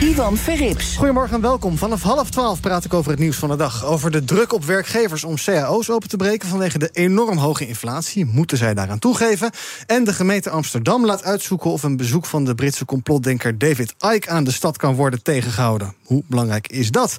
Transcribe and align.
Ivan 0.00 0.36
Verrips. 0.36 0.96
Goedemorgen 0.96 1.34
en 1.34 1.40
welkom. 1.42 1.78
Vanaf 1.78 2.02
half 2.02 2.30
twaalf 2.30 2.60
praat 2.60 2.84
ik 2.84 2.94
over 2.94 3.10
het 3.10 3.20
nieuws 3.20 3.36
van 3.36 3.48
de 3.48 3.56
dag. 3.56 3.84
Over 3.84 4.10
de 4.10 4.24
druk 4.24 4.52
op 4.52 4.64
werkgevers 4.64 5.24
om 5.24 5.34
cao's 5.34 5.90
open 5.90 6.08
te 6.08 6.16
breken... 6.16 6.48
vanwege 6.48 6.78
de 6.78 6.88
enorm 6.92 7.38
hoge 7.38 7.66
inflatie. 7.66 8.24
Moeten 8.24 8.56
zij 8.56 8.74
daaraan 8.74 8.98
toegeven? 8.98 9.50
En 9.86 10.04
de 10.04 10.12
gemeente 10.12 10.50
Amsterdam 10.50 11.06
laat 11.06 11.24
uitzoeken... 11.24 11.70
of 11.70 11.82
een 11.82 11.96
bezoek 11.96 12.26
van 12.26 12.44
de 12.44 12.54
Britse 12.54 12.84
complotdenker 12.84 13.58
David 13.58 13.94
Icke... 14.14 14.30
aan 14.30 14.44
de 14.44 14.52
stad 14.52 14.76
kan 14.76 14.94
worden 14.94 15.22
tegengehouden. 15.22 15.94
Hoe 16.04 16.22
belangrijk 16.26 16.68
is 16.68 16.90
dat? 16.90 17.16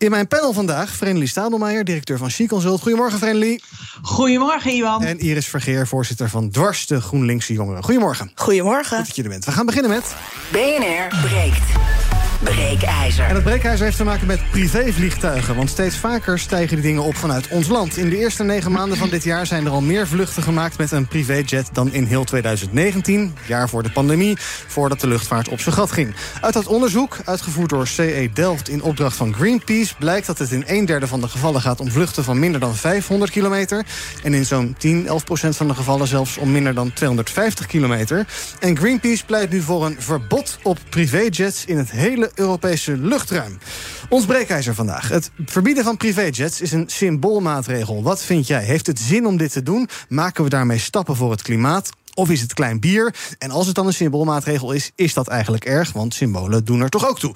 In 0.00 0.10
mijn 0.10 0.28
panel 0.28 0.52
vandaag, 0.52 0.90
Vrenelie 0.90 1.28
Stadelmeijer, 1.28 1.84
directeur 1.84 2.18
van 2.18 2.30
She 2.30 2.46
Consult. 2.46 2.80
Goedemorgen, 2.80 3.18
Vrenelie. 3.18 3.62
Goedemorgen, 4.02 4.72
Iwan. 4.72 5.02
En 5.02 5.18
Iris 5.18 5.46
Vergeer, 5.46 5.86
voorzitter 5.86 6.28
van 6.28 6.50
Dwars, 6.50 6.86
de 6.86 7.00
GroenLinkse 7.00 7.52
Jongeren. 7.52 7.82
Goedemorgen. 7.82 8.30
Goedemorgen. 8.34 8.96
Goed 8.96 9.06
dat 9.06 9.16
je 9.16 9.22
er 9.22 9.28
bent. 9.28 9.44
We 9.44 9.52
gaan 9.52 9.66
beginnen 9.66 9.90
met... 9.90 10.14
BNR 10.52 11.18
breekt. 11.22 11.62
Breekijzer. 12.44 13.24
En 13.24 13.34
het 13.34 13.44
breekijzer 13.44 13.84
heeft 13.84 13.96
te 13.96 14.04
maken 14.04 14.26
met 14.26 14.50
privévliegtuigen. 14.50 15.56
Want 15.56 15.70
steeds 15.70 15.96
vaker 15.96 16.38
stijgen 16.38 16.76
die 16.76 16.84
dingen 16.84 17.02
op 17.02 17.16
vanuit 17.16 17.48
ons 17.48 17.68
land. 17.68 17.96
In 17.96 18.10
de 18.10 18.16
eerste 18.16 18.44
negen 18.44 18.72
maanden 18.72 18.98
van 18.98 19.08
dit 19.08 19.24
jaar 19.24 19.46
zijn 19.46 19.66
er 19.66 19.70
al 19.70 19.80
meer 19.80 20.06
vluchten 20.06 20.42
gemaakt 20.42 20.78
met 20.78 20.90
een 20.90 21.06
privéjet 21.06 21.68
dan 21.72 21.92
in 21.92 22.04
heel 22.04 22.24
2019, 22.24 23.34
jaar 23.46 23.68
voor 23.68 23.82
de 23.82 23.90
pandemie, 23.90 24.36
voordat 24.66 25.00
de 25.00 25.06
luchtvaart 25.06 25.48
op 25.48 25.60
zijn 25.60 25.74
gat 25.74 25.92
ging. 25.92 26.14
Uit 26.40 26.54
dat 26.54 26.66
onderzoek, 26.66 27.18
uitgevoerd 27.24 27.70
door 27.70 27.86
CE 27.86 28.30
Delft 28.34 28.68
in 28.68 28.82
opdracht 28.82 29.16
van 29.16 29.34
Greenpeace, 29.34 29.94
blijkt 29.98 30.26
dat 30.26 30.38
het 30.38 30.50
in 30.50 30.64
een 30.66 30.84
derde 30.84 31.06
van 31.06 31.20
de 31.20 31.28
gevallen 31.28 31.60
gaat 31.60 31.80
om 31.80 31.90
vluchten 31.90 32.24
van 32.24 32.38
minder 32.38 32.60
dan 32.60 32.76
500 32.76 33.30
kilometer. 33.30 33.84
En 34.22 34.34
in 34.34 34.46
zo'n 34.46 34.74
10, 34.78 35.06
11 35.06 35.24
procent 35.24 35.56
van 35.56 35.68
de 35.68 35.74
gevallen 35.74 36.06
zelfs 36.06 36.36
om 36.36 36.50
minder 36.50 36.74
dan 36.74 36.92
250 36.92 37.66
kilometer. 37.66 38.26
En 38.58 38.76
Greenpeace 38.76 39.24
pleit 39.24 39.50
nu 39.50 39.60
voor 39.60 39.86
een 39.86 39.96
verbod 39.98 40.58
op 40.62 40.78
privéjets 40.88 41.64
in 41.64 41.76
het 41.78 41.90
hele 41.90 42.29
Europese 42.34 42.96
luchtruim. 42.96 43.58
Ons 44.08 44.26
breekijzer 44.26 44.74
vandaag. 44.74 45.08
Het 45.08 45.30
verbieden 45.46 45.84
van 45.84 45.96
privéjets 45.96 46.60
is 46.60 46.72
een 46.72 46.84
symboolmaatregel. 46.86 48.02
Wat 48.02 48.22
vind 48.22 48.46
jij? 48.46 48.64
Heeft 48.64 48.86
het 48.86 48.98
zin 48.98 49.26
om 49.26 49.36
dit 49.36 49.52
te 49.52 49.62
doen? 49.62 49.88
Maken 50.08 50.44
we 50.44 50.50
daarmee 50.50 50.78
stappen 50.78 51.16
voor 51.16 51.30
het 51.30 51.42
klimaat? 51.42 51.90
Of 52.14 52.30
is 52.30 52.40
het 52.40 52.54
klein 52.54 52.80
bier? 52.80 53.14
En 53.38 53.50
als 53.50 53.66
het 53.66 53.74
dan 53.74 53.86
een 53.86 53.92
symboolmaatregel 53.92 54.72
is, 54.72 54.90
is 54.94 55.14
dat 55.14 55.28
eigenlijk 55.28 55.64
erg? 55.64 55.92
Want 55.92 56.14
symbolen 56.14 56.64
doen 56.64 56.80
er 56.80 56.88
toch 56.88 57.08
ook 57.08 57.18
toe. 57.18 57.34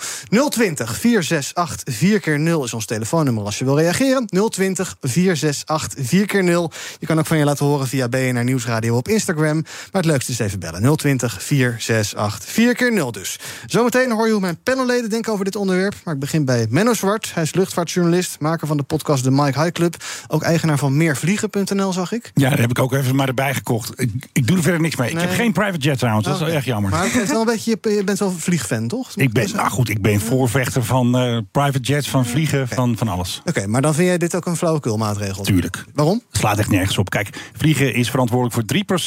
020 0.49 0.97
468 0.97 1.95
4 1.95 2.21
keer 2.21 2.39
0 2.39 2.65
is 2.65 2.75
ons 2.75 2.87
telefoonnummer 2.87 3.45
als 3.45 3.59
je 3.59 3.65
wil 3.65 3.79
reageren. 3.79 4.27
020 4.51 4.97
468 5.01 6.07
4 6.07 6.27
keer 6.27 6.45
0 6.45 6.73
Je 6.99 7.07
kan 7.07 7.19
ook 7.19 7.27
van 7.27 7.39
je 7.39 7.45
laten 7.45 7.67
horen 7.67 7.87
via 7.87 8.09
BNR 8.09 8.45
Nieuwsradio 8.45 8.97
op 8.97 9.09
Instagram. 9.09 9.63
Maar 9.63 10.03
het 10.03 10.05
leukste 10.05 10.33
is 10.33 10.39
even 10.39 10.59
bellen. 10.59 10.97
020 10.97 11.43
468 11.43 12.51
4 12.51 12.75
keer 12.75 12.93
0 12.93 13.13
dus. 13.13 13.39
Zometeen 13.67 14.11
hoor 14.11 14.27
je 14.27 14.33
hoe 14.33 14.41
mijn 14.41 14.63
panelleden 14.63 15.11
denken 15.11 15.33
over 15.33 15.45
dit 15.45 15.57
onderwerp. 15.57 15.95
Maar 16.05 16.15
ik 16.15 16.21
begin 16.21 16.45
bij 16.45 16.67
Menno 16.71 16.95
Zwart. 16.95 17.35
Hij 17.35 17.43
is 17.43 17.55
luchtvaartjournalist, 17.55 18.37
maker 18.41 18.67
van 18.67 18.77
de 18.77 18.83
podcast 18.83 19.25
De 19.25 19.31
Mike 19.31 19.61
High 19.61 19.73
Club. 19.73 19.97
Ook 20.29 20.43
eigenaar 20.43 20.79
van 20.79 20.97
meervliegen.nl, 20.97 21.93
zag 21.93 22.13
ik. 22.13 22.31
Ja, 22.35 22.49
daar 22.49 22.61
heb 22.61 22.71
ik 22.71 22.79
ook 22.79 22.93
even 22.93 23.17
maar 23.17 23.29
erbij 23.29 23.55
gekocht. 23.55 24.01
Ik, 24.01 24.13
ik 24.33 24.47
doe 24.47 24.57
verder 24.65 24.81
niks 24.81 24.97
mee. 24.97 25.09
Ik 25.09 25.15
Nee. 25.15 25.27
heb 25.27 25.35
geen 25.35 25.53
private 25.53 25.79
jet 25.79 25.99
trouwens, 25.99 26.25
dat 26.27 26.35
is 26.35 26.41
wel 26.41 26.49
Oké. 26.49 26.57
erg 26.59 26.67
jammer. 26.67 26.91
Maar 26.91 27.05
het 27.05 27.15
is 27.23 27.29
wel 27.29 27.41
een 27.41 27.47
beetje, 27.47 27.79
je 27.83 28.03
bent 28.05 28.19
wel 28.19 28.29
een 28.29 28.39
vliegfan, 28.39 28.89
toch? 28.89 29.11
ik 29.15 29.33
ben, 29.33 29.49
nou 29.55 29.71
goed, 29.71 29.89
ik 29.89 30.03
ben 30.03 30.21
voorvechter 30.21 30.85
van 30.85 31.17
eh, 31.19 31.39
private 31.53 31.79
jets, 31.81 32.09
van 32.09 32.27
vliegen, 32.27 32.69
van, 32.69 32.97
van 32.97 33.09
alles. 33.09 33.43
Oké, 33.45 33.67
maar 33.67 33.83
dan 33.83 33.95
vind 33.95 34.07
jij 34.09 34.19
dit 34.19 34.37
ook 34.37 34.47
een 34.47 34.57
flauwekulmaatregel? 34.57 35.45
Tuurlijk. 35.45 35.85
Waarom? 35.95 36.23
Slaat 36.31 36.59
echt 36.59 36.71
nergens 36.71 36.99
op. 36.99 37.11
Kijk, 37.11 37.29
vliegen 37.57 37.95
is 37.95 38.11
verantwoordelijk 38.11 38.55
voor 38.55 38.65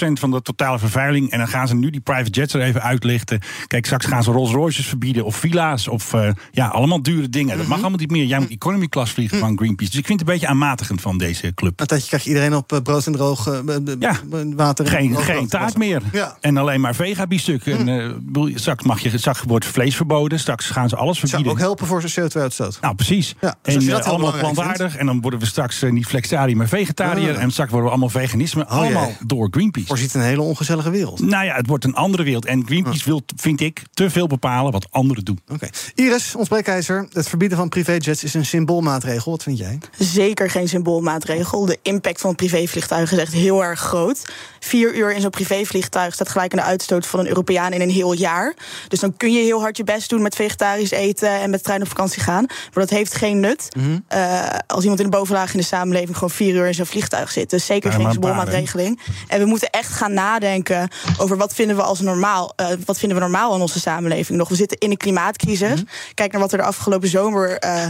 3% 0.09 0.19
van 0.19 0.31
de 0.31 0.41
totale 0.41 0.79
vervuiling. 0.79 1.31
En 1.31 1.37
dan 1.37 1.47
gaan 1.47 1.67
ze 1.67 1.75
nu 1.75 1.89
die 1.89 2.01
private 2.01 2.29
jets 2.29 2.53
er 2.53 2.61
even 2.61 2.81
uitlichten. 2.81 3.39
Kijk, 3.67 3.85
straks 3.85 4.05
gaan 4.05 4.23
ze 4.23 4.31
Rolls 4.31 4.51
Royces 4.51 4.85
verbieden 4.87 5.25
of 5.25 5.35
villa's 5.35 5.87
of 5.87 6.13
eh, 6.13 6.29
ja, 6.51 6.67
allemaal 6.67 7.01
dure 7.01 7.29
dingen. 7.29 7.49
Dat 7.49 7.57
Mhm. 7.57 7.69
mag 7.69 7.79
allemaal 7.79 7.99
niet 7.99 8.11
meer. 8.11 8.25
Jij 8.25 8.39
moet 8.39 8.49
economy 8.49 8.87
class 8.87 9.11
vliegen 9.13 9.37
van 9.39 9.57
Greenpeace. 9.57 9.89
Dus 9.91 9.99
ik 9.99 10.05
vind 10.05 10.19
het 10.19 10.27
een 10.27 10.33
beetje 10.33 10.49
aanmatigend 10.49 11.01
van 11.01 11.17
deze 11.17 11.53
club. 11.53 11.83
Krijg 11.85 12.23
je 12.23 12.29
iedereen 12.29 12.55
op 12.55 12.71
eh, 12.71 12.79
brood 12.81 13.05
en 13.05 13.11
droog 13.11 13.61
Ja. 13.99 14.15
water. 14.55 14.85
en 14.85 14.91
Geen, 14.91 15.11
droog 15.13 15.25
geen 15.49 15.59
taart 15.59 15.77
meer. 15.77 16.01
Ja. 16.11 16.37
En 16.41 16.57
alleen 16.57 16.81
maar 16.81 16.95
vega-biefstuk. 16.95 17.65
En, 17.65 17.87
eh, 17.87 18.09
bedoel, 18.21 18.51
straks, 18.55 18.83
mag 18.83 18.99
je, 18.99 19.17
straks 19.17 19.41
wordt 19.47 19.65
vlees 19.65 19.95
verboden. 19.95 20.39
Straks 20.39 20.69
gaan 20.69 20.89
ze 20.89 20.95
alles 20.95 21.17
Zou 21.17 21.27
verbieden. 21.27 21.53
ook 21.53 21.59
helpen 21.59 21.87
voor 21.87 22.01
zijn 22.01 22.29
CO2-uitstoot. 22.29 22.77
Nou, 22.81 22.95
precies. 22.95 23.35
Ja, 23.41 23.55
dus 23.61 23.75
als 23.75 23.83
en 23.83 23.89
je 23.89 23.95
dat 23.95 24.05
eh, 24.05 24.11
allemaal 24.11 24.37
plantaardig. 24.37 24.95
En 24.95 25.05
dan 25.05 25.21
worden 25.21 25.39
we 25.39 25.45
straks 25.45 25.81
eh, 25.81 25.91
niet 25.91 26.05
flexitariër, 26.05 26.57
maar 26.57 26.67
vegetariër. 26.67 27.35
Ah. 27.35 27.41
En 27.41 27.51
straks 27.51 27.69
worden 27.71 27.89
we 27.89 27.95
allemaal 27.95 28.21
veganisme. 28.21 28.63
Oh, 28.63 28.71
allemaal 28.71 29.05
jee. 29.05 29.17
door 29.25 29.47
Greenpeace. 29.51 29.87
Voorziet 29.87 30.13
een 30.13 30.21
hele 30.21 30.41
ongezellige 30.41 30.89
wereld. 30.89 31.19
Nou 31.19 31.45
ja, 31.45 31.55
het 31.55 31.67
wordt 31.67 31.83
een 31.83 31.95
andere 31.95 32.23
wereld. 32.23 32.45
En 32.45 32.65
Greenpeace 32.65 33.05
wil, 33.05 33.21
vind 33.35 33.61
ik, 33.61 33.81
te 33.93 34.09
veel 34.09 34.27
bepalen 34.27 34.71
wat 34.71 34.87
anderen 34.91 35.25
doen. 35.25 35.39
Oké. 35.47 35.67
Iris, 35.95 36.35
ons 36.35 36.47
breekijzer. 36.47 37.07
Het 37.13 37.29
verbieden 37.29 37.57
van 37.57 37.69
privéjets 37.69 38.23
is 38.23 38.33
een 38.33 38.45
symboolmaatregel. 38.45 39.31
Wat 39.31 39.43
vind 39.43 39.57
jij? 39.57 39.79
Zeker 39.97 40.49
geen 40.49 40.67
symboolmaatregel. 40.67 41.65
De 41.65 41.79
impact 41.81 42.21
van 42.21 42.29
het 42.29 42.39
privévliegtuig 42.39 43.11
is 43.11 43.17
echt 43.17 43.33
heel 43.33 43.63
erg 43.63 43.79
groot. 43.79 44.25
Vier 44.59 44.95
uur 44.95 45.13
in 45.13 45.21
zo'n 45.21 45.29
privévliegtuig 45.45 46.13
staat 46.13 46.29
gelijk 46.29 46.51
aan 46.51 46.59
de 46.59 46.65
uitstoot 46.65 47.05
van 47.05 47.19
een 47.19 47.27
Europeaan 47.27 47.73
in 47.73 47.81
een 47.81 47.89
heel 47.89 48.13
jaar. 48.13 48.53
Dus 48.87 48.99
dan 48.99 49.17
kun 49.17 49.33
je 49.33 49.39
heel 49.39 49.59
hard 49.59 49.77
je 49.77 49.83
best 49.83 50.09
doen 50.09 50.21
met 50.21 50.35
vegetarisch 50.35 50.91
eten 50.91 51.29
en 51.29 51.49
met 51.49 51.59
de 51.59 51.65
trein 51.65 51.81
op 51.81 51.87
vakantie 51.87 52.21
gaan. 52.21 52.45
Maar 52.47 52.85
dat 52.85 52.89
heeft 52.89 53.13
geen 53.15 53.39
nut 53.39 53.67
eh, 54.07 54.45
als 54.67 54.81
iemand 54.81 54.99
in 54.99 55.09
de 55.09 55.17
bovenlaag 55.17 55.51
in 55.53 55.59
de 55.59 55.65
samenleving 55.65 56.13
gewoon 56.13 56.29
vier 56.29 56.55
uur 56.55 56.67
in 56.67 56.73
zo'n 56.73 56.85
vliegtuig 56.85 57.31
zit. 57.31 57.49
Dus 57.49 57.65
zeker 57.65 57.89
Ja, 57.89 57.95
geen 57.95 58.11
symboolmaatregeling. 58.11 58.99
En 59.27 59.39
we 59.39 59.45
moeten 59.45 59.69
echt 59.69 59.91
gaan 59.91 60.13
nadenken 60.13 60.89
over 61.17 61.37
wat 61.37 61.53
vinden 61.53 61.75
we 61.75 61.81
als 61.81 61.99
normaal. 61.99 62.53
eh, 62.55 62.67
wat 62.85 62.99
vinden 62.99 63.17
we 63.17 63.23
normaal 63.23 63.55
in 63.55 63.61
onze 63.61 63.79
samenleving 63.79 64.37
nog? 64.37 64.49
We 64.49 64.55
zitten 64.55 64.77
in 64.77 64.91
een 64.91 64.97
klimaatcrisis. 64.97 65.83
Kijk 66.13 66.31
naar 66.31 66.41
wat 66.41 66.51
er 66.51 66.57
de 66.57 66.63
afgelopen 66.63 67.07
zomer. 67.09 67.57
eh, 67.57 67.85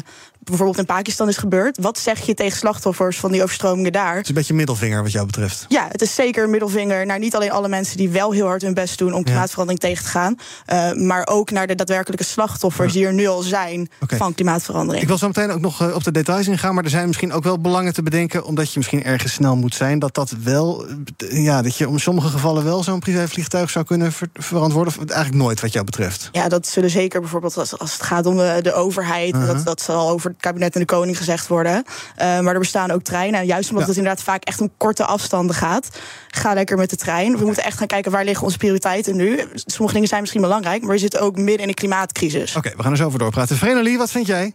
bijvoorbeeld 0.47 0.78
in 0.78 0.85
Pakistan 0.85 1.28
is 1.28 1.38
gebeurd. 1.38 1.78
Wat 1.81 1.97
zeg 1.97 2.25
je 2.25 2.34
tegen 2.34 2.58
slachtoffers 2.58 3.19
van 3.19 3.31
die 3.31 3.44
overstromingen 3.44 3.91
daar? 3.91 4.16
Het 4.16 4.24
is 4.24 4.30
een 4.30 4.35
beetje 4.35 4.53
middelvinger 4.53 5.03
wat 5.03 5.12
jou 5.12 5.25
betreft. 5.25 5.66
Ja, 5.68 5.88
het 5.91 6.02
is 6.02 6.16
zeker 6.16 6.44
een 6.44 6.50
middelvinger 6.50 7.06
naar 7.06 7.19
niet 7.19 7.35
alleen 7.35 7.52
alle 7.52 7.68
mensen 7.68 7.97
die 7.97 8.09
wel 8.09 8.31
heel 8.31 8.46
hard 8.46 8.62
hun 8.62 8.74
best 8.74 8.97
doen 8.97 9.13
om 9.13 9.24
klimaatverandering 9.24 9.81
tegen 9.84 10.03
te 10.03 10.09
gaan, 10.09 10.36
eh, 10.66 10.91
maar 10.91 11.28
ook 11.28 11.52
naar 11.52 11.68
de 11.68 11.75
daadwerkelijke 11.75 12.24
slachtoffers 12.24 12.94
die 12.94 13.06
er 13.06 13.13
nu 13.13 13.28
al 13.28 13.41
zijn 13.41 13.90
van 14.00 14.34
klimaatverandering. 14.34 15.02
Ik 15.02 15.07
wil 15.07 15.18
zo 15.18 15.28
meteen 15.28 15.52
ook 15.52 15.59
nog 15.59 15.81
eh, 15.81 15.96
op 15.96 16.03
de 16.03 16.12
details 16.12 16.47
ingaan, 16.47 16.75
maar 16.75 16.84
er 16.84 16.90
zijn 16.90 17.07
misschien 17.07 17.34
ook 17.34 17.44
wel 17.44 17.59
belangen 17.59 17.94
te 17.94 18.03
bedenken, 18.03 18.46
omdat 18.46 18.72
je 18.72 18.78
misschien 18.78 19.03
ergens 19.03 19.34
snel 19.34 19.56
moet 19.56 19.75
zijn, 19.75 20.00
dat 20.00 20.13
dat 20.13 20.34
wel, 20.44 20.86
eh, 21.18 21.44
ja, 21.44 21.62
dat 21.62 21.78
je 21.78 21.88
om 21.88 22.00
sommige 22.00 22.30
gevallen 22.30 22.63
wel 22.63 22.84
zo'n 22.84 23.00
privévliegtuig 23.00 23.69
zou 23.69 23.86
kunnen 23.86 24.12
ver- 24.12 24.30
verantwoorden, 24.34 24.94
of 24.94 25.09
eigenlijk 25.09 25.44
nooit 25.44 25.62
wat 25.62 25.74
jou 25.74 25.86
betreft. 25.86 26.30
Ja, 26.31 26.47
dat 26.47 26.68
zullen 26.68 26.90
zeker 26.90 27.19
bijvoorbeeld 27.19 27.57
als, 27.57 27.80
als 27.80 27.94
het 27.94 28.03
gaat 28.03 28.25
om 28.25 28.38
de, 28.38 28.59
de 28.62 28.74
overheid. 28.74 29.36
Uh-huh. 29.36 29.47
dat, 29.47 29.66
dat 29.66 29.81
zal 29.81 30.09
over 30.09 30.36
het 30.38 30.46
kabinet 30.46 30.74
en 30.74 30.80
de 30.80 30.86
koning 30.86 31.18
gezegd 31.18 31.48
worden. 31.48 31.84
Eh, 32.16 32.40
maar 32.40 32.53
er 32.53 32.59
bestaan 32.59 32.92
ook 32.92 33.02
treinen. 33.03 33.40
En 33.40 33.46
juist 33.46 33.70
omdat 33.70 33.84
Ja. 33.84 33.90
het 33.90 33.98
inderdaad 33.98 34.24
vaak 34.24 34.44
echt 34.44 34.62
om 34.62 34.72
korte 34.78 35.06
afstanden 35.06 35.56
gaat. 35.56 35.90
Ga 36.28 36.53
lekker 36.53 36.78
met 36.78 36.90
de 36.90 36.96
trein. 36.96 37.38
We 37.38 37.46
moeten 37.46 37.64
echt 37.64 37.78
gaan 37.78 37.88
kijken 37.88 38.12
waar 38.12 38.24
liggen 38.25 38.44
onze 38.46 38.58
prioriteiten 38.58 39.16
nu. 39.16 39.40
Sommige 39.53 39.94
dingen 39.94 40.08
zijn 40.08 40.22
misschien 40.22 40.42
belangrijk. 40.42 40.81
Maar 40.81 40.92
we 40.92 40.98
zitten 40.98 41.22
ook 41.22 41.36
midden 41.38 41.62
in 41.62 41.68
een 41.68 41.74
klimaatcrisis. 41.74 42.56
Oké, 42.56 42.74
we 42.78 42.84
gaan 42.84 42.92
er 42.92 42.98
zo 42.98 43.06
over 43.06 43.19
doorpraten. 43.19 43.57
Vrenelie, 43.57 43.98
wat 43.98 44.12
vind 44.12 44.25
jij? 44.28 44.54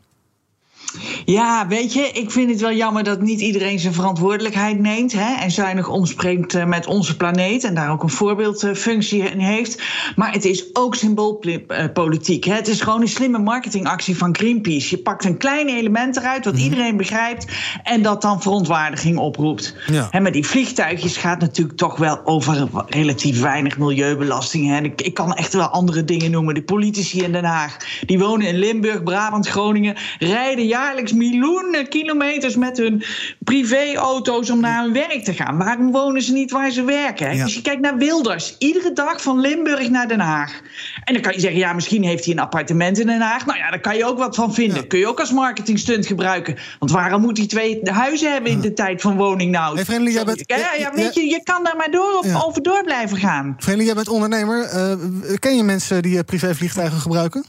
Ja, 1.25 1.67
weet 1.67 1.93
je, 1.93 2.11
ik 2.13 2.31
vind 2.31 2.51
het 2.51 2.61
wel 2.61 2.73
jammer 2.73 3.05
dat 3.05 3.21
niet 3.21 3.41
iedereen 3.41 3.79
zijn 3.79 3.95
verantwoordelijkheid 3.95 4.79
neemt. 4.79 5.13
Hè, 5.13 5.35
en 5.35 5.51
zuinig 5.51 5.89
omspringt 5.89 6.55
eh, 6.55 6.65
met 6.65 6.87
onze 6.87 7.17
planeet. 7.17 7.65
En 7.65 7.75
daar 7.75 7.91
ook 7.91 8.03
een 8.03 8.11
voorbeeldfunctie 8.11 9.23
in 9.23 9.39
heeft. 9.39 9.83
Maar 10.17 10.33
het 10.33 10.45
is 10.45 10.65
ook 10.73 10.95
symboolpolitiek. 10.95 12.45
Hè. 12.45 12.55
Het 12.55 12.69
is 12.69 12.81
gewoon 12.81 13.01
een 13.01 13.09
slimme 13.09 13.39
marketingactie 13.39 14.17
van 14.17 14.37
Greenpeace. 14.37 14.97
Je 14.97 15.03
pakt 15.03 15.25
een 15.25 15.37
klein 15.37 15.69
element 15.69 16.17
eruit 16.17 16.45
wat 16.45 16.59
iedereen 16.59 16.97
begrijpt. 16.97 17.47
En 17.83 18.03
dat 18.03 18.23
dan 18.23 18.43
verontwaardiging 18.43 19.19
oproept. 19.19 19.77
Ja. 19.87 20.09
Hè, 20.11 20.21
maar 20.21 20.33
die 20.33 20.47
vliegtuigjes 20.47 21.17
gaat 21.17 21.41
natuurlijk 21.41 21.79
toch 21.79 21.97
wel 21.97 22.21
over 22.25 22.69
relatief 22.87 23.41
weinig 23.41 23.79
milieubelasting. 23.79 24.69
Hè. 24.69 24.81
Ik, 24.81 25.03
ik 25.03 25.15
kan 25.15 25.35
echt 25.35 25.53
wel 25.53 25.67
andere 25.67 26.05
dingen 26.05 26.31
noemen. 26.31 26.55
De 26.55 26.63
politici 26.63 27.23
in 27.23 27.33
Den 27.33 27.45
Haag, 27.45 27.77
die 28.07 28.19
wonen 28.19 28.47
in 28.47 28.59
Limburg, 28.59 29.03
Brabant, 29.03 29.49
Groningen, 29.49 29.97
rijden 30.19 30.67
jaarlijks 30.83 31.13
miljoenen 31.13 31.89
kilometers 31.89 32.57
met 32.57 32.77
hun 32.77 33.03
privéauto's 33.45 34.51
om 34.51 34.61
naar 34.61 34.83
hun 34.83 34.93
werk 34.93 35.25
te 35.25 35.33
gaan. 35.33 35.57
Waarom 35.59 35.93
wonen 35.93 36.23
ze 36.23 36.33
niet 36.33 36.51
waar 36.51 36.71
ze 36.71 36.85
werken? 36.85 37.27
Hè? 37.27 37.33
Ja. 37.33 37.45
Dus 37.45 37.55
je 37.55 37.63
kijkt 37.63 37.81
naar 37.81 37.97
Wilders, 37.97 38.55
iedere 38.59 38.93
dag 38.93 39.23
van 39.23 39.41
Limburg 39.41 39.89
naar 39.91 40.09
Den 40.09 40.21
Haag. 40.21 40.61
En 41.05 41.13
dan 41.13 41.23
kan 41.23 41.33
je 41.33 41.41
zeggen, 41.41 41.59
ja, 41.59 41.73
misschien 41.73 42.05
heeft 42.05 42.25
hij 42.25 42.35
een 42.35 42.41
appartement 42.41 42.99
in 42.99 43.07
Den 43.07 43.21
Haag. 43.21 43.47
Nou 43.47 43.59
ja, 43.59 43.71
daar 43.71 43.81
kan 43.81 43.97
je 43.97 44.05
ook 44.05 44.19
wat 44.19 44.35
van 44.35 44.55
vinden. 44.55 44.77
Ja. 44.77 44.87
Kun 44.87 44.99
je 44.99 45.07
ook 45.09 45.21
als 45.21 45.33
marketingstunt 45.33 46.07
gebruiken. 46.07 46.57
Want 46.79 46.91
waarom 46.91 47.21
moet 47.21 47.39
hij 47.39 47.47
twee 47.47 47.81
huizen 47.83 48.33
hebben 48.33 48.51
in 48.51 48.61
de 48.61 48.73
tijd 48.73 49.01
van 49.01 49.17
woningnood? 49.17 49.77
Hey, 49.87 49.99
jij 50.13 50.25
bent- 50.25 50.45
ja, 50.79 50.93
weet 50.95 51.15
je, 51.15 51.27
je 51.27 51.41
kan 51.43 51.65
daar 51.65 51.77
maar 51.77 51.91
door 51.91 52.25
over 52.47 52.63
door 52.63 52.83
blijven 52.85 53.17
gaan. 53.17 53.55
Vreemdeling, 53.59 53.85
jij 53.87 53.95
bent 53.95 54.09
ondernemer. 54.09 54.63
Eh, 54.65 54.93
ken 55.39 55.57
je 55.57 55.63
mensen 55.63 56.03
die 56.03 56.19
eh, 56.19 56.25
privévliegtuigen 56.25 57.01
gebruiken? 57.01 57.45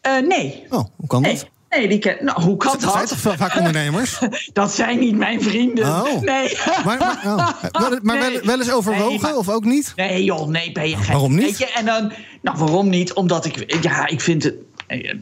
Eh, 0.00 0.12
nee. 0.18 0.66
Oh, 0.70 0.84
hoe 0.96 1.06
kan 1.06 1.22
dat? 1.22 1.32
Nee. 1.32 1.42
Nee, 1.76 1.88
die 1.88 1.98
ken, 1.98 2.16
nou, 2.20 2.42
hoe 2.42 2.56
kan 2.56 2.72
Dat 2.72 2.80
zijn 2.80 2.94
dat? 2.94 3.08
toch 3.08 3.18
va- 3.18 3.36
vaak 3.36 3.56
ondernemers? 3.60 4.18
Dat 4.52 4.72
zijn 4.72 4.98
niet 4.98 5.16
mijn 5.16 5.42
vrienden. 5.42 5.84
Oh. 5.86 6.20
Nee. 6.20 6.58
Maar, 6.84 6.98
maar, 6.98 7.20
oh. 7.24 7.48
wel, 7.72 7.98
maar 8.02 8.40
wel, 8.42 8.58
eens 8.58 8.70
overwogen 8.72 9.08
Nee, 9.10 9.20
maar- 9.20 9.36
of 9.36 9.48
ook 9.48 9.64
niet? 9.64 9.92
Nee, 9.96 10.24
joh, 10.24 10.48
nee, 10.48 10.72
ben 10.72 10.88
je 10.88 10.96
gek. 10.96 11.06
Waarom 11.06 11.34
niet? 11.34 11.44
Weet 11.44 11.58
je, 11.58 11.72
en 11.74 11.84
dan, 11.84 12.12
nou, 12.42 12.58
waarom 12.58 12.88
niet? 12.88 13.12
Omdat 13.12 13.44
ik, 13.44 13.82
ja, 13.82 14.06
ik 14.06 14.20
vind 14.20 14.42
het. 14.42 14.54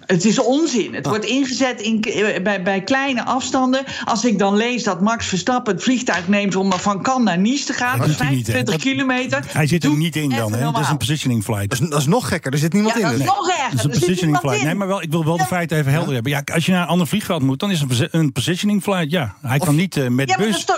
Het 0.00 0.24
is 0.24 0.38
onzin. 0.38 0.88
Ah. 0.88 0.94
Het 0.94 1.06
wordt 1.06 1.24
ingezet 1.24 1.80
in, 1.80 2.02
eh, 2.02 2.42
bij, 2.42 2.62
bij 2.62 2.82
kleine 2.82 3.24
afstanden. 3.24 3.84
Als 4.04 4.24
ik 4.24 4.38
dan 4.38 4.56
lees 4.56 4.82
dat 4.82 5.00
Max 5.00 5.26
Verstappen 5.26 5.74
het 5.74 5.82
vliegtuig 5.82 6.28
neemt 6.28 6.56
om 6.56 6.72
van 6.72 7.02
Cannes 7.02 7.24
naar 7.24 7.38
Nice 7.38 7.64
te 7.64 7.72
gaan, 7.72 7.98
Dat 7.98 8.06
dus 8.06 8.16
doet 8.16 8.26
hij 8.26 8.34
niet, 8.36 8.46
hè? 8.46 8.52
25 8.52 8.74
Dat- 8.84 8.92
kilometer. 8.92 9.44
Hij 9.48 9.66
zit 9.66 9.84
er 9.84 9.96
niet 9.96 10.16
in 10.16 10.28
dan, 10.30 10.52
hè? 10.52 10.60
Dat 10.72 10.80
is 10.80 10.88
een 10.88 10.96
positioning 10.96 11.44
flight. 11.44 11.70
Dat 11.70 11.80
is, 11.80 11.88
dat 11.88 12.00
is 12.00 12.06
nog 12.06 12.28
gekker, 12.28 12.52
er 12.52 12.58
zit 12.58 12.72
niemand 12.72 12.94
Ja, 12.94 13.00
dat 13.00 13.10
in. 13.12 13.18
is 13.18 13.24
dus. 13.24 13.34
nog 13.34 13.48
erger. 13.48 13.62
Dat 13.70 13.78
is 13.78 13.84
een 13.84 13.90
Er 13.92 13.98
positioning 13.98 14.38
flight. 14.38 14.58
in. 14.60 14.66
Nee, 14.66 14.74
maar 14.74 14.86
wel, 14.88 15.02
ik 15.02 15.10
wil 15.10 15.24
wel 15.24 15.36
de 15.36 15.44
feiten 15.44 15.78
even 15.78 15.92
helder 15.92 16.14
hebben. 16.14 16.32
Ja, 16.32 16.42
als 16.54 16.66
je 16.66 16.72
naar 16.72 16.82
een 16.82 16.88
ander 16.88 17.06
vliegveld 17.06 17.42
moet, 17.42 17.58
dan 17.60 17.70
is 17.70 17.80
een, 17.80 18.08
een 18.10 18.32
positioning 18.32 18.82
flight. 18.82 19.10
Ja, 19.10 19.34
hij 19.42 19.58
kan 19.58 19.74
niet 19.74 19.96
eh, 19.96 20.08
met 20.08 20.28
Ja, 20.28 20.36
maar 20.38 20.46
dat 20.46 20.66
bus. 20.66 20.76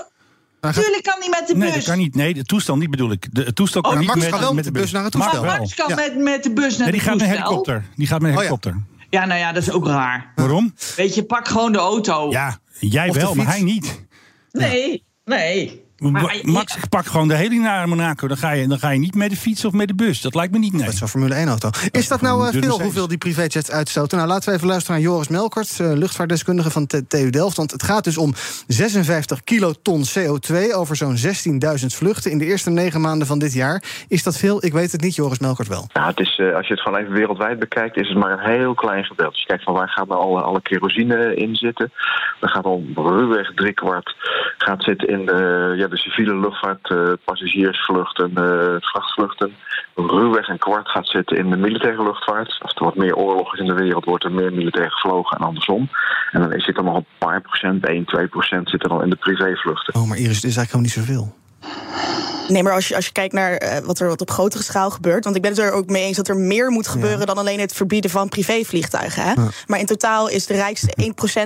Is 0.60 0.60
toch... 0.60 0.60
Maar 0.60 0.74
gaat- 0.74 0.82
Tuurlijk 0.84 1.02
kan 1.04 1.16
hij 1.20 1.28
met 1.28 1.48
de 1.48 1.54
bus. 1.54 1.62
Nee, 1.64 1.72
dat 1.72 1.84
kan 1.84 1.98
niet. 1.98 2.14
Nee, 2.14 2.34
de 2.34 2.44
toestel 2.44 2.76
niet 2.76 2.90
bedoel 2.90 3.10
ik. 3.10 3.26
De, 3.34 3.42
het 3.42 3.54
toestel 3.54 3.80
kan 3.80 3.92
Oh, 3.92 3.98
niet 3.98 4.06
Max 4.06 4.20
met, 4.20 4.28
gaat 4.28 4.40
wel 4.40 4.54
met 4.54 4.64
de 4.64 4.70
bus 4.72 4.90
naar 4.90 5.02
het 5.02 5.12
toestel. 5.12 5.42
wel. 5.42 5.56
Max 5.58 5.74
kan 5.74 5.88
Ja. 5.88 5.94
met, 5.94 6.16
met 6.18 6.42
de 6.42 6.52
bus 6.52 6.76
naar 6.76 6.88
Nee, 6.90 6.96
die 6.98 7.04
de 7.04 7.06
gaat 7.08 7.16
met 7.18 7.26
toestel. 7.28 7.44
helikopter. 7.44 7.84
Die 7.96 8.06
gaat 8.06 8.20
met 8.20 8.30
een 8.30 8.36
Oh 8.36 8.42
ja. 8.42 8.48
helikopter. 8.48 8.82
Ja, 9.10 9.24
nou 9.24 9.40
ja, 9.40 9.52
dat 9.52 9.62
is 9.62 9.70
ook 9.70 9.86
raar. 9.86 10.32
Waarom? 10.34 10.74
Weet 10.96 11.14
je, 11.14 11.24
pak 11.24 11.48
gewoon 11.48 11.72
de 11.72 11.78
auto. 11.78 12.30
Ja, 12.30 12.58
jij 12.78 13.08
Of 13.08 13.16
wel, 13.16 13.34
maar 13.34 13.46
hij 13.46 13.62
niet. 13.62 14.04
Nee, 14.52 15.04
nee. 15.24 15.84
Ma- 15.98 16.10
Maar- 16.10 16.38
Max 16.42 16.76
pakt 16.88 17.08
gewoon 17.08 17.28
de 17.28 17.34
hele 17.34 17.54
naar 17.54 17.88
Monaco. 17.88 18.28
Dan 18.28 18.36
ga, 18.36 18.50
je, 18.50 18.68
dan 18.68 18.78
ga 18.78 18.90
je 18.90 18.98
niet 18.98 19.14
met 19.14 19.30
de 19.30 19.36
fiets 19.36 19.64
of 19.64 19.72
met 19.72 19.88
de 19.88 19.94
bus. 19.94 20.20
Dat 20.20 20.34
lijkt 20.34 20.52
me 20.52 20.58
niet, 20.58 20.72
nee. 20.72 20.82
Dat 20.84 20.92
is 20.92 20.98
zo'n 20.98 21.08
Formule 21.08 21.44
1-auto. 21.44 21.70
Is 21.90 22.08
dat 22.08 22.20
nou 22.20 22.36
eh, 22.36 22.50
veel 22.50 22.60
Mercedes. 22.60 22.82
hoeveel 22.82 23.08
die 23.08 23.18
privéjets 23.18 23.70
uitstoten? 23.70 24.16
Nou, 24.16 24.28
laten 24.30 24.48
we 24.48 24.54
even 24.54 24.68
luisteren 24.68 25.00
naar 25.00 25.10
Joris 25.10 25.28
Melkert, 25.28 25.80
eh, 25.80 25.92
luchtvaartdeskundige 25.92 26.70
van 26.70 26.86
TU 26.86 27.30
Delft. 27.30 27.56
Want 27.56 27.70
het 27.70 27.82
gaat 27.82 28.04
dus 28.04 28.16
om 28.16 28.34
56 28.66 29.44
kiloton 29.44 30.04
CO2 30.04 30.74
over 30.74 30.96
zo'n 30.96 31.16
16.000 31.16 31.94
vluchten 31.94 32.30
in 32.30 32.38
de 32.38 32.44
eerste 32.44 32.70
negen 32.70 33.00
maanden 33.00 33.26
van 33.26 33.38
dit 33.38 33.52
jaar. 33.52 33.82
Is 34.08 34.22
dat 34.22 34.36
veel? 34.36 34.64
Ik 34.64 34.72
weet 34.72 34.92
het 34.92 35.00
niet, 35.00 35.14
Joris 35.14 35.38
Melkert 35.38 35.68
wel. 35.68 35.88
Nou, 35.92 36.06
het 36.06 36.20
is, 36.20 36.38
eh, 36.38 36.54
als 36.54 36.66
je 36.66 36.72
het 36.72 36.82
gewoon 36.82 36.98
even 37.00 37.12
wereldwijd 37.12 37.58
bekijkt, 37.58 37.96
is 37.96 38.08
het 38.08 38.18
maar 38.18 38.32
een 38.32 38.50
heel 38.52 38.74
klein 38.74 39.04
gedeelte. 39.04 39.30
Als 39.30 39.40
je 39.40 39.46
kijkt 39.46 39.64
van 39.64 39.74
waar 39.74 39.88
gaat 39.88 40.08
nou 40.08 40.20
alle, 40.20 40.40
alle 40.42 40.62
kerosine 40.62 41.34
in 41.36 41.54
zitten, 41.56 41.92
dan 42.40 42.48
gaat 42.48 42.64
al 42.64 42.84
ruwweg 42.94 43.54
driekwart 43.54 44.14
gaat 44.58 44.82
zitten 44.82 45.08
in 45.08 45.26
de, 45.26 45.74
de 45.90 45.96
civiele 45.96 46.36
luchtvaart, 46.36 46.90
eh, 46.90 47.12
passagiersvluchten, 47.24 48.30
eh, 48.34 48.76
vrachtvluchten. 48.80 49.52
Ruwweg 49.94 50.48
een 50.48 50.58
kwart 50.58 50.88
gaat 50.88 51.06
zitten 51.06 51.36
in 51.36 51.50
de 51.50 51.56
militaire 51.56 52.02
luchtvaart. 52.02 52.56
Als 52.60 52.74
er 52.74 52.84
wat 52.84 52.96
meer 52.96 53.16
oorlog 53.16 53.54
is 53.54 53.60
in 53.60 53.66
de 53.66 53.74
wereld, 53.74 54.04
wordt 54.04 54.24
er 54.24 54.32
meer 54.32 54.52
militair 54.52 54.90
gevlogen 54.90 55.38
en 55.38 55.46
andersom. 55.46 55.88
En 56.30 56.40
dan 56.40 56.60
zit 56.60 56.76
er 56.76 56.84
nog 56.84 56.96
een 56.96 57.06
paar 57.18 57.40
procent, 57.40 57.88
1, 57.88 58.04
2 58.04 58.26
procent 58.26 58.70
zit 58.70 58.84
er 58.84 58.90
al 58.90 59.02
in 59.02 59.10
de 59.10 59.16
privévluchten. 59.16 59.94
Oh, 59.94 60.08
maar 60.08 60.18
Iris, 60.18 60.36
het 60.42 60.44
is 60.44 60.56
eigenlijk 60.56 60.86
helemaal 60.86 61.06
niet 61.06 61.32
zoveel. 61.32 62.25
Nee, 62.48 62.62
maar 62.62 62.72
als 62.72 62.88
je, 62.88 62.94
als 62.96 63.06
je 63.06 63.12
kijkt 63.12 63.32
naar 63.34 63.52
eh, 63.52 63.78
wat 63.84 64.00
er 64.00 64.08
wat 64.08 64.20
op 64.20 64.30
grotere 64.30 64.62
schaal 64.62 64.90
gebeurt. 64.90 65.24
Want 65.24 65.36
ik 65.36 65.42
ben 65.42 65.50
het 65.50 65.60
er 65.60 65.72
ook 65.72 65.86
mee 65.88 66.02
eens 66.02 66.16
dat 66.16 66.28
er 66.28 66.36
meer 66.36 66.70
moet 66.70 66.88
gebeuren 66.88 67.26
dan 67.26 67.38
alleen 67.38 67.60
het 67.60 67.72
verbieden 67.72 68.10
van 68.10 68.28
privévliegtuigen. 68.28 69.22
Hè? 69.22 69.32
Maar 69.66 69.78
in 69.78 69.86
totaal 69.86 70.28
is 70.28 70.46
de 70.46 70.54
rijkste 70.54 70.94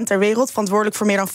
1% 0.00 0.02
ter 0.04 0.18
wereld 0.18 0.50
verantwoordelijk 0.50 0.96
voor 0.96 1.06
meer 1.06 1.16
dan 1.16 1.28
50% 1.28 1.30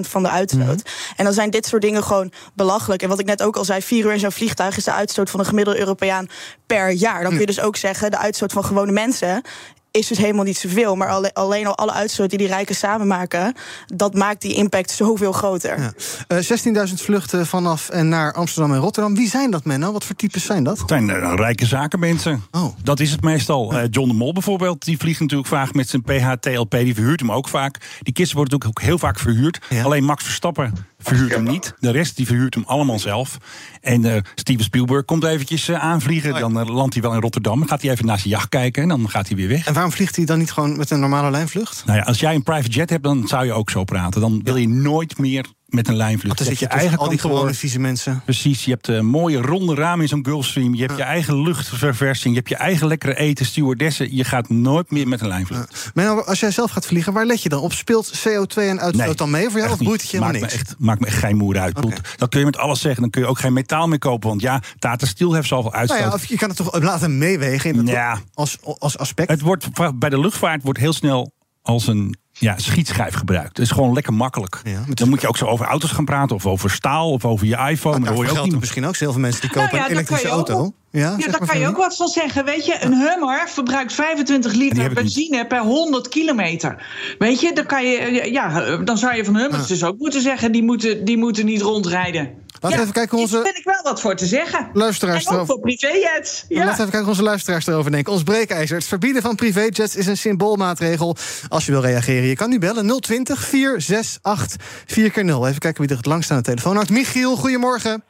van 0.00 0.22
de 0.22 0.28
uitstoot. 0.28 0.90
En 1.16 1.24
dan 1.24 1.32
zijn 1.32 1.50
dit 1.50 1.66
soort 1.66 1.82
dingen 1.82 2.02
gewoon 2.02 2.32
belachelijk. 2.54 3.02
En 3.02 3.08
wat 3.08 3.18
ik 3.18 3.26
net 3.26 3.42
ook 3.42 3.56
al 3.56 3.64
zei, 3.64 3.82
vier 3.82 4.04
uur 4.04 4.12
in 4.12 4.18
zo'n 4.18 4.32
vliegtuig 4.32 4.76
is 4.76 4.84
de 4.84 4.92
uitstoot 4.92 5.30
van 5.30 5.40
een 5.40 5.46
gemiddelde 5.46 5.78
Europeaan 5.80 6.28
per 6.66 6.90
jaar. 6.90 7.22
Dan 7.22 7.30
kun 7.30 7.40
je 7.40 7.46
dus 7.46 7.60
ook 7.60 7.76
zeggen, 7.76 8.10
de 8.10 8.18
uitstoot 8.18 8.52
van 8.52 8.64
gewone 8.64 8.92
mensen 8.92 9.42
is 9.90 10.06
dus 10.06 10.18
helemaal 10.18 10.44
niet 10.44 10.58
zoveel. 10.58 10.96
Maar 10.96 11.08
alle- 11.08 11.34
alleen 11.34 11.66
al 11.66 11.76
alle 11.76 11.92
uitstoot 11.92 12.30
die 12.30 12.38
die 12.38 12.46
rijken 12.48 12.74
samen 12.74 13.06
maken, 13.06 13.54
dat 13.86 14.14
maakt 14.14 14.40
die 14.42 14.54
impact 14.54 14.90
zoveel 14.90 15.32
groter. 15.32 15.78
Ja. 15.80 15.92
Eh, 16.28 16.38
16.000 16.38 17.02
vluchten 17.02 17.46
vanaf 17.46 17.88
en 17.88 18.08
naar 18.08 18.32
Amsterdam 18.32 18.72
en 18.72 18.78
Rotterdam. 18.80 19.14
Wie 19.14 19.28
zijn 19.28 19.50
dat, 19.50 19.64
Menno? 19.64 19.92
Wat 19.92 20.04
voor 20.04 20.16
types 20.16 20.44
zijn 20.44 20.64
dat? 20.64 20.78
Het 20.78 20.88
zijn 20.88 21.10
eh, 21.10 21.32
rijke 21.36 21.66
zakenmensen. 21.66 22.42
Oh. 22.50 22.64
Dat 22.82 23.00
is 23.00 23.10
het 23.10 23.22
meestal. 23.22 23.72
Eh, 23.72 23.84
John 23.90 24.08
de 24.08 24.14
Mol 24.14 24.32
bijvoorbeeld, 24.32 24.84
die 24.84 24.98
vliegt 24.98 25.20
natuurlijk 25.20 25.48
vaak 25.48 25.74
met 25.74 25.88
zijn 25.88 26.02
PHTLP. 26.02 26.70
Die 26.70 26.94
verhuurt 26.94 27.20
hem 27.20 27.32
ook 27.32 27.48
vaak. 27.48 27.78
Die 28.02 28.12
kisten 28.12 28.36
worden 28.36 28.54
natuurlijk 28.58 28.80
ook 28.80 28.86
heel 28.88 28.98
vaak 28.98 29.18
verhuurd. 29.18 29.58
Ja. 29.68 29.82
Alleen 29.82 30.04
Max 30.04 30.24
Verstappen 30.24 30.74
verhuurt 31.02 31.34
hem 31.34 31.44
niet. 31.44 31.74
De 31.78 31.90
rest 31.90 32.16
die 32.16 32.26
verhuurt 32.26 32.54
hem 32.54 32.64
allemaal 32.66 32.98
zelf. 32.98 33.38
En 33.80 34.04
eh, 34.04 34.22
Steven 34.34 34.64
Spielberg 34.64 35.04
komt 35.04 35.24
eventjes 35.24 35.68
eh, 35.68 35.78
aanvliegen. 35.78 36.40
Dan 36.40 36.60
eh, 36.60 36.74
landt 36.74 36.94
hij 36.94 37.02
wel 37.02 37.12
in 37.14 37.20
Rotterdam. 37.20 37.58
Dan 37.58 37.68
gaat 37.68 37.82
hij 37.82 37.90
even 37.90 38.06
naar 38.06 38.18
zijn 38.18 38.30
jacht 38.30 38.48
kijken. 38.48 38.82
En 38.82 38.88
dan 38.88 39.10
gaat 39.10 39.26
hij 39.26 39.36
weer 39.36 39.48
weg. 39.48 39.66
En 39.66 39.74
waarom 39.74 39.92
vliegt 39.92 40.16
hij 40.16 40.24
dan 40.24 40.38
niet 40.38 40.52
gewoon 40.52 40.76
met 40.76 40.90
een 40.90 41.00
normale 41.00 41.30
lijnvlucht? 41.30 41.82
Nou 41.86 41.98
ja, 41.98 42.04
als 42.04 42.20
jij 42.20 42.34
een 42.34 42.42
private 42.42 42.68
jet 42.68 42.90
hebt, 42.90 43.02
dan 43.02 43.28
zou 43.28 43.44
je 43.44 43.52
ook 43.52 43.70
zo 43.70 43.84
praten. 43.84 44.20
Dan 44.20 44.40
wil 44.44 44.56
je 44.56 44.68
nooit 44.68 45.18
meer 45.18 45.46
met 45.72 45.88
een 45.88 45.96
lijnvlucht. 45.96 46.38
Dan 46.38 46.46
zit 46.46 46.58
je 46.58 46.66
hebt 46.66 46.80
tussen 46.80 46.98
al 46.98 47.08
die 47.08 47.18
gewone 47.18 47.54
vieze 47.54 47.78
mensen. 47.78 48.20
Precies, 48.24 48.64
je 48.64 48.70
hebt 48.70 48.88
een 48.88 49.06
mooie 49.06 49.40
ronde 49.40 49.74
ramen 49.74 50.00
in 50.02 50.08
zo'n 50.08 50.24
Gulfstream. 50.24 50.74
Je 50.74 50.82
hebt 50.82 50.96
je 50.96 51.02
eigen 51.02 51.42
luchtverversing. 51.42 52.34
Je 52.34 52.38
hebt 52.38 52.48
je 52.48 52.56
eigen 52.56 52.86
lekkere 52.86 53.16
eten, 53.16 53.46
stewardessen. 53.46 54.16
Je 54.16 54.24
gaat 54.24 54.48
nooit 54.48 54.90
meer 54.90 55.08
met 55.08 55.20
een 55.20 55.28
lijnvlucht. 55.28 55.90
Menno, 55.94 56.20
als 56.20 56.40
jij 56.40 56.50
zelf 56.50 56.70
gaat 56.70 56.86
vliegen, 56.86 57.12
waar 57.12 57.26
let 57.26 57.42
je 57.42 57.48
dan 57.48 57.60
op? 57.60 57.72
Speelt 57.72 58.12
CO2 58.28 58.54
en 58.54 58.80
uitstoot 58.80 59.18
dan 59.18 59.30
mee 59.30 59.50
voor 59.50 59.60
jou? 59.60 59.72
Of 59.72 59.78
boeit 59.78 60.00
het 60.00 60.10
je 60.10 60.16
helemaal 60.16 60.40
niks? 60.40 60.52
Me 60.54 60.58
echt, 60.60 60.74
maakt 60.78 61.00
me 61.00 61.06
echt 61.06 61.18
geen 61.18 61.36
moer 61.36 61.58
uit. 61.58 61.74
Dat 62.16 62.28
kun 62.28 62.38
je 62.38 62.44
met 62.46 62.56
alles 62.56 62.80
zeggen. 62.80 63.00
Dan 63.00 63.10
kun 63.10 63.20
je 63.22 63.26
ook 63.26 63.38
geen 63.38 63.52
metaal 63.52 63.88
meer 63.88 63.98
kopen. 63.98 64.28
Want 64.28 64.40
ja, 64.40 64.62
Tata 64.78 65.06
Steel 65.06 65.32
heeft 65.32 65.48
zoveel 65.48 65.72
uitstoot. 65.72 65.98
Nou 65.98 66.10
ja, 66.10 66.16
of 66.16 66.24
je 66.24 66.36
kan 66.36 66.48
het 66.48 66.56
toch 66.56 66.80
laten 66.82 67.18
meewegen 67.18 67.70
in 67.70 67.76
dat 67.76 67.88
Ja. 67.88 68.18
als, 68.34 68.58
als 68.78 68.98
aspect. 68.98 69.30
Het 69.30 69.40
wordt, 69.40 69.68
bij 69.98 70.08
de 70.08 70.20
luchtvaart 70.20 70.62
wordt 70.62 70.78
heel 70.78 70.92
snel 70.92 71.32
als 71.62 71.86
een 71.86 72.16
ja, 72.40 72.58
schietschijf 72.58 73.14
gebruikt. 73.14 73.48
Het 73.48 73.58
is 73.58 73.70
gewoon 73.70 73.92
lekker 73.92 74.14
makkelijk. 74.14 74.60
Ja, 74.64 74.82
dan 74.88 75.08
moet 75.08 75.20
je 75.20 75.28
ook 75.28 75.36
zo 75.36 75.46
over 75.46 75.66
auto's 75.66 75.90
gaan 75.90 76.04
praten. 76.04 76.36
Of 76.36 76.46
over 76.46 76.70
staal. 76.70 77.10
Of 77.10 77.24
over 77.24 77.46
je 77.46 77.56
iPhone. 77.56 77.98
Nou, 77.98 78.00
maar 78.00 78.00
dan 78.00 78.14
hoor 78.14 78.24
je 78.24 78.40
ook 78.40 78.44
niet. 78.44 78.60
misschien 78.60 78.86
ook 78.86 78.96
heel 78.96 79.12
veel 79.12 79.20
mensen 79.20 79.40
die 79.40 79.50
Nou 79.50 79.62
kopen 79.64 79.78
ja, 79.78 79.84
een 79.84 79.90
elektrische 79.90 80.28
auto. 80.28 80.72
Ja, 80.92 81.14
Ja, 81.18 81.26
daar 81.26 81.46
kan 81.46 81.58
je 81.58 81.68
ook 81.68 81.76
wat 81.76 81.96
van 81.96 82.08
zeggen. 82.08 82.44
Weet 82.44 82.66
je, 82.66 82.76
een 82.80 82.94
Hummer 82.94 83.48
verbruikt 83.48 83.92
25 83.92 84.52
Die 84.52 84.60
liter 84.60 84.92
benzine 84.92 85.46
per 85.46 85.58
100 85.58 86.08
kilometer. 86.08 86.86
Weet 87.18 87.40
je, 87.40 87.52
dan, 87.52 87.66
kan 87.66 87.84
je, 87.84 88.32
ja, 88.32 88.76
dan 88.76 88.98
zou 88.98 89.14
je 89.14 89.24
van 89.24 89.36
Hummers 89.36 89.66
dus 89.66 89.84
ook 89.84 89.98
moeten 89.98 90.20
zeggen... 90.20 90.52
die 90.52 90.62
moeten, 90.62 91.04
die 91.04 91.16
moeten 91.16 91.44
niet 91.44 91.62
rondrijden. 91.62 92.48
Laten 92.60 92.68
we 92.68 92.74
Ja, 92.74 92.80
even 92.80 92.92
kijken 92.92 93.10
Daar 93.10 93.20
onze 93.20 93.40
vind 93.42 93.58
ik 93.58 93.64
wel 93.64 93.82
wat 93.82 94.00
voor 94.00 94.14
te 94.14 94.26
zeggen. 94.26 94.70
luisteraars 94.72 95.24
En 95.24 95.36
ook 95.36 95.46
voor 95.46 95.60
privéjets. 95.60 96.44
Ja. 96.48 96.56
Laten 96.56 96.66
we 96.66 96.70
even 96.70 96.76
kijken 96.76 96.98
hoe 96.98 97.08
onze 97.08 97.22
luisteraars 97.22 97.66
erover 97.66 97.90
denken. 97.90 98.12
Ons 98.12 98.22
breekijzer. 98.22 98.76
Het 98.76 98.86
verbieden 98.86 99.22
van 99.22 99.34
privéjets 99.34 99.96
is 99.96 100.06
een 100.06 100.16
symboolmaatregel. 100.16 101.16
Als 101.48 101.66
je 101.66 101.72
wil 101.72 101.80
reageren, 101.80 102.28
je 102.28 102.36
kan 102.36 102.50
nu 102.50 102.58
bellen 102.58 103.00
020 103.00 103.40
468 103.40 104.66
4 104.86 105.10
keer 105.10 105.24
0 105.24 105.46
Even 105.46 105.58
kijken 105.60 105.80
wie 105.80 105.90
er 105.90 105.96
het 105.96 106.06
langst 106.06 106.30
aan 106.30 106.36
de 106.36 106.42
telefoon 106.42 106.74
hangt. 106.76 106.90
Michiel, 106.90 107.36
goedemorgen. 107.36 108.02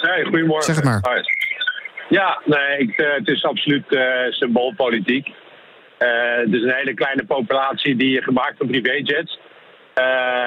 Hey, 0.00 0.22
goedemorgen. 0.22 0.64
Zeg 0.64 0.76
het 0.76 0.84
maar. 0.84 0.98
Hoi. 1.02 1.39
Ja, 2.10 2.40
nee, 2.44 2.78
ik, 2.78 2.98
eh, 2.98 3.12
het 3.14 3.28
is 3.28 3.44
absoluut 3.44 3.94
eh, 3.94 4.30
symboolpolitiek. 4.30 5.28
Eh, 5.98 6.36
het 6.36 6.52
is 6.52 6.62
een 6.62 6.74
hele 6.74 6.94
kleine 6.94 7.24
populatie 7.24 7.96
die 7.96 8.22
gemaakt 8.22 8.56
van 8.56 8.66
privéjets. 8.66 9.38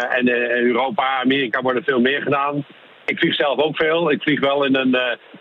En 0.09 0.29
Europa, 0.65 1.19
Amerika 1.19 1.61
worden 1.61 1.83
veel 1.83 1.99
meer 1.99 2.21
gedaan. 2.21 2.65
Ik 3.05 3.19
vlieg 3.19 3.35
zelf 3.35 3.59
ook 3.59 3.75
veel. 3.75 4.11
Ik 4.11 4.21
vlieg 4.21 4.39
wel 4.39 4.65
in 4.65 4.75
een, 4.75 4.95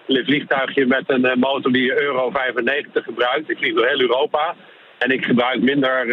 een 0.06 0.24
vliegtuigje 0.24 0.86
met 0.86 1.04
een 1.06 1.38
motor 1.38 1.72
die 1.72 2.02
Euro 2.02 2.30
95 2.30 3.04
gebruikt. 3.04 3.50
Ik 3.50 3.58
vlieg 3.58 3.74
door 3.74 3.86
heel 3.86 4.00
Europa. 4.00 4.54
En 4.98 5.10
ik 5.10 5.24
gebruik 5.24 5.60
minder, 5.60 6.06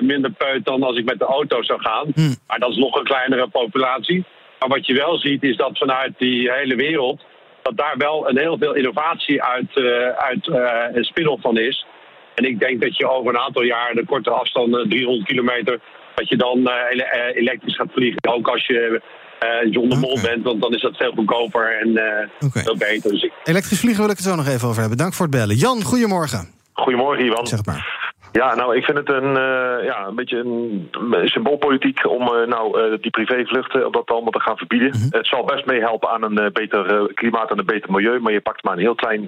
minder 0.00 0.30
peut 0.30 0.64
dan 0.64 0.82
als 0.82 0.96
ik 0.96 1.04
met 1.04 1.18
de 1.18 1.24
auto 1.24 1.62
zou 1.62 1.80
gaan. 1.80 2.12
Maar 2.46 2.58
dat 2.58 2.70
is 2.70 2.76
nog 2.76 2.98
een 2.98 3.04
kleinere 3.04 3.48
populatie. 3.48 4.24
Maar 4.58 4.68
wat 4.68 4.86
je 4.86 4.94
wel 4.94 5.18
ziet 5.18 5.42
is 5.42 5.56
dat 5.56 5.78
vanuit 5.78 6.12
die 6.18 6.52
hele 6.52 6.74
wereld... 6.74 7.22
dat 7.70 7.86
daar 7.86 7.96
wel 7.96 8.28
een 8.28 8.38
heel 8.38 8.58
veel 8.58 8.74
innovatie 8.74 9.42
uit, 9.42 9.76
eh, 9.76 10.08
uit 10.08 10.48
eh, 10.48 10.96
een 10.96 11.04
spin-off 11.04 11.42
van 11.42 11.58
is. 11.58 11.86
En 12.34 12.44
ik 12.44 12.58
denk 12.60 12.80
dat 12.80 12.96
je 12.96 13.08
over 13.08 13.34
een 13.34 13.40
aantal 13.40 13.62
jaar 13.62 13.94
de 13.94 14.04
korte 14.06 14.30
afstanden, 14.30 14.88
300 14.88 15.26
kilometer... 15.26 15.80
dat 16.14 16.28
je 16.28 16.36
dan 16.36 16.68
eh, 16.68 16.90
ele- 16.90 17.32
elektrisch 17.34 17.76
gaat 17.76 17.92
vliegen. 17.92 18.28
Ook 18.28 18.48
als 18.48 18.66
je 18.66 19.00
eh 19.38 19.72
John 19.72 19.88
de 19.88 19.96
Mol 19.96 20.18
bent, 20.22 20.44
want 20.44 20.62
dan 20.62 20.74
is 20.74 20.80
dat 20.82 20.96
veel 20.96 21.12
goedkoper 21.12 21.78
en 21.80 21.96
eh, 21.96 22.28
veel 22.52 22.76
beter. 22.76 23.10
Dus 23.10 23.22
ik, 23.22 23.32
Elektrisch 23.44 23.80
vliegen 23.80 24.02
wil 24.02 24.10
ik 24.10 24.16
het 24.16 24.26
zo 24.26 24.34
nog 24.34 24.46
even 24.48 24.68
over 24.68 24.80
hebben. 24.80 24.98
Dank 24.98 25.14
voor 25.14 25.26
het 25.26 25.34
bellen. 25.34 25.56
Jan, 25.56 25.82
goedemorgen. 25.82 26.48
Goedemorgen, 26.72 27.24
Ivan. 27.24 27.46
Zeg 27.46 27.58
het 27.58 27.66
maar. 27.66 27.99
Ja, 28.32 28.54
nou, 28.54 28.76
ik 28.76 28.84
vind 28.84 28.98
het 28.98 29.08
een, 29.08 29.28
uh, 29.28 29.84
ja, 29.84 30.06
een 30.06 30.14
beetje 30.14 30.38
een, 30.38 30.90
symboolpolitiek 31.24 32.06
om 32.06 32.22
uh, 32.22 32.46
nou 32.46 32.80
uh, 32.80 32.98
die 33.00 33.10
privévluchten 33.10 33.86
om 33.86 33.92
dat 33.92 34.10
allemaal 34.10 34.30
te 34.30 34.40
gaan 34.40 34.56
verbieden. 34.56 34.88
Mm 34.88 35.00
-hmm. 35.00 35.08
Het 35.10 35.26
zal 35.26 35.44
best 35.44 35.66
meehelpen 35.66 36.10
aan 36.10 36.22
een 36.22 36.52
beter 36.52 37.12
klimaat 37.14 37.50
en 37.50 37.58
een 37.58 37.64
beter 37.64 37.90
milieu, 37.90 38.20
maar 38.20 38.32
je 38.32 38.40
pakt 38.40 38.62
maar 38.64 38.72
een 38.72 38.78
heel 38.78 38.94
klein 38.94 39.22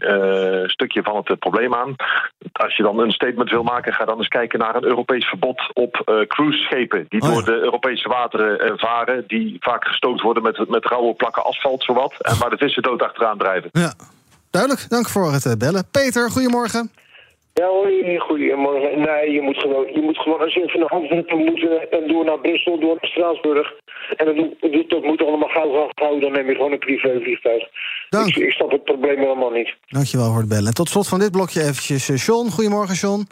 stukje 0.66 1.02
van 1.02 1.16
het 1.24 1.38
probleem 1.38 1.74
aan. 1.74 1.94
Als 2.52 2.76
je 2.76 2.82
dan 2.82 2.98
een 2.98 3.10
statement 3.10 3.50
wil 3.50 3.62
maken, 3.62 3.92
ga 3.92 4.04
dan 4.04 4.18
eens 4.18 4.28
kijken 4.28 4.58
naar 4.58 4.74
een 4.74 4.84
Europees 4.84 5.24
verbod 5.24 5.70
op 5.72 6.24
cruiseschepen 6.28 7.06
die 7.08 7.22
oh, 7.22 7.28
door 7.28 7.44
de 7.44 7.60
Europese 7.60 8.08
wateren 8.08 8.78
varen, 8.78 9.24
die 9.26 9.56
vaak 9.60 9.84
gestoot 9.84 10.20
worden 10.20 10.42
met, 10.42 10.68
met 10.68 10.86
rauwe 10.86 11.14
plakken 11.14 11.44
asfalt, 11.44 11.82
zowat, 11.82 12.14
en 12.18 12.38
waar 12.38 12.50
de 12.50 12.56
vissen 12.56 12.82
dood 12.82 13.02
achteraan 13.02 13.38
drijven. 13.38 13.70
Ja, 13.72 13.92
duidelijk. 14.50 14.88
Dank 14.88 15.08
voor 15.08 15.32
het 15.32 15.58
bellen. 15.58 15.84
Peter, 15.90 16.30
goedemorgen. 16.30 16.90
Ja, 17.54 17.66
hoi, 17.66 18.18
goedemorgen. 18.18 19.00
Nee, 19.00 19.30
je 19.30 19.42
moet 19.42 19.56
gewoon, 19.56 19.86
je 19.94 20.00
moet 20.00 20.18
gewoon 20.18 20.40
als 20.40 20.54
je 20.54 20.68
van 20.68 20.80
de 20.80 20.88
Antwerpen 20.88 21.38
moet 21.38 21.66
en 21.90 22.08
door 22.08 22.24
naar 22.24 22.38
Brussel, 22.38 22.78
door 22.80 22.96
naar 23.00 23.10
Straatsburg. 23.10 23.72
En 24.16 24.24
dat, 24.26 24.36
dat, 24.72 24.88
dat 24.88 25.02
moet 25.02 25.22
allemaal 25.22 25.48
gauw 25.48 25.90
gaan 25.94 26.20
dan 26.20 26.32
neem 26.32 26.48
je 26.48 26.54
gewoon 26.54 26.72
een 26.72 26.78
privévliegtuig. 26.78 27.68
Dank. 28.08 28.26
Ik, 28.26 28.36
ik 28.36 28.52
snap 28.52 28.70
het 28.70 28.84
probleem 28.84 29.18
helemaal 29.18 29.50
niet. 29.50 29.74
Dankjewel 29.86 30.30
voor 30.30 30.40
het 30.40 30.48
bellen. 30.48 30.66
En 30.66 30.74
tot 30.74 30.88
slot 30.88 31.08
van 31.08 31.18
dit 31.18 31.30
blokje 31.30 31.60
eventjes 31.60 32.26
John. 32.26 32.50
Goedemorgen, 32.50 32.94
John. 32.94 33.26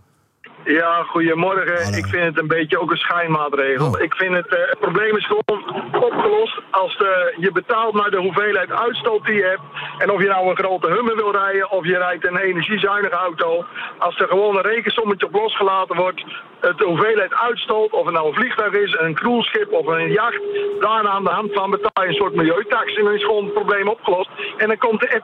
Ja, 0.65 1.03
goedemorgen. 1.03 1.83
Hallo. 1.83 1.97
Ik 1.97 2.07
vind 2.07 2.25
het 2.25 2.39
een 2.39 2.47
beetje 2.47 2.81
ook 2.81 2.91
een 2.91 2.97
schijnmaatregel. 2.97 3.87
Oh. 3.87 4.01
Ik 4.01 4.15
vind 4.15 4.35
het, 4.35 4.53
uh, 4.53 4.59
het 4.59 4.79
probleem 4.79 5.17
is 5.17 5.27
gewoon 5.27 5.85
opgelost 6.03 6.61
als 6.71 6.99
de, 6.99 7.35
je 7.37 7.53
betaalt 7.53 7.95
naar 7.95 8.11
de 8.11 8.17
hoeveelheid 8.17 8.71
uitstoot 8.71 9.25
die 9.25 9.35
je 9.35 9.45
hebt. 9.45 9.63
En 9.99 10.11
of 10.11 10.23
je 10.23 10.29
nou 10.29 10.49
een 10.49 10.57
grote 10.57 10.87
Hummer 10.87 11.17
wil 11.17 11.33
rijden 11.33 11.71
of 11.71 11.87
je 11.87 11.97
rijdt 11.97 12.27
een 12.27 12.37
energiezuinige 12.37 13.15
auto. 13.15 13.65
Als 13.99 14.19
er 14.19 14.29
gewoon 14.29 14.57
een 14.57 14.63
rekensommetje 14.63 15.27
op 15.27 15.35
losgelaten 15.35 15.97
wordt, 15.97 16.25
de 16.61 16.85
hoeveelheid 16.85 17.35
uitstoot, 17.35 17.93
of 17.93 18.05
het 18.05 18.15
nou 18.15 18.29
een 18.29 18.35
vliegtuig 18.35 18.73
is, 18.73 18.97
een 18.99 19.15
cruiseschip 19.15 19.73
of 19.73 19.87
een 19.87 20.13
jacht, 20.13 20.41
daarna 20.81 21.09
aan 21.09 21.25
de 21.25 21.31
hand 21.31 21.53
van 21.53 21.71
betaal 21.71 22.05
je 22.05 22.09
een 22.09 22.15
soort 22.15 22.35
milieutax 22.35 22.95
en 22.95 23.05
dan 23.05 23.15
is 23.15 23.25
gewoon 23.25 23.45
het 23.45 23.55
probleem 23.55 23.89
opgelost. 23.89 24.31
En 24.57 24.67
dan 24.69 24.79
komt 24.79 25.01
de 25.01 25.23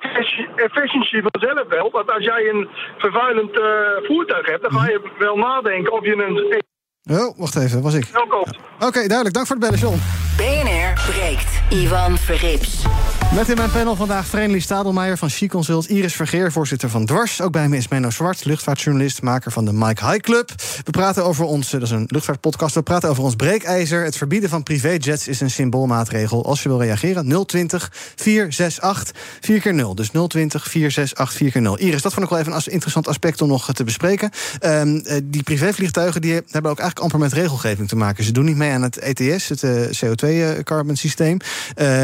efficiëntie 0.56 1.22
vanzelf 1.26 1.68
wel. 1.68 1.90
Want 1.90 2.12
als 2.12 2.24
jij 2.24 2.48
een 2.48 2.68
vervuilend 2.98 3.58
uh, 3.58 3.64
voertuig 4.02 4.46
hebt, 4.46 4.62
dan 4.62 4.72
ga 4.72 4.88
je 4.90 5.00
wel 5.26 5.36
nadenken 5.36 5.92
of 5.92 6.04
je 6.04 6.14
een 6.16 6.64
Oh, 7.10 7.38
wacht 7.38 7.56
even, 7.56 7.82
was 7.82 7.94
ik. 7.94 8.06
Oké, 8.14 8.86
okay, 8.86 9.06
duidelijk. 9.06 9.34
Dank 9.34 9.46
voor 9.46 9.56
het 9.56 9.64
bellen, 9.64 9.78
John. 9.78 9.98
BNR 10.36 10.92
breekt. 11.10 11.62
Ivan 11.70 12.18
Verrips. 12.18 12.84
Met 13.34 13.48
in 13.48 13.56
mijn 13.56 13.70
panel 13.70 13.96
vandaag 13.96 14.26
Vreemdelie 14.26 14.62
Stadelmeijer 14.62 15.18
van 15.18 15.30
She 15.30 15.46
Consult... 15.46 15.88
Iris 15.88 16.14
Vergeer, 16.14 16.52
voorzitter 16.52 16.90
van 16.90 17.06
Dwars. 17.06 17.40
Ook 17.40 17.52
bij 17.52 17.68
me 17.68 17.76
is 17.76 17.88
Menno 17.88 18.10
Zwart, 18.10 18.44
luchtvaartjournalist... 18.44 19.22
maker 19.22 19.52
van 19.52 19.64
de 19.64 19.72
Mike 19.72 20.06
High 20.06 20.20
Club. 20.20 20.50
We 20.84 20.90
praten 20.90 21.24
over 21.24 21.44
ons, 21.44 21.70
dat 21.70 21.82
is 21.82 21.90
een 21.90 22.04
luchtvaartpodcast... 22.08 22.74
we 22.74 22.82
praten 22.82 23.08
over 23.08 23.22
ons 23.22 23.36
breekijzer. 23.36 24.04
Het 24.04 24.16
verbieden 24.16 24.48
van 24.48 24.62
privéjets 24.62 25.28
is 25.28 25.40
een 25.40 25.50
symboolmaatregel. 25.50 26.44
Als 26.44 26.62
je 26.62 26.68
wil 26.68 26.82
reageren, 26.82 27.46
020 27.46 27.90
468 28.14 29.22
4 29.40 29.60
keer 29.60 29.74
0 29.74 29.94
Dus 29.94 30.08
020 30.08 30.68
468 30.68 31.32
4 31.32 31.50
keer 31.50 31.62
0 31.62 31.78
Iris, 31.78 32.02
dat 32.02 32.12
vond 32.12 32.24
ik 32.24 32.30
wel 32.30 32.40
even 32.40 32.52
een 32.52 32.72
interessant 32.72 33.08
aspect 33.08 33.42
om 33.42 33.48
nog 33.48 33.72
te 33.72 33.84
bespreken. 33.84 34.30
Um, 34.60 35.02
die 35.24 35.42
privévliegtuigen 35.42 36.20
die 36.20 36.32
hebben 36.32 36.70
ook 36.70 36.78
eigenlijk 36.78 36.98
amper 36.98 37.18
met 37.18 37.32
regelgeving 37.32 37.88
te 37.88 37.96
maken. 37.96 38.24
Ze 38.24 38.32
doen 38.32 38.44
niet 38.44 38.56
mee 38.56 38.72
aan 38.72 38.82
het 38.82 38.98
ETS, 38.98 39.48
het 39.48 39.62
uh, 39.62 39.80
CO2-carbon 39.80 40.96
systeem. 40.96 41.38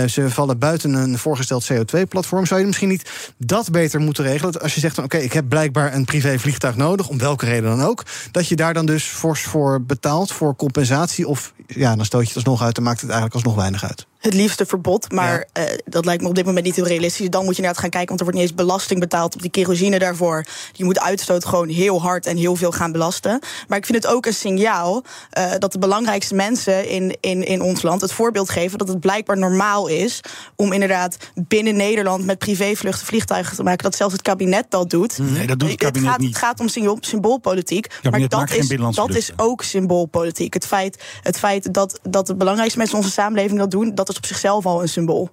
Ze 0.06 0.26
vallen 0.28 0.58
buiten 0.58 0.94
een 0.94 1.11
voorgesteld 1.18 1.72
CO2-platform. 1.72 2.46
Zou 2.46 2.60
je 2.60 2.66
misschien 2.66 2.88
niet 2.88 3.10
dat 3.36 3.70
beter 3.70 4.00
moeten 4.00 4.24
regelen? 4.24 4.60
Als 4.60 4.74
je 4.74 4.80
zegt, 4.80 4.96
oké, 4.98 5.04
okay, 5.04 5.20
ik 5.20 5.32
heb 5.32 5.48
blijkbaar 5.48 5.94
een 5.94 6.04
privévliegtuig 6.04 6.76
nodig, 6.76 7.08
om 7.08 7.18
welke 7.18 7.46
reden 7.46 7.76
dan 7.76 7.86
ook, 7.86 8.04
dat 8.30 8.48
je 8.48 8.56
daar 8.56 8.74
dan 8.74 8.86
dus 8.86 9.04
fors 9.04 9.42
voor 9.42 9.82
betaalt, 9.82 10.32
voor 10.32 10.56
compensatie, 10.56 11.28
of 11.28 11.52
ja, 11.66 11.96
dan 11.96 12.04
stoot 12.04 12.20
je 12.20 12.26
het 12.26 12.36
alsnog 12.36 12.62
uit 12.62 12.76
en 12.76 12.82
maakt 12.82 13.00
het 13.00 13.10
eigenlijk 13.10 13.34
alsnog 13.34 13.54
weinig 13.54 13.84
uit 13.84 14.06
het 14.22 14.34
liefste 14.34 14.66
verbod. 14.66 15.12
Maar 15.12 15.48
ja. 15.52 15.62
uh, 15.62 15.78
dat 15.84 16.04
lijkt 16.04 16.22
me 16.22 16.28
op 16.28 16.34
dit 16.34 16.44
moment 16.44 16.64
niet 16.64 16.76
heel 16.76 16.86
realistisch. 16.86 17.30
Dan 17.30 17.44
moet 17.44 17.56
je 17.56 17.62
inderdaad 17.62 17.80
gaan 17.80 17.90
kijken, 17.90 18.08
want 18.08 18.20
er 18.20 18.26
wordt 18.26 18.40
niet 18.40 18.50
eens 18.50 18.66
belasting 18.66 19.00
betaald 19.00 19.34
op 19.34 19.42
die 19.42 19.50
kerosine 19.50 19.98
daarvoor. 19.98 20.44
Je 20.72 20.84
moet 20.84 21.00
uitstoot 21.00 21.44
gewoon 21.44 21.68
heel 21.68 22.02
hard 22.02 22.26
en 22.26 22.36
heel 22.36 22.56
veel 22.56 22.72
gaan 22.72 22.92
belasten. 22.92 23.40
Maar 23.68 23.78
ik 23.78 23.86
vind 23.86 24.02
het 24.02 24.12
ook 24.12 24.26
een 24.26 24.34
signaal 24.34 25.02
uh, 25.38 25.50
dat 25.58 25.72
de 25.72 25.78
belangrijkste 25.78 26.34
mensen 26.34 26.88
in, 26.88 27.16
in, 27.20 27.44
in 27.46 27.62
ons 27.62 27.82
land 27.82 28.00
het 28.00 28.12
voorbeeld 28.12 28.50
geven 28.50 28.78
dat 28.78 28.88
het 28.88 29.00
blijkbaar 29.00 29.38
normaal 29.38 29.86
is 29.86 30.20
om 30.56 30.72
inderdaad 30.72 31.16
binnen 31.34 31.76
Nederland 31.76 32.24
met 32.24 32.38
privévluchten 32.38 33.06
vliegtuigen 33.06 33.56
te 33.56 33.62
maken. 33.62 33.82
Dat 33.82 33.96
zelfs 33.96 34.12
het 34.12 34.22
kabinet 34.22 34.66
dat 34.68 34.90
doet. 34.90 35.18
Nee, 35.18 35.46
dat 35.46 35.58
doet 35.58 35.70
het 35.70 35.78
kabinet 35.78 36.02
het 36.02 36.10
gaat, 36.10 36.20
niet. 36.20 36.28
Het 36.28 36.44
gaat 36.44 36.60
om 36.60 36.68
symboolpolitiek. 37.00 37.86
Maar 38.10 38.28
dat, 38.28 38.50
is, 38.50 38.68
dat 38.94 39.14
is 39.14 39.30
ook 39.36 39.62
symboolpolitiek. 39.62 40.54
Het 40.54 40.66
feit, 40.66 41.02
het 41.22 41.38
feit 41.38 41.74
dat, 41.74 42.00
dat 42.02 42.26
de 42.26 42.34
belangrijkste 42.34 42.78
mensen 42.78 42.96
in 42.96 43.04
onze 43.04 43.14
samenleving 43.14 43.58
dat 43.58 43.70
doen, 43.70 43.94
dat 43.94 44.08
is 44.12 44.18
op 44.18 44.26
zichzelf 44.26 44.66
al 44.66 44.82
een 44.82 44.88
symbool. 44.88 45.30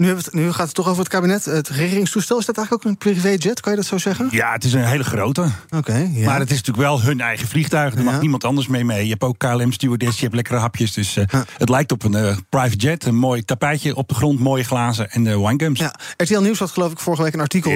Nu, 0.00 0.08
het, 0.08 0.32
nu, 0.32 0.52
gaat 0.52 0.66
het 0.66 0.74
toch 0.74 0.88
over 0.88 0.98
het 0.98 1.08
kabinet. 1.08 1.44
Het 1.44 1.68
regeringstoestel, 1.68 2.38
is 2.38 2.44
dat 2.44 2.56
eigenlijk 2.56 2.86
ook 2.86 2.92
een 2.92 2.98
privéjet? 2.98 3.60
Kan 3.60 3.72
je 3.72 3.78
dat 3.78 3.86
zo 3.86 3.98
zeggen? 3.98 4.28
Ja, 4.30 4.52
het 4.52 4.64
is 4.64 4.72
een 4.72 4.84
hele 4.84 5.04
grote. 5.04 5.40
Oké. 5.40 5.76
Okay, 5.76 6.10
ja. 6.12 6.24
Maar 6.24 6.38
het 6.38 6.50
is 6.50 6.56
natuurlijk 6.56 6.86
wel 6.86 7.02
hun 7.02 7.20
eigen 7.20 7.48
vliegtuig. 7.48 7.92
Er 7.92 7.98
ja. 7.98 8.04
mag 8.04 8.20
niemand 8.20 8.44
anders 8.44 8.66
mee 8.66 8.84
mee. 8.84 9.04
Je 9.04 9.10
hebt 9.10 9.22
ook 9.22 9.38
KLM 9.38 9.72
stewardess, 9.72 10.16
je 10.16 10.22
hebt 10.22 10.34
lekkere 10.34 10.58
hapjes. 10.58 10.92
Dus 10.92 11.16
uh, 11.16 11.24
ja. 11.30 11.44
het 11.58 11.68
lijkt 11.68 11.92
op 11.92 12.02
een 12.02 12.12
uh, 12.12 12.36
private 12.48 12.76
jet. 12.76 13.04
Een 13.04 13.16
mooi 13.16 13.44
tapijtje 13.44 13.94
op 13.96 14.08
de 14.08 14.14
grond, 14.14 14.38
mooie 14.38 14.64
glazen 14.64 15.10
en 15.10 15.24
de 15.24 15.30
uh, 15.30 15.46
winegums. 15.46 15.78
Ja, 15.78 15.94
RTL 16.16 16.40
Nieuws 16.40 16.58
had 16.58 16.70
geloof 16.70 16.92
ik 16.92 16.98
vorige 16.98 17.22
week 17.22 17.34
een 17.34 17.40
artikel. 17.40 17.72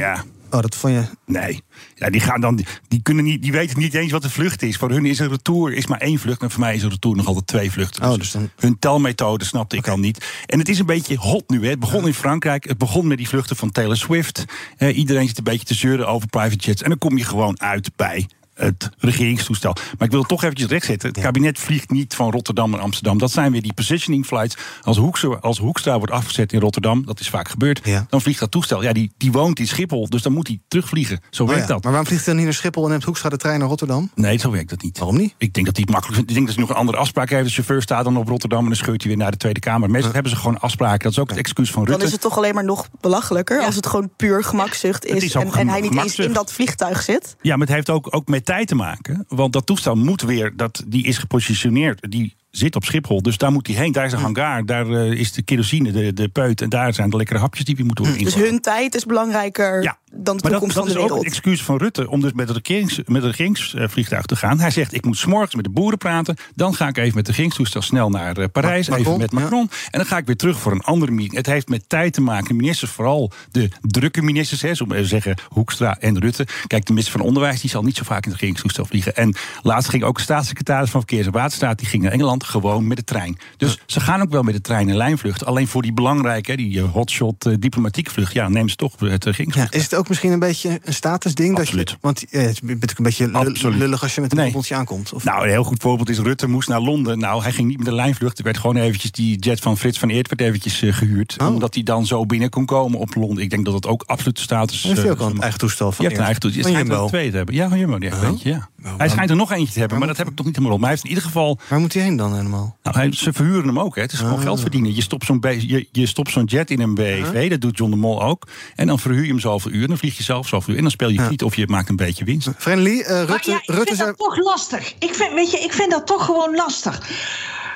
Oh, 0.54 0.60
dat 0.60 0.74
vond 0.74 0.94
je. 0.94 1.04
Nee. 1.26 1.62
Ja, 1.94 2.10
die 2.10 2.20
gaan 2.20 2.40
dan. 2.40 2.64
Die, 2.88 3.02
kunnen 3.02 3.24
niet, 3.24 3.42
die 3.42 3.52
weten 3.52 3.78
niet 3.78 3.94
eens 3.94 4.12
wat 4.12 4.22
de 4.22 4.30
vlucht 4.30 4.62
is. 4.62 4.76
Voor 4.76 4.90
hun 4.90 5.06
is 5.06 5.18
een 5.18 5.28
retour 5.28 5.72
is 5.72 5.86
maar 5.86 6.00
één 6.00 6.18
vlucht. 6.18 6.42
En 6.42 6.50
voor 6.50 6.60
mij 6.60 6.74
is 6.74 6.82
een 6.82 6.90
retour 6.90 7.16
nog 7.16 7.26
altijd 7.26 7.46
twee 7.46 7.70
vluchten. 7.70 8.02
Dus, 8.02 8.10
oh, 8.10 8.18
dus 8.18 8.30
dan... 8.30 8.50
Hun 8.56 8.78
telmethode 8.78 9.44
snapte 9.44 9.76
okay. 9.76 9.90
ik 9.90 9.96
al 9.96 10.02
niet. 10.04 10.26
En 10.46 10.58
het 10.58 10.68
is 10.68 10.78
een 10.78 10.86
beetje 10.86 11.16
hot 11.16 11.48
nu. 11.48 11.62
Hè. 11.62 11.68
Het 11.68 11.78
begon 11.78 12.06
in 12.06 12.14
Frankrijk. 12.14 12.64
Het 12.64 12.78
begon 12.78 13.06
met 13.06 13.18
die 13.18 13.28
vluchten 13.28 13.56
van 13.56 13.70
Taylor 13.70 13.96
Swift. 13.96 14.44
Eh, 14.76 14.96
iedereen 14.96 15.26
zit 15.26 15.38
een 15.38 15.44
beetje 15.44 15.66
te 15.66 15.74
zeuren 15.74 16.08
over 16.08 16.28
private 16.28 16.64
jets. 16.64 16.82
En 16.82 16.88
dan 16.88 16.98
kom 16.98 17.16
je 17.16 17.24
gewoon 17.24 17.60
uit 17.60 17.90
bij 17.96 18.26
het 18.54 18.90
regeringstoestel. 18.98 19.72
Maar 19.72 20.06
ik 20.06 20.10
wil 20.10 20.20
het 20.20 20.28
toch 20.28 20.42
eventjes 20.42 20.68
rechtzetten. 20.68 21.08
Het 21.08 21.20
kabinet 21.20 21.58
vliegt 21.58 21.90
niet 21.90 22.14
van 22.14 22.30
Rotterdam 22.30 22.70
naar 22.70 22.80
Amsterdam. 22.80 23.18
Dat 23.18 23.30
zijn 23.30 23.52
weer 23.52 23.62
die 23.62 23.72
positioning 23.72 24.26
flights. 24.26 24.56
Als 24.82 24.96
Hoekstra, 24.96 25.28
als 25.28 25.58
Hoekstra 25.58 25.96
wordt 25.98 26.12
afgezet 26.12 26.52
in 26.52 26.60
Rotterdam, 26.60 27.06
dat 27.06 27.20
is 27.20 27.28
vaak 27.28 27.48
gebeurd, 27.48 27.80
ja. 27.84 28.06
dan 28.08 28.20
vliegt 28.20 28.40
dat 28.40 28.50
toestel. 28.50 28.82
Ja, 28.82 28.92
die, 28.92 29.12
die 29.16 29.32
woont 29.32 29.58
in 29.58 29.66
Schiphol, 29.66 30.08
dus 30.08 30.22
dan 30.22 30.32
moet 30.32 30.46
hij 30.46 30.60
terugvliegen. 30.68 31.20
Zo 31.30 31.42
oh 31.42 31.48
werkt 31.48 31.68
ja. 31.68 31.74
dat. 31.74 31.82
Maar 31.82 31.92
waarom 31.92 32.08
vliegt 32.08 32.24
hij 32.24 32.34
dan 32.34 32.42
niet 32.42 32.52
naar 32.52 32.60
Schiphol 32.60 32.84
en 32.84 32.90
neemt 32.90 33.04
Hoekstra 33.04 33.28
de 33.28 33.36
trein 33.36 33.58
naar 33.58 33.68
Rotterdam? 33.68 34.10
Nee, 34.14 34.38
zo 34.38 34.50
werkt 34.50 34.70
dat 34.70 34.82
niet. 34.82 34.98
Waarom 34.98 35.16
niet? 35.16 35.34
Ik 35.38 35.54
denk 35.54 35.66
dat 35.66 35.76
hij 35.76 35.84
het 35.84 35.94
makkelijk 35.94 36.14
vindt. 36.14 36.30
Ik 36.30 36.36
denk 36.36 36.46
dat 36.46 36.56
hij 36.56 36.64
nog 36.64 36.74
een 36.74 36.80
andere 36.80 36.98
afspraak 36.98 37.30
heeft. 37.30 37.44
De 37.44 37.52
chauffeur 37.52 37.82
staat 37.82 38.04
dan 38.04 38.16
op 38.16 38.28
Rotterdam 38.28 38.58
en 38.58 38.66
dan 38.66 38.76
scheurt 38.76 39.02
hij 39.02 39.10
weer 39.10 39.20
naar 39.20 39.30
de 39.30 39.36
Tweede 39.36 39.60
Kamer. 39.60 39.90
Meestal 39.90 40.12
hebben 40.12 40.30
ze 40.30 40.36
gewoon 40.36 40.60
afspraken. 40.60 41.02
Dat 41.02 41.12
is 41.12 41.18
ook 41.18 41.28
het 41.28 41.38
excuus 41.38 41.70
van 41.70 41.82
Rutte. 41.82 41.98
Dan 41.98 42.06
is 42.06 42.12
het 42.12 42.20
toch 42.20 42.36
alleen 42.36 42.54
maar 42.54 42.64
nog 42.64 42.88
belachelijker 43.00 43.60
als 43.60 43.76
het 43.76 43.86
gewoon 43.86 44.10
puur 44.16 44.44
gemakzucht 44.44 45.04
is, 45.04 45.22
is 45.22 45.34
en, 45.34 45.52
en, 45.52 45.68
hij 45.68 45.80
niet 45.80 45.96
eens 45.96 46.18
in 46.18 46.32
dat 46.32 46.52
vliegtuig 46.52 47.02
zit. 47.02 47.36
Ja, 47.40 47.56
maar 47.56 47.66
het 47.66 47.76
heeft 47.76 47.90
ook, 47.90 48.06
ook 48.10 48.28
met 48.28 48.43
tijd 48.44 48.68
te 48.68 48.74
maken. 48.74 49.24
Want 49.28 49.52
dat 49.52 49.66
toestel 49.66 49.94
moet 49.94 50.22
weer, 50.22 50.56
dat, 50.56 50.84
die 50.86 51.04
is 51.04 51.18
gepositioneerd. 51.18 52.10
Die 52.10 52.34
zit 52.50 52.76
op 52.76 52.84
Schiphol, 52.84 53.22
dus 53.22 53.38
daar 53.38 53.52
moet 53.52 53.66
hij 53.66 53.76
heen. 53.76 53.92
Daar 53.92 54.04
is 54.04 54.12
een 54.12 54.18
hangar, 54.18 54.66
daar 54.66 54.86
uh, 54.86 55.20
is 55.20 55.32
de 55.32 55.42
kerosine, 55.42 55.92
de, 55.92 56.12
de 56.12 56.28
peut... 56.28 56.60
en 56.60 56.68
daar 56.68 56.94
zijn 56.94 57.10
de 57.10 57.16
lekkere 57.16 57.38
hapjes 57.38 57.64
die 57.64 57.76
we 57.76 57.82
moeten 57.82 58.04
worden 58.04 58.24
Dus 58.24 58.34
hun 58.34 58.60
tijd 58.60 58.94
is 58.94 59.04
belangrijker 59.04 59.82
ja. 59.82 59.98
Dan 60.16 60.36
de 60.36 60.42
maar 60.42 60.52
toekomst 60.52 60.74
dat, 60.74 60.84
van 60.84 60.92
de 60.92 60.98
dat 60.98 61.02
wereld. 61.02 61.10
is 61.10 61.10
ook 61.10 61.24
het 61.24 61.26
excuus 61.26 61.62
van 61.62 61.76
Rutte 61.76 62.10
om 62.10 62.20
dus 62.20 62.32
met 62.32 62.48
het, 62.48 62.56
regerings, 62.56 62.96
met 62.96 63.22
het 63.22 63.24
regeringsvliegtuig 63.24 64.24
te 64.24 64.36
gaan. 64.36 64.60
Hij 64.60 64.70
zegt, 64.70 64.94
ik 64.94 65.04
moet 65.04 65.16
s'morgens 65.16 65.54
met 65.54 65.64
de 65.64 65.70
boeren 65.70 65.98
praten... 65.98 66.36
dan 66.54 66.74
ga 66.74 66.88
ik 66.88 66.96
even 66.96 67.14
met 67.14 67.16
het 67.16 67.26
regeringstoestel 67.26 67.82
snel 67.82 68.10
naar 68.10 68.38
uh, 68.38 68.44
Parijs... 68.52 68.88
Macron, 68.88 69.06
even 69.06 69.18
met 69.18 69.32
Macron, 69.32 69.68
ja. 69.70 69.76
en 69.90 69.98
dan 69.98 70.06
ga 70.06 70.16
ik 70.16 70.26
weer 70.26 70.36
terug 70.36 70.58
voor 70.58 70.72
een 70.72 70.82
andere 70.82 71.12
meeting. 71.12 71.36
Het 71.36 71.46
heeft 71.46 71.68
met 71.68 71.88
tijd 71.88 72.12
te 72.12 72.20
maken. 72.20 72.56
Ministers, 72.56 72.90
vooral 72.90 73.32
de 73.50 73.70
drukke 73.80 74.22
ministers... 74.22 74.62
Hè, 74.62 74.74
zo 74.74 74.84
even 74.84 75.06
zeggen, 75.06 75.36
Hoekstra 75.48 75.98
en 76.00 76.18
Rutte. 76.18 76.46
Kijk, 76.66 76.84
de 76.84 76.92
minister 76.92 77.18
van 77.18 77.26
Onderwijs 77.26 77.60
die 77.60 77.70
zal 77.70 77.82
niet 77.82 77.96
zo 77.96 78.04
vaak 78.04 78.24
in 78.24 78.30
het 78.30 78.40
regeringstoestel 78.40 78.84
vliegen. 78.84 79.16
En 79.16 79.34
laatst 79.62 79.88
ging 79.88 80.02
ook 80.02 80.16
de 80.16 80.22
staatssecretaris 80.22 80.90
van 80.90 81.00
Verkeers- 81.00 81.26
en 81.26 81.32
Waterstaat... 81.32 81.78
die 81.78 81.88
ging 81.88 82.02
naar 82.02 82.12
Engeland 82.12 82.44
gewoon 82.44 82.86
met 82.86 82.96
de 82.96 83.04
trein. 83.04 83.38
Dus 83.56 83.72
ja. 83.72 83.78
ze 83.86 84.00
gaan 84.00 84.22
ook 84.22 84.30
wel 84.30 84.42
met 84.42 84.54
de 84.54 84.60
trein 84.60 84.88
en 84.88 84.96
lijnvlucht. 84.96 85.44
Alleen 85.44 85.68
voor 85.68 85.82
die 85.82 85.92
belangrijke, 85.92 86.56
die 86.56 86.80
hotshot 86.80 87.46
uh, 87.46 87.54
diplomatieke 87.58 88.10
vlucht... 88.10 88.32
ja, 88.32 88.48
neem 88.48 88.68
ze 88.68 88.76
toch 88.76 88.92
het 88.98 89.24
regeringsvliegtuig. 89.24 89.72
Ja, 89.72 89.78
is 89.78 89.82
het 89.82 89.94
ook 89.94 90.03
misschien 90.08 90.32
een 90.32 90.38
beetje 90.38 90.80
een 90.84 90.94
statusding? 90.94 91.58
Absoluut. 91.58 91.86
Dat 91.86 91.90
je, 91.90 91.96
want 92.00 92.24
uh, 92.30 92.42
het 92.42 92.90
is 92.90 92.96
een 92.96 93.04
beetje 93.04 93.32
Absoluut. 93.32 93.78
lullig 93.78 94.02
als 94.02 94.14
je 94.14 94.20
met 94.20 94.30
een 94.32 94.38
nee. 94.38 94.74
aankomt. 94.74 95.12
Of? 95.12 95.24
Nou, 95.24 95.42
een 95.42 95.50
heel 95.50 95.64
goed 95.64 95.82
voorbeeld 95.82 96.08
is 96.08 96.18
Rutte 96.18 96.48
moest 96.48 96.68
naar 96.68 96.80
Londen. 96.80 97.18
Nou, 97.18 97.42
hij 97.42 97.52
ging 97.52 97.68
niet 97.68 97.76
met 97.76 97.86
de 97.86 97.94
lijnvlucht. 97.94 98.38
Er 98.38 98.44
werd 98.44 98.58
gewoon 98.58 98.76
eventjes 98.76 99.10
die 99.10 99.38
jet 99.38 99.60
van 99.60 99.78
Frits 99.78 99.98
van 99.98 100.08
Eert 100.08 100.28
werd 100.28 100.40
eventjes 100.40 100.82
uh, 100.82 100.92
gehuurd. 100.92 101.36
Oh. 101.40 101.46
Omdat 101.46 101.74
hij 101.74 101.82
dan 101.82 102.06
zo 102.06 102.26
binnen 102.26 102.50
kon 102.50 102.64
komen 102.66 102.98
op 102.98 103.14
Londen. 103.14 103.42
Ik 103.44 103.50
denk 103.50 103.64
dat 103.64 103.74
het 103.74 103.86
ook 103.86 104.02
absoluut 104.06 104.38
status 104.38 104.84
is. 104.84 105.04
Ook 105.04 105.18
al 105.18 105.30
een 105.30 105.40
eigen 105.40 105.58
toestel 105.58 105.92
van 105.92 106.04
Je 106.04 106.10
hebt 106.10 106.16
een 106.16 106.24
eigen 106.24 106.42
toestel. 106.42 106.62
Van 106.62 106.72
Jumbo. 106.72 107.06
Twee 107.06 107.30
hebben. 107.30 107.54
Ja, 107.54 107.68
van 107.68 107.78
Jumbo. 107.78 107.98
Die 107.98 108.12
oh. 108.12 108.20
weet 108.20 108.42
je, 108.42 108.48
ja. 108.48 108.68
Hij 108.96 109.08
schijnt 109.08 109.30
er 109.30 109.36
nog 109.36 109.52
eentje 109.52 109.72
te 109.72 109.78
hebben, 109.78 109.98
maar 109.98 110.08
dat 110.08 110.16
heb 110.16 110.28
ik 110.28 110.36
nog 110.36 110.46
niet 110.46 110.56
helemaal 110.56 110.76
op. 110.76 110.82
Maar 110.82 110.90
hij 110.90 110.98
heeft 110.98 111.10
in 111.10 111.14
ieder 111.14 111.30
geval... 111.30 111.58
Waar 111.68 111.80
moet 111.80 111.94
hij 111.94 112.02
heen 112.02 112.16
dan 112.16 112.36
helemaal? 112.36 112.76
Nou, 112.82 112.96
hij, 112.96 113.12
ze 113.12 113.32
verhuren 113.32 113.66
hem 113.66 113.78
ook. 113.78 113.94
Hè. 113.94 114.02
Het 114.02 114.12
is 114.12 114.18
gewoon 114.18 114.34
Ah. 114.34 114.42
geld 114.42 114.60
verdienen. 114.60 114.94
Je 114.94 115.02
stopt 115.02 115.24
zo'n 115.24 115.38
je, 115.58 115.88
je 115.92 116.06
stopt 116.06 116.30
zo'n 116.30 116.44
jet 116.44 116.70
in 116.70 116.80
een 116.80 116.94
BEV, 116.94 117.50
dat 117.50 117.60
doet 117.60 117.78
John 117.78 117.90
de 117.90 117.96
Mol 117.96 118.22
ook. 118.22 118.48
En 118.74 118.86
dan 118.86 118.98
verhuur 118.98 119.22
je 119.22 119.28
hem 119.28 119.40
zoveel 119.40 119.70
uur, 119.70 119.88
dan 119.94 120.02
vlieg 120.08 120.16
je 120.16 120.22
zelf 120.22 120.48
zoveel 120.48 120.70
uur. 120.70 120.76
En 120.76 120.82
dan 120.82 120.92
speel 120.92 121.08
je 121.08 121.20
niet 121.20 121.42
of 121.42 121.56
je 121.56 121.66
maakt 121.68 121.88
een 121.88 121.96
beetje 121.96 122.24
winst. 122.24 122.48
Friendly, 122.58 123.00
eh, 123.00 123.08
Maar 123.08 123.26
Rutte, 123.26 123.50
ja, 123.50 123.56
ik 123.56 123.66
Rutte 123.66 123.84
vind 123.84 123.96
zei... 123.96 124.08
dat 124.08 124.18
toch 124.18 124.36
lastig. 124.36 124.94
Ik 124.98 125.14
vind, 125.14 125.32
weet 125.32 125.50
je, 125.50 125.58
ik 125.58 125.72
vind 125.72 125.90
dat 125.90 126.06
toch 126.06 126.24
gewoon 126.24 126.54
lastig. 126.54 127.00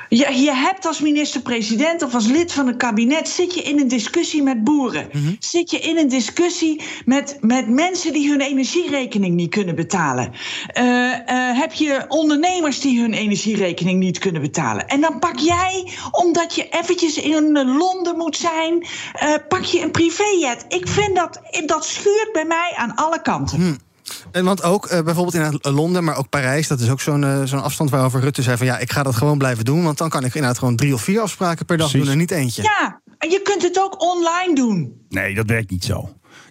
Je, 0.09 0.41
je 0.41 0.53
hebt 0.53 0.85
als 0.85 0.99
minister-president 0.99 2.03
of 2.03 2.13
als 2.13 2.27
lid 2.27 2.51
van 2.51 2.67
een 2.67 2.77
kabinet... 2.77 3.29
zit 3.29 3.53
je 3.53 3.61
in 3.61 3.79
een 3.79 3.87
discussie 3.87 4.43
met 4.43 4.63
boeren. 4.63 5.09
Mhm. 5.11 5.33
Zit 5.39 5.71
je 5.71 5.79
in 5.79 5.97
een 5.97 6.09
discussie 6.09 6.81
met, 7.05 7.37
met 7.41 7.69
mensen 7.69 8.13
die 8.13 8.29
hun 8.29 8.41
energierekening 8.41 9.35
niet 9.35 9.49
kunnen 9.49 9.75
betalen. 9.75 10.31
Eh, 10.67 11.13
eh, 11.13 11.59
heb 11.59 11.73
je 11.73 12.05
ondernemers 12.07 12.79
die 12.79 13.01
hun 13.01 13.13
energierekening 13.13 13.99
niet 13.99 14.17
kunnen 14.17 14.41
betalen. 14.41 14.87
En 14.87 15.01
dan 15.01 15.19
pak 15.19 15.37
jij, 15.37 15.87
omdat 16.11 16.55
je 16.55 16.69
eventjes 16.69 17.17
in 17.17 17.51
Londen 17.77 18.17
moet 18.17 18.37
zijn... 18.37 18.85
eh, 19.13 19.33
pak 19.47 19.63
je 19.63 19.81
een 19.81 19.91
privéjet. 19.91 20.65
Ik 20.67 20.87
vind 20.87 21.15
dat, 21.15 21.41
dat 21.65 21.85
schuurt 21.85 22.29
bij 22.31 22.45
mij 22.45 22.73
aan 22.75 22.95
alle 22.95 23.21
kanten. 23.21 23.57
Hm. 23.57 23.88
En 24.31 24.45
want 24.45 24.63
ook 24.63 24.85
eh, 24.85 25.01
bijvoorbeeld 25.01 25.63
in 25.63 25.73
Londen, 25.73 26.03
maar 26.03 26.17
ook 26.17 26.29
Parijs, 26.29 26.67
dat 26.67 26.79
is 26.79 26.89
ook 26.89 27.01
zo'n 27.01 27.23
eh, 27.23 27.43
zo'n 27.43 27.61
afstand 27.63 27.89
waarover 27.89 28.21
Rutte 28.21 28.41
zei 28.41 28.57
van 28.57 28.65
ja, 28.65 28.77
ik 28.77 28.91
ga 28.91 29.03
dat 29.03 29.15
gewoon 29.15 29.37
blijven 29.37 29.65
doen, 29.65 29.83
want 29.83 29.97
dan 29.97 30.09
kan 30.09 30.23
ik 30.25 30.33
inderdaad 30.33 30.59
gewoon 30.59 30.75
drie 30.75 30.93
of 30.93 31.01
vier 31.01 31.21
afspraken 31.21 31.65
per 31.65 31.77
dag 31.77 31.87
Precies. 31.89 32.05
doen 32.05 32.13
en 32.13 32.19
niet 32.19 32.31
eentje. 32.31 32.61
Ja, 32.61 33.01
en 33.17 33.29
je 33.29 33.41
kunt 33.41 33.61
het 33.61 33.79
ook 33.79 34.01
online 34.01 34.55
doen. 34.55 35.05
Nee, 35.09 35.35
dat 35.35 35.45
werkt 35.45 35.69
niet 35.69 35.83
zo. 35.83 36.09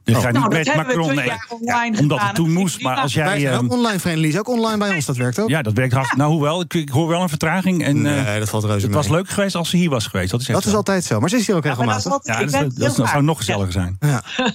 Dus 0.08 0.16
Oh. 0.16 0.22
ga 0.22 0.30
Nou, 0.30 0.48
niet 0.56 0.64
dat 0.66 0.76
met 0.76 0.86
Macron. 0.86 1.14
Nee, 1.14 1.30
ja, 1.60 1.90
omdat 2.00 2.20
het 2.20 2.34
toen 2.34 2.44
Dat 2.54 2.54
moest. 2.54 2.82
Maar 2.82 2.96
als 2.96 3.14
Wij 3.14 3.24
jij. 3.24 3.40
zijn 3.40 3.52
ehm, 3.52 3.64
ook 3.64 3.72
online, 3.72 4.26
is 4.28 4.38
ook 4.38 4.48
online 4.48 4.78
bij 4.78 4.94
ons, 4.94 5.04
dat 5.06 5.16
werkt 5.16 5.38
ook. 5.38 5.48
ja, 5.48 5.62
dat 5.62 5.72
werkt 5.72 5.92
hartstikke. 5.92 6.22
Nou, 6.24 6.34
hoewel, 6.36 6.60
ik, 6.60 6.74
ik 6.74 6.88
hoor 6.88 7.08
wel 7.08 7.22
een 7.22 7.28
vertraging. 7.28 7.84
En, 7.84 8.06
eh, 8.06 8.24
Nee, 8.24 8.38
dat 8.38 8.48
valt 8.48 8.64
reuze 8.64 8.86
het 8.86 8.94
was 8.94 9.08
leuk 9.08 9.28
geweest 9.28 9.54
als 9.54 9.70
ze 9.70 9.76
hier 9.76 9.90
was 9.90 10.06
geweest. 10.06 10.30
Dat 10.30 10.40
is, 10.40 10.46
echt 10.48 10.56
Dat 10.58 10.66
is 10.66 10.74
altijd 10.74 11.04
zo, 11.04 11.20
maar 11.20 11.28
ze 11.28 11.36
is 11.36 11.46
hier 11.46 11.56
ook 11.56 11.62
dat 11.62 11.72
is 11.72 11.78
regelmatig. 11.78 12.12
altijd- 12.12 12.50
Ja, 12.50 12.60
dat, 12.60 12.76
dat, 12.76 12.94
zou 12.94 13.08
vaak. 13.08 13.20
nog 13.20 13.36
gezelliger 13.38 13.72
zijn. 13.72 13.96
Ja. 14.00 14.22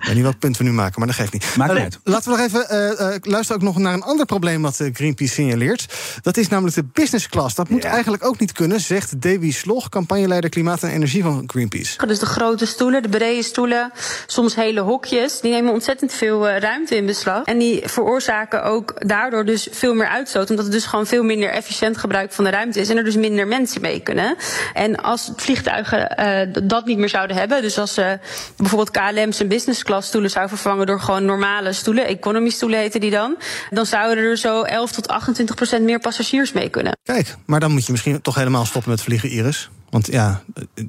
Ik 0.00 0.06
weet 0.06 0.14
niet 0.14 0.22
welk 0.22 0.38
punt 0.38 0.56
we 0.56 0.64
nu 0.64 0.72
maken, 0.72 0.94
maar 0.98 1.06
dat 1.08 1.16
geeft 1.16 1.32
niet. 1.32 1.56
Maakt 1.56 1.70
uit. 1.72 2.00
laten 2.04 2.30
we 2.32 2.36
nog 2.38 2.46
even 2.46 2.68
eh, 2.68 3.14
eh, 3.14 3.20
luisteren 3.22 3.62
ook 3.62 3.68
nog 3.68 3.78
naar 3.78 3.94
een 3.94 4.02
ander 4.02 4.26
probleem 4.26 4.62
wat 4.62 4.76
Greenpeace 4.92 5.32
signaleert. 5.34 5.94
Dat 6.22 6.36
is 6.36 6.48
namelijk 6.48 6.74
de 6.76 6.84
business 6.92 7.28
class. 7.28 7.54
Dat 7.54 7.68
moet 7.68 7.84
eigenlijk 7.84 8.24
ook 8.24 8.38
niet 8.38 8.52
kunnen, 8.52 8.80
zegt 8.80 9.20
Davy 9.22 9.52
Slog, 9.52 9.88
campagneleider 9.88 10.50
klimaat 10.50 10.82
en 10.82 10.90
energie 10.90 11.22
van 11.22 11.42
Greenpeace. 11.46 12.06
Dus 12.06 12.18
de 12.18 12.26
grote 12.26 12.66
stoelen, 12.66 13.02
de 13.02 13.08
brede 13.08 13.42
stoelen, 13.42 13.92
soms 14.26 14.54
hele 14.60 14.80
hokjes, 14.80 15.40
die 15.40 15.50
nemen 15.50 15.72
ontzettend 15.72 16.12
veel 16.12 16.48
eh, 16.48 16.58
ruimte 16.58 16.96
in 16.96 17.06
beslag. 17.06 17.44
En 17.44 17.58
die 17.58 17.82
veroorzaken 17.84 18.62
ook 18.62 18.94
daardoor 19.06 19.44
dus 19.44 19.68
veel 19.70 19.94
meer 19.94 20.08
uitstoot, 20.08 20.50
omdat 20.50 20.64
het 20.64 20.74
dus 20.74 20.86
gewoon 20.86 21.06
veel 21.06 21.22
minder 21.22 21.50
efficiënt 21.50 21.96
gebruik 21.96 22.32
van 22.32 22.44
de 22.44 22.50
ruimte 22.50 22.80
is 22.80 22.88
en 22.88 22.96
er 22.96 23.04
dus 23.04 23.16
minder 23.16 23.46
mensen 23.46 23.80
mee 23.80 24.00
kunnen. 24.00 24.36
En 24.74 24.96
als 24.96 25.32
vliegtuigen 25.36 26.16
eh, 26.16 26.62
dat 26.62 26.84
niet 26.86 26.98
meer 26.98 27.08
zouden 27.08 27.36
hebben, 27.36 27.62
dus 27.62 27.78
als 27.78 27.96
eh, 27.96 28.12
bijvoorbeeld 28.56 28.90
KLM 28.90 29.32
zijn 29.32 29.48
business 29.48 29.82
class 29.82 30.08
stoelen 30.08 30.30
zou 30.30 30.48
vervangen 30.48 30.86
door 30.86 31.00
gewoon 31.00 31.24
normale 31.24 31.72
stoelen, 31.72 32.06
economy 32.06 32.50
stoelen 32.50 32.78
heten 32.78 33.00
die 33.00 33.10
dan, 33.10 33.36
dan 33.70 33.86
zouden 33.86 34.24
er 34.24 34.36
zo 34.36 34.62
11 34.62 34.92
tot 34.92 35.08
28 35.08 35.56
procent 35.56 35.84
meer 35.84 35.98
passagiers 35.98 36.52
mee 36.52 36.68
kunnen. 36.68 36.98
Kijk, 37.02 37.36
maar 37.46 37.60
dan 37.60 37.70
moet 37.70 37.86
je 37.86 37.92
misschien 37.92 38.20
toch 38.22 38.34
helemaal 38.34 38.64
stoppen 38.64 38.90
met 38.90 39.02
vliegen, 39.02 39.28
Iris. 39.28 39.70
Want 39.90 40.06
ja, 40.06 40.42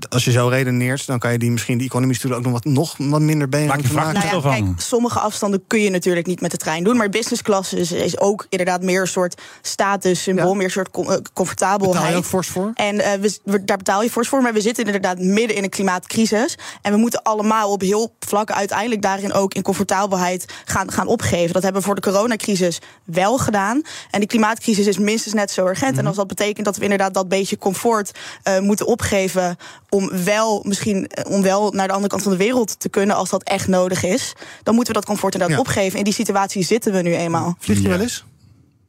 als 0.09 0.25
je 0.25 0.31
zo 0.31 0.47
redeneert, 0.47 1.05
dan 1.05 1.19
kan 1.19 1.31
je 1.31 1.37
die 1.37 1.51
misschien 1.51 1.77
die 1.77 1.87
economie 1.87 2.15
stoelen 2.15 2.39
ook 2.39 2.43
nog 2.45 2.53
wat, 2.53 2.65
nog 2.65 2.95
wat 2.97 3.21
minder 3.21 3.49
benen 3.49 3.67
Maak 3.67 3.81
je 3.81 3.87
van 3.87 3.95
maken. 3.95 4.13
Nou 4.13 4.25
ja, 4.35 4.41
van. 4.41 4.51
kijk, 4.51 4.81
sommige 4.81 5.19
afstanden 5.19 5.63
kun 5.67 5.81
je 5.81 5.89
natuurlijk 5.89 6.27
niet 6.27 6.41
met 6.41 6.51
de 6.51 6.57
trein 6.57 6.83
doen. 6.83 6.97
Maar 6.97 7.09
business 7.09 7.41
class 7.41 7.73
is, 7.73 7.91
is 7.91 8.19
ook 8.19 8.45
inderdaad 8.49 8.81
meer 8.83 9.01
een 9.01 9.07
soort 9.07 9.41
statussymbool, 9.61 10.47
Ja. 10.49 10.53
meer 10.55 10.65
een 10.65 10.71
soort 10.71 10.91
com- 10.91 11.09
eh, 11.11 11.17
comfortabelheid. 11.33 11.93
Betaal 11.97 12.11
je 12.11 12.17
ook 12.17 12.25
fors 12.25 12.47
voor? 12.47 12.71
En 12.73 12.99
eh, 12.99 13.19
we, 13.19 13.37
we- 13.43 13.63
daar 13.65 13.77
betaal 13.77 14.03
je 14.03 14.09
fors 14.09 14.27
voor. 14.27 14.41
Maar 14.41 14.53
we 14.53 14.61
zitten 14.61 14.85
inderdaad 14.85 15.19
midden 15.19 15.55
in 15.55 15.63
een 15.63 15.69
klimaatcrisis. 15.69 16.57
En 16.81 16.91
we 16.91 16.97
moeten 16.97 17.21
allemaal 17.23 17.71
op 17.71 17.81
heel 17.81 18.15
vlakken 18.19 18.55
uiteindelijk 18.55 19.01
daarin 19.01 19.33
ook 19.33 19.53
in 19.53 19.61
comfortabelheid 19.61 20.45
gaan, 20.65 20.91
gaan 20.91 21.07
opgeven. 21.07 21.53
Dat 21.53 21.63
hebben 21.63 21.81
we 21.81 21.87
voor 21.87 21.95
de 21.95 22.01
coronacrisis 22.01 22.79
wel 23.05 23.37
gedaan. 23.37 23.81
En 24.11 24.19
die 24.19 24.27
klimaatcrisis 24.29 24.87
is 24.87 24.97
minstens 24.97 25.33
net 25.33 25.51
zo 25.51 25.67
urgent. 25.67 25.91
Mhm. 25.91 25.99
En 25.99 26.07
als 26.07 26.15
dat 26.15 26.27
betekent 26.27 26.65
dat 26.65 26.77
we 26.77 26.83
inderdaad 26.83 27.13
dat 27.13 27.27
beetje 27.29 27.57
comfort 27.57 28.11
eh, 28.43 28.59
moeten 28.59 28.85
opgeven. 28.91 29.57
om 29.89 30.11
wel 30.23 30.63
misschien 30.67 31.07
eh, 31.07 31.31
om 31.31 31.41
wel 31.41 31.71
naar 31.71 31.87
de 31.87 31.93
andere 31.93 32.11
kant 32.11 32.23
van 32.23 32.31
de 32.31 32.37
wereld 32.37 32.79
te 32.79 32.89
kunnen 32.89 33.15
als 33.15 33.29
dat 33.29 33.43
echt 33.43 33.67
nodig 33.67 34.03
is. 34.03 34.33
Dan 34.63 34.75
moeten 34.75 34.93
we 34.93 34.99
dat 34.99 35.07
comfort 35.09 35.33
inderdaad 35.33 35.57
Ja. 35.57 35.63
opgeven. 35.63 35.97
In 35.97 36.03
die 36.03 36.13
situatie 36.13 36.63
zitten 36.63 36.93
we 36.93 37.01
nu 37.01 37.15
eenmaal. 37.15 37.55
Vlieg 37.59 37.77
je 37.77 37.83
Ja. 37.83 37.89
wel 37.89 37.99
eens? 37.99 38.25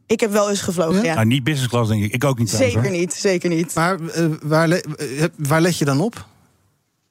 Ik 0.06 0.20
heb 0.20 0.30
wel 0.32 0.50
eens 0.50 0.60
gevlogen, 0.60 0.96
Ja? 0.96 1.02
ja. 1.04 1.14
Nou, 1.14 1.26
niet 1.26 1.44
business 1.44 1.68
class, 1.70 1.88
denk 1.90 2.02
ik. 2.02 2.12
Ik 2.12 2.24
ook 2.24 2.38
niet. 2.38 2.50
Zeker 2.50 2.90
niet, 2.90 3.12
zeker 3.14 3.48
niet. 3.48 3.74
Maar 3.74 4.00
eh, 4.00 4.24
waar, 4.42 4.68
le- 4.68 4.76
eh, 4.98 5.24
waar 5.36 5.60
let 5.60 5.78
je 5.78 5.84
dan 5.84 6.00
op? 6.00 6.26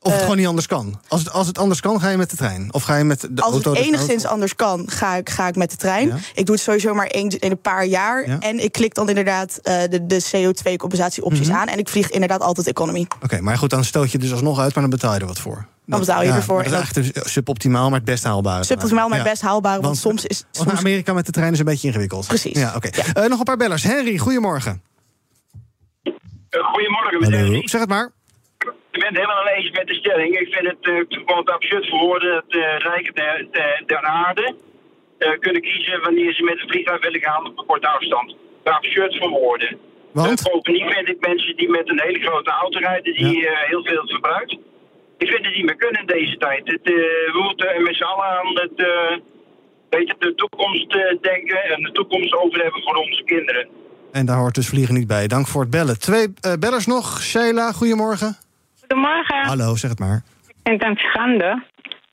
Of 0.04 0.08
het 0.12 0.14
Eh, 0.16 0.22
gewoon 0.22 0.38
niet 0.38 0.48
anders 0.48 0.68
kan? 0.68 1.00
Als 1.08 1.20
het, 1.24 1.32
als 1.32 1.48
het 1.48 1.58
anders 1.58 1.80
kan, 1.80 2.00
ga 2.02 2.10
je 2.10 2.18
met 2.18 2.30
de 2.30 2.36
trein? 2.36 2.74
Of 2.74 2.84
ga 2.84 2.96
je 2.98 3.04
met 3.04 3.22
de 3.22 3.28
Als 3.42 3.52
auto? 3.54 3.56
het 3.56 3.64
desnoods? 3.64 3.88
enigszins 3.88 4.26
anders 4.26 4.56
kan, 4.56 4.84
ga 4.90 5.16
ik, 5.16 5.30
ga 5.30 5.48
ik 5.48 5.56
met 5.56 5.70
de 5.72 5.76
trein. 5.78 6.08
Ja. 6.08 6.16
Ik 6.34 6.46
doe 6.46 6.56
het 6.56 6.64
sowieso 6.64 6.94
maar 6.94 7.08
eens 7.08 7.36
in 7.36 7.52
een 7.52 7.62
paar 7.62 7.86
jaar. 7.86 8.28
Ja. 8.28 8.40
En 8.40 8.64
ik 8.64 8.72
klik 8.72 8.94
dan 8.94 9.10
inderdaad 9.10 9.60
eh, 9.64 9.82
de, 9.90 10.06
de 10.06 10.22
CO2-compensatieopties 10.32 11.48
Mhm. 11.48 11.58
aan. 11.58 11.68
En 11.68 11.78
ik 11.78 11.90
vlieg 11.90 12.10
inderdaad 12.10 12.42
altijd 12.42 12.68
economy. 12.68 13.06
Oké, 13.24 13.42
maar 13.42 13.58
goed, 13.58 13.70
dan 13.70 13.84
stoot 13.84 14.12
je 14.12 14.18
dus 14.18 14.32
alsnog 14.32 14.60
uit, 14.60 14.74
maar 14.74 14.82
dan 14.84 14.92
betaal 14.92 15.14
je 15.14 15.20
er 15.20 15.26
wat 15.26 15.40
voor. 15.40 15.66
Dan 15.86 16.00
betaal 16.00 16.22
je 16.22 16.28
ja, 16.28 16.36
ervoor. 16.36 16.56
maar 16.56 16.64
Dat 16.64 16.74
is 16.74 16.80
eigenlijk 16.80 17.14
dus 17.24 17.32
suboptimaal, 17.34 17.90
maar 17.90 18.00
het 18.00 18.06
best 18.08 18.24
haalbaar. 18.24 18.66
Suboptimaal, 18.66 19.10
maar 19.10 19.18
Ja. 19.18 19.24
best 19.24 19.42
haalbaar. 19.42 19.72
Want, 19.74 19.86
Want- 19.86 19.98
soms 19.98 20.26
is. 20.26 20.42
Want 20.42 20.56
naar 20.58 20.66
Soms, 20.68 20.80
Amerika 20.80 21.14
met 21.14 21.26
de 21.26 21.32
trein 21.32 21.54
is 21.54 21.60
een 21.60 21.66
beetje 21.66 21.88
ingewikkeld. 21.88 22.28
Precies. 22.28 22.58
Ja, 22.60 22.74
oké. 22.76 22.88
Eh, 22.88 23.30
nog 23.30 23.38
een 23.40 23.44
paar 23.46 23.58
bellers. 23.58 23.84
Henry, 23.84 24.18
goedemorgen. 24.18 24.82
Eh, 26.04 26.12
Goedemorgen, 26.74 27.20
meneer. 27.20 27.46
Hallo. 27.46 27.62
Zeg 27.68 27.80
het 27.82 27.90
maar. 27.90 28.12
Ik 28.92 29.00
ben 29.00 29.08
het 29.08 29.18
helemaal 29.18 29.48
eens 29.48 29.72
met 29.72 29.88
de 29.88 29.94
stelling. 29.94 30.40
Ik 30.40 30.54
vind 30.54 30.68
het 30.68 30.82
eh, 30.82 31.18
gewoon 31.26 31.46
te 31.46 31.52
absurd 31.52 31.90
voor 31.90 32.00
woorden 32.00 32.32
dat 32.34 32.44
de 32.48 32.66
rijken 32.78 33.14
der, 33.16 33.48
der, 33.52 33.84
der 33.86 34.02
aarde 34.02 34.56
eh, 35.18 35.40
kunnen 35.40 35.62
kiezen 35.62 36.02
wanneer 36.02 36.34
ze 36.34 36.44
met 36.44 36.62
een 36.62 36.70
vliegtuig 36.70 37.02
willen 37.02 37.22
gaan 37.22 37.48
op 37.48 37.58
een 37.60 37.66
korte 37.66 37.88
afstand. 37.88 38.36
Absurd 38.64 39.18
voor 39.18 39.30
woorden. 39.30 39.78
Want? 40.12 40.48
Eh, 40.48 40.54
bovendien 40.54 40.90
vind 40.90 41.10
ik 41.10 41.28
mensen 41.28 41.56
die 41.56 41.70
met 41.70 41.90
een 41.90 42.02
hele 42.02 42.20
grote 42.20 42.52
auto 42.52 42.80
rijden, 42.80 43.14
die 43.14 43.48
eh, 43.48 43.68
heel 43.70 43.84
veel 43.84 44.08
verbruikt. 44.08 44.52
Ik 45.18 45.30
vind 45.30 45.46
het 45.46 45.56
niet 45.56 45.66
meer 45.66 45.76
kunnen 45.76 46.02
in 46.02 46.08
deze 46.08 46.38
tijd. 46.38 46.62
Het, 46.68 46.84
eh, 46.84 46.94
we 47.36 47.42
moeten 47.44 47.84
met 47.84 47.96
z'n 47.96 48.04
allen 48.04 48.26
aan 48.26 48.60
het, 48.60 48.76
eh, 48.76 49.18
je, 50.00 50.16
de 50.20 50.36
toekomst 50.36 50.96
eh, 50.96 51.22
denken 51.22 51.64
en 51.64 51.84
de 51.84 51.92
toekomst 51.92 52.36
over 52.36 52.62
hebben 52.62 52.82
voor 52.82 52.96
onze 52.96 53.24
kinderen. 53.24 53.68
En 54.12 54.26
daar 54.26 54.38
hoort 54.38 54.56
dus 54.56 54.68
vliegen 54.68 54.96
niet 54.96 55.08
bij. 55.08 55.28
Dank 55.28 55.48
voor 55.48 55.62
het 55.62 55.70
bellen. 55.70 56.00
Twee 56.00 56.34
eh, 56.40 56.54
bellers 56.60 56.86
nog. 56.86 57.22
Sheila, 57.22 57.72
goedemorgen. 57.72 58.38
Goedemorgen. 58.92 59.46
Hallo, 59.46 59.76
zeg 59.76 59.90
het 59.90 60.00
maar. 60.00 60.22
Ik 60.64 60.82
het 60.82 60.98
schande 61.00 61.64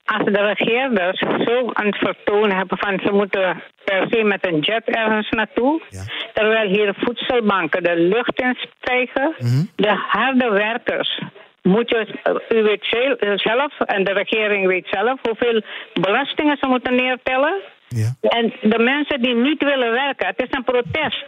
als 0.05 0.25
de 0.25 0.55
regeerders 0.55 1.19
zo 1.19 1.71
aan 1.73 1.87
het 1.87 1.97
vertoon 1.97 2.51
hebben 2.51 2.79
van 2.79 3.01
ze 3.05 3.13
moeten 3.13 3.63
per 3.85 4.07
se 4.11 4.23
met 4.23 4.47
een 4.47 4.59
jet 4.59 4.85
ergens 4.85 5.31
naartoe. 5.31 5.83
Ja. 5.89 6.03
Terwijl 6.35 6.69
hier 6.69 6.95
voedselbanken 6.99 7.83
de 7.83 7.97
lucht 7.97 8.41
in 8.41 8.57
stijgen. 8.81 9.35
Mhm. 9.39 9.65
De 9.77 9.95
harde 10.09 10.51
werkers. 10.51 11.23
Moet 11.63 11.89
je, 11.91 12.07
u 12.49 12.63
weet 12.63 12.85
zel- 12.91 13.39
zelf 13.39 13.81
en 13.81 14.05
de 14.05 14.13
regering 14.13 14.67
weet 14.67 14.87
zelf 14.91 15.19
hoeveel 15.23 15.63
belastingen 15.95 16.57
ze 16.61 16.67
moeten 16.67 16.95
neertellen. 16.95 17.55
Ja. 17.89 18.15
En 18.21 18.53
de 18.61 18.79
mensen 18.79 19.23
die 19.23 19.35
niet 19.35 19.63
willen 19.63 19.93
werken, 19.93 20.27
het 20.27 20.43
is 20.43 20.49
een 20.51 20.65
protest. 20.65 21.25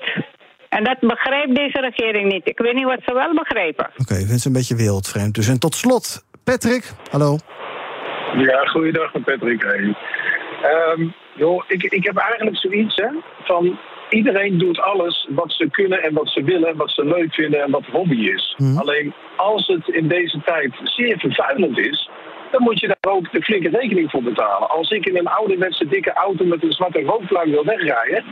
En 0.70 0.85
dat 0.85 0.98
begrijpt 1.00 1.54
deze 1.54 1.80
regering 1.80 2.33
niet. 2.33 2.48
Ik 2.48 2.59
weet 2.59 2.74
niet 2.74 2.85
wat 2.85 3.00
ze 3.04 3.14
wel 3.14 3.35
begrijpen. 3.35 3.90
Oké, 3.96 4.14
ik 4.14 4.26
vind 4.26 4.30
het 4.30 4.44
een 4.44 4.52
beetje 4.52 4.76
wereldvreemd. 4.76 5.35
Dus 5.35 5.48
en 5.48 5.59
tot 5.59 5.74
slot, 5.74 6.24
Patrick. 6.44 6.92
Hallo. 7.11 7.37
Ja, 8.37 8.64
goeiedag 8.64 9.12
met 9.12 9.24
Patrick. 9.24 9.62
Hey. 9.62 9.94
Ehm, 10.62 11.09
joh, 11.35 11.64
ik, 11.68 11.83
ik 11.83 12.04
heb 12.04 12.16
eigenlijk 12.16 12.56
zoiets 12.56 12.96
hè, 12.96 13.09
van 13.44 13.78
iedereen 14.11 14.59
doet 14.59 14.80
alles 14.80 15.28
wat 15.30 15.52
ze 15.52 15.68
kunnen 15.70 16.02
en 16.02 16.14
wat 16.14 16.28
ze 16.28 16.42
willen, 16.42 16.68
en 16.68 16.76
wat 16.76 16.90
ze 16.90 17.04
leuk 17.04 17.35
vinden 17.35 17.62
en 17.62 17.70
wat 17.70 17.87
hobby 17.92 18.20
is. 18.37 18.54
Mhm. 18.56 18.78
Alleen 18.78 19.12
als 19.37 19.66
het 19.66 19.88
in 19.88 20.09
deze 20.09 20.40
tijd 20.44 20.72
zeer 20.85 21.18
vervuilend 21.18 21.78
is, 21.78 22.11
dan 22.50 22.62
moet 22.62 22.80
je 22.80 22.87
daar 22.87 23.12
ook 23.12 23.33
de 23.33 23.42
flinke 23.42 23.68
rekening 23.68 24.11
voor 24.11 24.22
betalen. 24.22 24.70
Als 24.70 24.90
ik 24.90 25.06
in 25.06 25.16
een 25.16 25.28
ouderwetse 25.28 25.88
dikke 25.88 26.12
auto 26.12 26.44
met 26.44 26.62
een 26.62 26.72
zwarte 26.72 27.02
rookvlak 27.02 27.44
wil 27.44 27.64
wegrijden, 27.64 28.24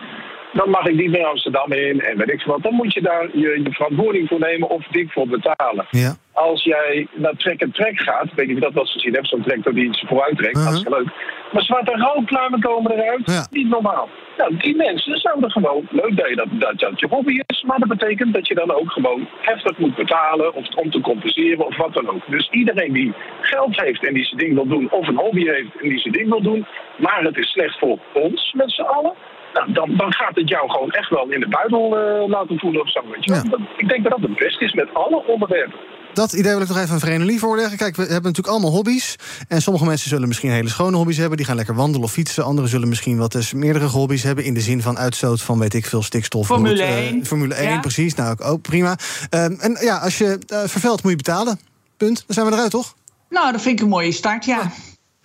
dan 0.59 0.71
mag 0.71 0.87
ik 0.87 0.95
niet 0.95 1.11
meer 1.11 1.25
Amsterdam 1.27 1.73
in 1.73 2.01
en 2.01 2.17
weet 2.19 2.31
ik 2.33 2.43
wat. 2.43 2.63
Dan 2.63 2.75
moet 2.75 2.95
je 2.95 3.03
daar 3.03 3.29
je, 3.33 3.61
je 3.65 3.71
verantwoording 3.73 4.29
voor 4.29 4.39
nemen 4.39 4.69
of 4.69 4.87
dik 4.91 5.13
voor 5.13 5.27
betalen. 5.29 5.87
Ja. 5.91 6.15
Als 6.33 6.65
jij 6.65 7.07
naar 7.13 7.37
trek 7.37 7.61
en 7.61 7.73
trek 7.73 8.01
gaat, 8.01 8.25
ik 8.25 8.33
weet 8.35 8.47
niet 8.47 8.57
of 8.57 8.61
je 8.63 8.67
dat 8.67 8.73
wel 8.73 8.83
eens 8.83 8.93
gezien 8.93 9.15
hebt, 9.15 9.29
zo'n 9.29 9.43
tractor 9.43 9.75
die 9.75 9.85
iets 9.89 10.05
vooruit 10.07 10.37
trekt, 10.37 10.57
Uh-huh. 10.57 10.67
hartstikke 10.69 10.99
leuk. 10.99 11.09
Maar 11.53 11.63
zwarte 11.63 11.93
rookpluimen 11.97 12.61
komen 12.61 12.93
eruit, 12.93 13.21
Ja. 13.25 13.47
niet 13.51 13.69
normaal. 13.69 14.09
Nou, 14.37 14.57
die 14.57 14.77
mensen 14.77 15.17
zouden 15.19 15.51
gewoon, 15.51 15.87
leuk 15.91 16.17
dat, 16.17 16.29
je 16.29 16.37
dat, 16.37 16.47
dat 16.51 16.79
dat 16.79 17.01
je 17.01 17.07
hobby 17.09 17.41
is, 17.47 17.63
maar 17.63 17.79
dat 17.79 17.89
betekent 17.89 18.35
dat 18.35 18.49
je 18.49 18.55
dan 18.55 18.73
ook 18.73 18.93
gewoon 18.93 19.29
heftig 19.41 19.79
moet 19.79 19.95
betalen 19.95 20.55
of 20.55 20.67
om 20.75 20.91
te 20.91 21.01
compenseren 21.01 21.67
of 21.67 21.77
wat 21.77 21.95
dan 21.95 22.09
ook. 22.09 22.23
Dus 22.29 22.49
iedereen 22.51 22.93
die 22.93 23.13
geld 23.41 23.81
heeft 23.81 24.07
en 24.07 24.15
die 24.15 24.25
zijn 24.25 24.39
ding 24.41 24.55
wil 24.55 24.67
doen, 24.67 24.91
of 24.91 25.09
een 25.09 25.17
hobby 25.19 25.45
heeft 25.47 25.81
en 25.83 25.89
die 25.89 25.99
zijn 25.99 26.15
ding 26.15 26.29
wil 26.29 26.43
doen, 26.43 26.67
maar 26.97 27.23
het 27.23 27.37
is 27.37 27.51
slecht 27.51 27.79
voor 27.79 27.99
ons 28.13 28.53
met 28.57 28.71
z'n 28.73 28.83
allen, 28.83 29.13
Nou, 29.55 29.73
dan, 29.73 29.97
dan 29.97 30.13
gaat 30.15 30.35
het 30.35 30.49
jou 30.49 30.71
gewoon 30.71 30.91
echt 30.91 31.11
wel 31.11 31.31
in 31.31 31.41
de 31.41 31.49
buidel 31.49 31.99
eh, 31.99 32.29
laten 32.29 32.59
voelen 32.59 32.81
of 32.83 32.91
zo. 32.91 33.01
Weet 33.13 33.25
je. 33.25 33.33
wel. 33.33 33.43
Dat- 33.51 33.61
Ik 33.77 33.89
denk 33.89 34.03
dat 34.03 34.13
dat 34.13 34.29
het 34.29 34.39
beste 34.39 34.65
is 34.65 34.73
met 34.73 34.89
alle 34.95 35.27
onderwerpen. 35.27 35.79
Dat 36.13 36.33
idee 36.33 36.53
wil 36.53 36.63
ik 36.63 36.69
nog 36.69 36.77
even 36.79 36.93
aan 36.93 37.01
Vrenelie 37.01 37.39
voorleggen. 37.39 37.77
Kijk, 37.79 37.97
we 37.97 38.03
hebben 38.03 38.23
natuurlijk 38.23 38.49
allemaal 38.49 38.71
hobby's. 38.71 39.17
En 39.49 39.63
sommige 39.63 39.85
mensen 39.87 40.09
zullen 40.09 40.29
misschien 40.29 40.51
hele 40.51 40.69
schone 40.69 40.97
hobby's 40.97 41.17
hebben. 41.17 41.37
Die 41.37 41.47
gaan 41.47 41.57
lekker 41.57 41.75
wandelen 41.75 42.07
of 42.07 42.13
fietsen. 42.13 42.45
Anderen 42.45 42.71
zullen 42.71 42.89
misschien 42.89 43.19
wat 43.19 43.35
eens 43.35 43.53
meerdere 43.53 43.87
hobby's 43.87 44.23
hebben. 44.23 44.45
In 44.45 44.55
de 44.55 44.61
zin 44.61 44.83
van 44.83 44.99
uitstoot 44.99 45.43
van, 45.43 45.59
weet 45.59 45.75
ik 45.75 45.87
veel, 45.87 46.03
stikstof. 46.03 46.47
Formule 46.47 46.73
roet, 46.87 46.95
eh, 46.95 47.07
1. 47.07 47.27
Formule 47.27 47.55
1, 47.55 47.69
Ja. 47.71 47.81
precies. 47.81 48.15
Nou, 48.15 48.31
ook, 48.31 48.45
ook 48.45 48.63
prima. 48.63 48.97
Ehm, 49.31 49.53
en 49.61 49.77
ja, 49.81 49.97
als 49.99 50.19
je 50.19 50.39
eh, 50.47 50.59
vervuilt, 50.67 51.03
moet 51.03 51.11
je 51.11 51.17
betalen. 51.17 51.61
Punt. 51.97 52.17
Dan 52.27 52.35
zijn 52.35 52.47
we 52.47 52.53
eruit, 52.53 52.71
toch? 52.71 52.95
Nou, 53.31 53.53
dat 53.53 53.61
vind 53.63 53.79
ik 53.79 53.85
een 53.85 53.91
mooie 53.91 54.13
start, 54.13 54.45
ja. 54.45 54.71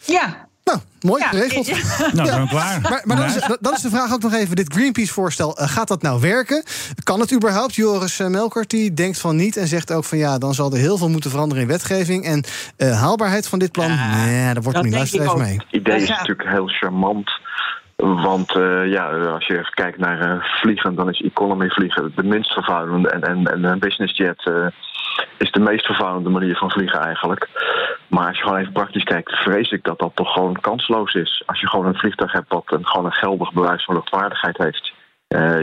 Ja. 0.05 0.47
Nou, 0.63 0.79
mooi 1.01 1.21
Ja. 1.21 1.27
geregeld. 1.29 1.67
Nou, 2.13 2.29
dan 2.29 2.47
klaar. 2.47 2.81
Maar, 2.81 3.01
maar 3.03 3.17
dan, 3.17 3.25
is, 3.25 3.47
dan 3.59 3.73
is 3.73 3.81
de 3.81 3.89
vraag 3.89 4.13
ook 4.13 4.21
nog 4.21 4.33
even: 4.33 4.55
dit 4.55 4.73
Greenpeace-voorstel, 4.73 5.57
eh, 5.57 5.67
gaat 5.67 5.87
dat 5.87 6.01
nou 6.01 6.21
werken? 6.21 6.63
Kan 7.03 7.19
het 7.19 7.33
überhaupt? 7.33 7.75
Joris 7.75 8.19
eh, 8.19 8.27
Melkert 8.27 8.69
die 8.69 8.93
denkt 8.93 9.19
van 9.19 9.35
niet 9.35 9.57
en 9.57 9.67
zegt 9.67 9.91
ook 9.91 10.03
van 10.03 10.17
ja, 10.17 10.37
dan 10.37 10.53
zal 10.53 10.71
er 10.71 10.77
heel 10.77 10.97
veel 10.97 11.09
moeten 11.09 11.29
veranderen 11.31 11.63
in 11.63 11.69
wetgeving. 11.69 12.25
En 12.25 12.43
eh, 12.77 12.99
haalbaarheid 13.01 13.47
van 13.47 13.59
dit 13.59 13.71
plan, 13.71 13.87
nee, 13.87 14.53
daar 14.53 14.63
wordt 14.63 14.77
er 14.77 14.83
niet 14.83 14.93
luister 14.93 15.21
even 15.21 15.37
mee. 15.37 15.53
Het 15.53 15.65
idee 15.71 16.01
is 16.01 16.09
natuurlijk 16.09 16.49
heel 16.49 16.67
charmant. 16.67 17.31
Want 18.03 18.55
eh, 18.55 18.91
ja, 18.91 19.09
als 19.09 19.47
je 19.47 19.69
kijkt 19.73 19.97
naar 19.97 20.19
eh, 20.19 20.43
vliegen, 20.43 20.95
dan 20.95 21.09
is 21.09 21.21
economy 21.21 21.69
vliegen 21.69 22.11
de 22.15 22.23
minst 22.23 22.53
vervuilende. 22.53 23.09
En, 23.09 23.21
en, 23.21 23.45
en 23.45 23.63
een 23.63 23.79
business 23.79 24.17
jet 24.17 24.45
eh, 24.45 24.67
is 25.37 25.51
de 25.51 25.59
meest 25.59 25.85
vervuilende 25.85 26.29
manier 26.29 26.55
van 26.55 26.71
vliegen 26.71 26.99
eigenlijk. 26.99 27.49
Maar 28.07 28.27
als 28.27 28.37
je 28.37 28.43
gewoon 28.43 28.59
even 28.59 28.73
praktisch 28.73 29.03
kijkt, 29.03 29.31
vrees 29.31 29.71
ik 29.71 29.83
dat 29.83 29.99
dat 29.99 30.15
toch 30.15 30.33
gewoon 30.33 30.59
kansloos 30.61 31.13
is. 31.13 31.43
Als 31.45 31.59
je 31.59 31.67
gewoon 31.67 31.85
een 31.85 31.97
vliegtuig 31.97 32.31
hebt 32.31 32.49
dat 32.49 32.63
een, 32.65 32.87
gewoon 32.87 33.05
een 33.05 33.11
geldig 33.11 33.53
bewijs 33.53 33.83
van 33.83 33.95
luchtwaardigheid 33.95 34.57
heeft. 34.57 34.93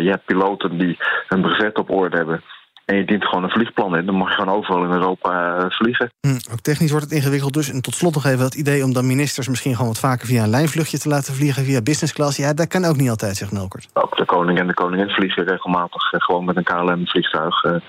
Je 0.02 0.10
hebt 0.10 0.24
piloten 0.24 0.78
die 0.78 0.98
een 1.28 1.40
brevet 1.40 1.78
op 1.78 1.90
orde 1.90 2.16
hebben. 2.16 2.42
En 2.90 2.96
je 2.96 3.04
dient 3.04 3.24
gewoon 3.24 3.44
een 3.44 3.50
vliegplan 3.50 3.96
in. 3.96 4.06
Dan 4.06 4.14
mag 4.14 4.28
je 4.28 4.34
gewoon 4.34 4.54
overal 4.54 4.84
in 4.84 4.90
Europa 4.90 5.56
eh, 5.56 5.64
vliegen. 5.68 6.10
Hm, 6.20 6.52
ook 6.52 6.60
technisch 6.60 6.90
wordt 6.90 7.04
het 7.04 7.14
ingewikkeld 7.14 7.52
dus. 7.52 7.70
En 7.70 7.82
tot 7.82 7.94
slot 7.94 8.14
nog 8.14 8.24
even 8.24 8.38
dat 8.38 8.54
idee 8.54 8.84
om 8.84 8.92
dan 8.92 9.06
ministers 9.06 9.48
misschien 9.48 9.74
gewoon 9.74 9.88
wat 9.88 9.98
vaker 9.98 10.26
via 10.26 10.42
een 10.42 10.50
lijnvluchtje 10.50 10.98
te 10.98 11.08
laten 11.08 11.34
vliegen, 11.34 11.64
via 11.64 11.82
business 11.82 12.12
class. 12.12 12.36
Ja, 12.36 12.52
dat 12.52 12.68
kan 12.68 12.84
ook 12.84 12.96
niet 12.96 13.10
altijd, 13.10 13.36
zegt 13.36 13.52
Melkert. 13.52 13.88
Ook 13.92 14.16
de 14.16 14.24
koning 14.24 14.58
en 14.58 14.66
de 14.66 14.74
koningin 14.74 15.08
vliegen 15.08 15.44
regelmatig 15.44 16.12
eh, 16.12 16.20
gewoon 16.20 16.44
met 16.44 16.56
een 16.56 16.64
KLM-vliegtuig. 16.64 17.64
Eh, 17.64 17.70
aan 17.70 17.80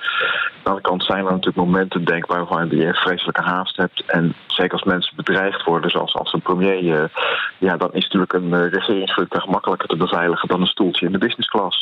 de 0.63 0.69
andere 0.69 0.81
kant 0.81 1.03
zijn 1.03 1.25
er 1.25 1.31
natuurlijk 1.31 1.65
momenten 1.67 2.05
denkbaar 2.05 2.45
waar 2.45 2.75
je 2.75 2.93
vreselijke 2.93 3.41
haast 3.41 3.77
hebt. 3.77 4.03
En 4.05 4.35
zeker 4.47 4.73
als 4.73 4.83
mensen 4.83 5.15
bedreigd 5.15 5.63
worden, 5.63 5.91
zoals 5.91 6.15
als 6.15 6.33
een 6.33 6.41
premier, 6.41 7.11
ja, 7.57 7.77
dan 7.77 7.93
is 7.93 8.03
natuurlijk 8.03 8.33
een 8.33 8.69
regeringsvliegtuig 8.69 9.45
makkelijker 9.47 9.87
te 9.87 9.97
beveiligen 9.97 10.47
dan 10.47 10.61
een 10.61 10.67
stoeltje 10.67 11.05
in 11.05 11.11
de 11.11 11.17
business 11.17 11.49
class. 11.49 11.81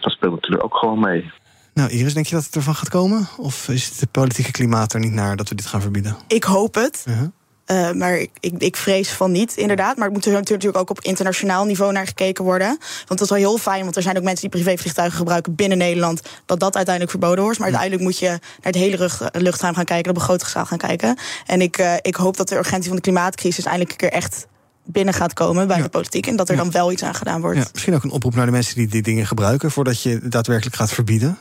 Dat 0.00 0.12
speelt 0.12 0.34
natuurlijk 0.34 0.64
ook 0.64 0.76
gewoon 0.76 1.00
mee. 1.00 1.30
Nou, 1.78 1.90
Iris, 1.90 2.14
denk 2.14 2.26
je 2.26 2.34
dat 2.34 2.44
het 2.44 2.54
ervan 2.54 2.74
gaat 2.74 2.88
komen? 2.88 3.28
Of 3.36 3.68
is 3.68 3.92
het 4.00 4.10
politieke 4.10 4.50
klimaat 4.50 4.92
er 4.92 5.00
niet 5.00 5.12
naar 5.12 5.36
dat 5.36 5.48
we 5.48 5.54
dit 5.54 5.66
gaan 5.66 5.80
verbieden? 5.80 6.16
Ik 6.26 6.44
hoop 6.44 6.74
het. 6.74 7.04
Uh-huh. 7.08 7.28
Eh, 7.64 7.92
maar 7.92 8.18
ik, 8.18 8.30
ik, 8.40 8.52
ik 8.58 8.76
vrees 8.76 9.10
van 9.10 9.32
niet, 9.32 9.56
inderdaad. 9.56 9.96
Maar 9.96 10.04
het 10.04 10.14
moet 10.14 10.26
er 10.26 10.32
natuurlijk 10.32 10.76
ook 10.76 10.90
op 10.90 11.00
internationaal 11.00 11.64
niveau 11.64 11.92
naar 11.92 12.06
gekeken 12.06 12.44
worden. 12.44 12.68
Want 12.68 13.08
dat 13.08 13.20
is 13.20 13.28
wel 13.28 13.38
heel 13.38 13.58
fijn, 13.58 13.82
want 13.82 13.96
er 13.96 14.02
zijn 14.02 14.16
ook 14.16 14.22
mensen 14.22 14.50
die 14.50 14.60
privévliegtuigen 14.60 15.18
gebruiken 15.18 15.54
binnen 15.54 15.78
Nederland. 15.78 16.22
Dat 16.46 16.60
dat 16.60 16.76
uiteindelijk 16.76 17.10
verboden 17.10 17.44
wordt. 17.44 17.58
Maar 17.58 17.68
uiteindelijk 17.68 18.02
moet 18.04 18.18
je 18.18 18.28
naar 18.28 18.40
het 18.60 18.74
hele 18.74 19.10
luchtruim 19.32 19.74
gaan 19.74 19.84
kijken, 19.84 20.12
de 20.12 20.18
begrotingsschaal 20.18 20.66
gaan 20.66 20.78
kijken. 20.78 21.18
En 21.46 21.60
ik, 21.60 21.78
eh, 21.78 21.94
ik 22.00 22.14
hoop 22.14 22.36
dat 22.36 22.48
de 22.48 22.56
urgentie 22.56 22.88
van 22.88 22.96
de 22.96 23.02
klimaatcrisis 23.02 23.64
eindelijk 23.64 23.90
een 23.90 24.08
keer 24.08 24.12
echt 24.12 24.46
binnen 24.90 25.14
gaat 25.14 25.32
komen 25.32 25.66
bij 25.68 25.82
de 25.82 25.88
politiek. 25.88 26.26
En 26.26 26.36
dat 26.36 26.48
er 26.48 26.56
dan 26.56 26.70
wel 26.70 26.92
iets 26.92 27.02
aan 27.02 27.14
gedaan 27.14 27.40
wordt. 27.40 27.58
Ja, 27.58 27.66
misschien 27.72 27.94
ook 27.94 28.04
een 28.04 28.10
oproep 28.10 28.34
naar 28.34 28.46
de 28.46 28.52
mensen 28.52 28.74
die 28.74 28.86
die 28.86 29.02
dingen 29.02 29.26
gebruiken 29.26 29.70
voordat 29.70 30.02
je 30.02 30.20
daadwerkelijk 30.28 30.76
gaat 30.76 30.90
verbieden. 30.90 31.38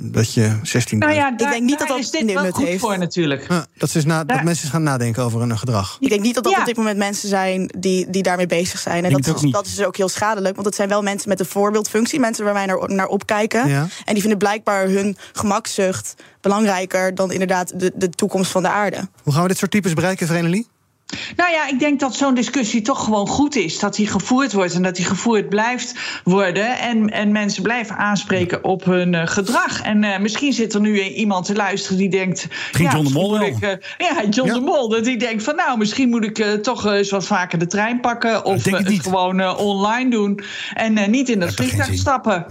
Dat 0.00 0.34
je 0.34 0.58
16. 0.62 0.98
Nou 0.98 1.12
ja, 1.12 1.32
ik 1.32 1.38
denk 1.38 1.62
niet 1.62 1.78
dat 1.78 1.88
dat 1.88 1.98
is 1.98 2.10
dit 2.10 2.32
wel 2.32 2.42
nut 2.42 2.54
goed 2.54 2.66
heeft. 2.66 2.80
voor 2.80 2.98
natuurlijk. 2.98 3.46
Ja, 3.48 3.66
dat, 3.76 3.94
is 3.94 4.04
na, 4.04 4.24
dat 4.24 4.42
mensen 4.42 4.68
gaan 4.68 4.82
nadenken 4.82 5.22
over 5.22 5.40
hun 5.40 5.58
gedrag. 5.58 5.96
Ik 6.00 6.08
denk 6.08 6.22
niet 6.22 6.34
dat 6.34 6.44
dat 6.44 6.52
Ja. 6.52 6.58
op 6.58 6.66
dit 6.66 6.76
moment 6.76 6.98
mensen 6.98 7.28
zijn 7.28 7.70
die, 7.78 8.10
die 8.10 8.22
daarmee 8.22 8.46
bezig 8.46 8.80
zijn. 8.80 9.04
En 9.04 9.12
dat 9.12 9.28
ook 9.28 9.42
is, 9.42 9.50
dat 9.50 9.66
is 9.66 9.74
dus 9.74 9.86
ook 9.86 9.96
heel 9.96 10.08
schadelijk. 10.08 10.54
Want 10.54 10.66
het 10.66 10.76
zijn 10.76 10.88
wel 10.88 11.02
mensen 11.02 11.28
met 11.28 11.40
een 11.40 11.46
voorbeeldfunctie. 11.46 12.20
Mensen 12.20 12.44
waar 12.44 12.54
wij 12.54 12.66
naar, 12.66 12.90
naar 12.90 13.06
opkijken. 13.06 13.68
Ja. 13.68 13.86
En 14.04 14.12
die 14.12 14.20
vinden 14.20 14.38
blijkbaar 14.38 14.88
hun 14.88 15.16
gemakzucht 15.32 16.14
belangrijker 16.40 17.14
dan 17.14 17.32
inderdaad 17.32 17.80
de, 17.80 17.92
de 17.94 18.10
toekomst 18.10 18.50
van 18.50 18.62
de 18.62 18.68
aarde. 18.68 19.08
Hoe 19.22 19.32
gaan 19.32 19.42
we 19.42 19.48
dit 19.48 19.58
soort 19.58 19.70
types 19.70 19.92
bereiken, 19.92 20.26
Vrenelie? 20.26 20.66
Nou 21.36 21.50
ja, 21.50 21.68
ik 21.68 21.78
denk 21.78 22.00
dat 22.00 22.14
zo'n 22.14 22.34
discussie 22.34 22.82
toch 22.82 23.04
gewoon 23.04 23.28
goed 23.28 23.56
is. 23.56 23.78
Dat 23.78 23.94
die 23.94 24.06
gevoerd 24.06 24.52
wordt 24.52 24.74
en 24.74 24.82
dat 24.82 24.96
die 24.96 25.04
gevoerd 25.04 25.48
blijft 25.48 25.94
worden. 26.24 26.78
En, 26.78 27.10
en 27.10 27.32
mensen 27.32 27.62
blijven 27.62 27.96
aanspreken 27.96 28.64
op 28.64 28.84
hun 28.84 29.14
eh, 29.14 29.26
gedrag. 29.26 29.82
En 29.82 30.04
eh, 30.04 30.18
misschien 30.18 30.52
zit 30.52 30.74
er 30.74 30.80
nu 30.80 31.00
iemand 31.00 31.46
te 31.46 31.54
luisteren 31.54 31.98
die 31.98 32.10
denkt. 32.10 32.46
Misschien 32.48 32.90
John 32.90 33.04
de 33.04 33.12
Mol 33.12 33.30
moet 33.30 33.38
wel. 33.38 33.70
Ik, 33.70 33.80
eh, 33.98 34.08
ja, 34.08 34.28
John 34.28 34.52
de 34.52 34.60
Mol. 34.60 34.88
Dat 34.88 35.04
die 35.04 35.18
denkt 35.18 35.42
van 35.42 35.56
nou, 35.56 35.78
misschien 35.78 36.08
moet 36.08 36.24
ik 36.24 36.62
toch 36.62 36.86
eens 36.86 37.10
wat 37.10 37.26
vaker 37.26 37.58
de 37.58 37.66
trein 37.66 38.00
pakken. 38.00 38.44
Of 38.44 38.64
het 38.64 39.02
gewoon 39.02 39.56
online 39.56 40.10
doen. 40.10 40.40
En 40.74 41.10
niet 41.10 41.28
in 41.28 41.40
dat 41.40 41.54
vliegtuig 41.54 41.94
stappen. 41.94 42.46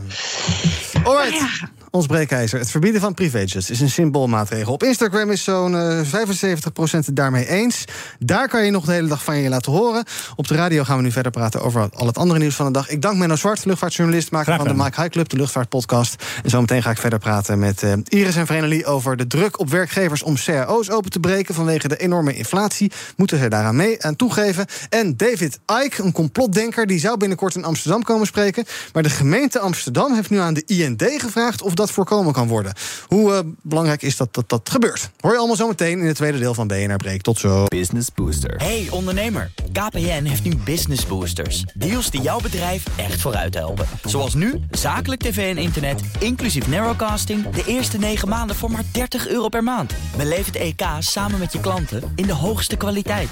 Alright. 1.04 1.76
Ons 1.92 2.06
breekijzer. 2.06 2.60
Het 2.60 2.72
verbieden 2.72 3.02
van 3.02 3.14
privéjets 3.14 3.70
is 3.70 3.80
een 3.80 3.90
symboolmaatregel. 3.90 4.74
Op 4.74 4.84
Instagram 4.84 5.32
is 5.32 5.44
zo'n 5.44 5.76
eh 5.76 6.00
75% 6.00 7.06
het 7.06 7.16
daarmee 7.16 7.48
eens. 7.48 7.86
Daar 8.20 8.48
kan 8.48 8.66
je 8.66 8.72
nog 8.72 8.86
de 8.86 8.92
hele 8.92 9.08
dag 9.08 9.24
van 9.24 9.38
je 9.38 9.50
laten 9.50 9.72
horen. 9.72 10.04
Op 10.36 10.48
de 10.48 10.56
radio 10.56 10.84
gaan 10.84 10.98
we 10.98 11.04
nu 11.04 11.12
verder 11.12 11.32
praten 11.32 11.62
over 11.62 11.90
al 11.94 12.08
het 12.08 12.18
andere 12.18 12.40
nieuws 12.40 12.56
van 12.56 12.66
de 12.66 12.72
dag. 12.72 12.90
Ik 12.90 13.02
dank 13.02 13.18
Menno 13.18 13.36
Zwart, 13.36 13.66
luchtvaartjournalist, 13.66 14.32
maker 14.32 14.56
van 14.56 14.68
de. 14.68 14.74
Mike 14.74 15.02
High 15.02 15.12
Club, 15.12 15.30
de 15.30 15.38
luchtvaartpodcast. 15.38 16.24
En 16.44 16.50
zometeen 16.50 16.84
ga 16.84 16.90
ik 16.90 16.98
verder 16.98 17.20
praten 17.20 17.60
met 17.60 17.84
eh, 17.84 17.94
Iris 18.04 18.36
en 18.36 18.46
Vrenelie 18.46 18.86
over 18.86 19.18
de 19.18 19.28
druk 19.28 19.60
op 19.60 19.70
werkgevers 19.70 20.24
om 20.24 20.36
cao's 20.36 20.90
open 20.90 21.12
te 21.12 21.20
breken. 21.20 21.56
Vanwege 21.56 21.88
de 21.88 21.98
enorme 21.98 22.34
inflatie 22.34 22.92
moeten 23.16 23.40
ze 23.40 23.48
daaraan 23.48 23.76
mee 23.76 24.04
aan 24.04 24.16
toegeven. 24.16 24.66
En 24.90 25.18
David 25.18 25.60
Icke, 25.84 26.04
een 26.04 26.12
complotdenker, 26.12 26.88
die 26.88 27.00
zou 27.00 27.18
binnenkort 27.18 27.56
in 27.56 27.64
Amsterdam 27.64 28.04
komen 28.04 28.28
spreken. 28.28 28.66
Maar 28.94 29.04
de 29.04 29.10
gemeente 29.10 29.60
Amsterdam 29.60 30.14
heeft 30.14 30.30
nu 30.30 30.38
aan 30.38 30.54
de 30.54 30.64
IND 30.66 31.04
gevraagd 31.18 31.62
of 31.62 31.74
dat 31.78 31.92
voorkomen 31.92 32.34
kan 32.34 32.48
worden. 32.48 32.74
Hoe 33.08 33.34
eh, 33.34 33.40
belangrijk 33.62 34.02
is 34.02 34.18
dat, 34.18 34.34
dat 34.34 34.50
dat 34.50 34.70
gebeurt? 34.70 35.10
Hoor 35.20 35.32
je 35.32 35.38
allemaal 35.38 35.56
zometeen 35.56 36.00
in 36.00 36.06
het 36.06 36.16
tweede 36.16 36.40
deel 36.40 36.54
van 36.54 36.68
BNR 36.68 36.96
Break. 36.96 37.22
Tot 37.22 37.40
zo. 37.40 37.66
Business 37.66 38.10
Booster. 38.16 38.56
Hey 38.58 38.88
ondernemer, 38.90 39.52
KPN 39.72 40.24
heeft 40.24 40.44
nu 40.44 40.56
Business 40.56 41.06
Boosters. 41.06 41.64
Deals 41.74 42.12
die 42.12 42.22
jouw 42.22 42.40
bedrijf 42.40 42.84
echt 42.96 43.22
vooruit 43.22 43.54
helpen. 43.54 43.86
Zoals 44.06 44.34
nu, 44.34 44.60
zakelijk 44.72 45.22
tv 45.22 45.56
en 45.56 45.62
internet, 45.62 46.02
inclusief 46.20 46.68
narrowcasting... 46.68 47.50
de 47.50 47.64
eerste 47.66 47.98
9 47.98 48.28
maanden 48.28 48.56
voor 48.56 48.72
maar 48.72 48.84
30 48.92 49.28
euro 49.28 49.50
per 49.50 49.64
maand. 49.64 49.94
Beleef 50.18 50.46
het 50.46 50.56
EK 50.56 50.82
samen 51.00 51.40
met 51.40 51.54
je 51.54 51.60
klanten 51.60 52.12
in 52.16 52.26
de 52.26 52.34
hoogste 52.34 52.76
kwaliteit. 52.76 53.30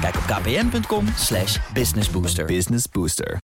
Kijk 0.00 0.16
op 0.16 0.22
kpn.com 0.26 1.06
slash 1.16 1.58
businessbooster. 1.72 2.44
Business 2.44 2.88
Booster. 2.92 3.49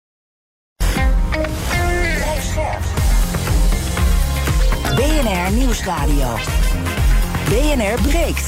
BNR 5.31 5.51
Nieuwsradio. 5.51 6.35
BNR 7.49 8.01
breekt. 8.01 8.47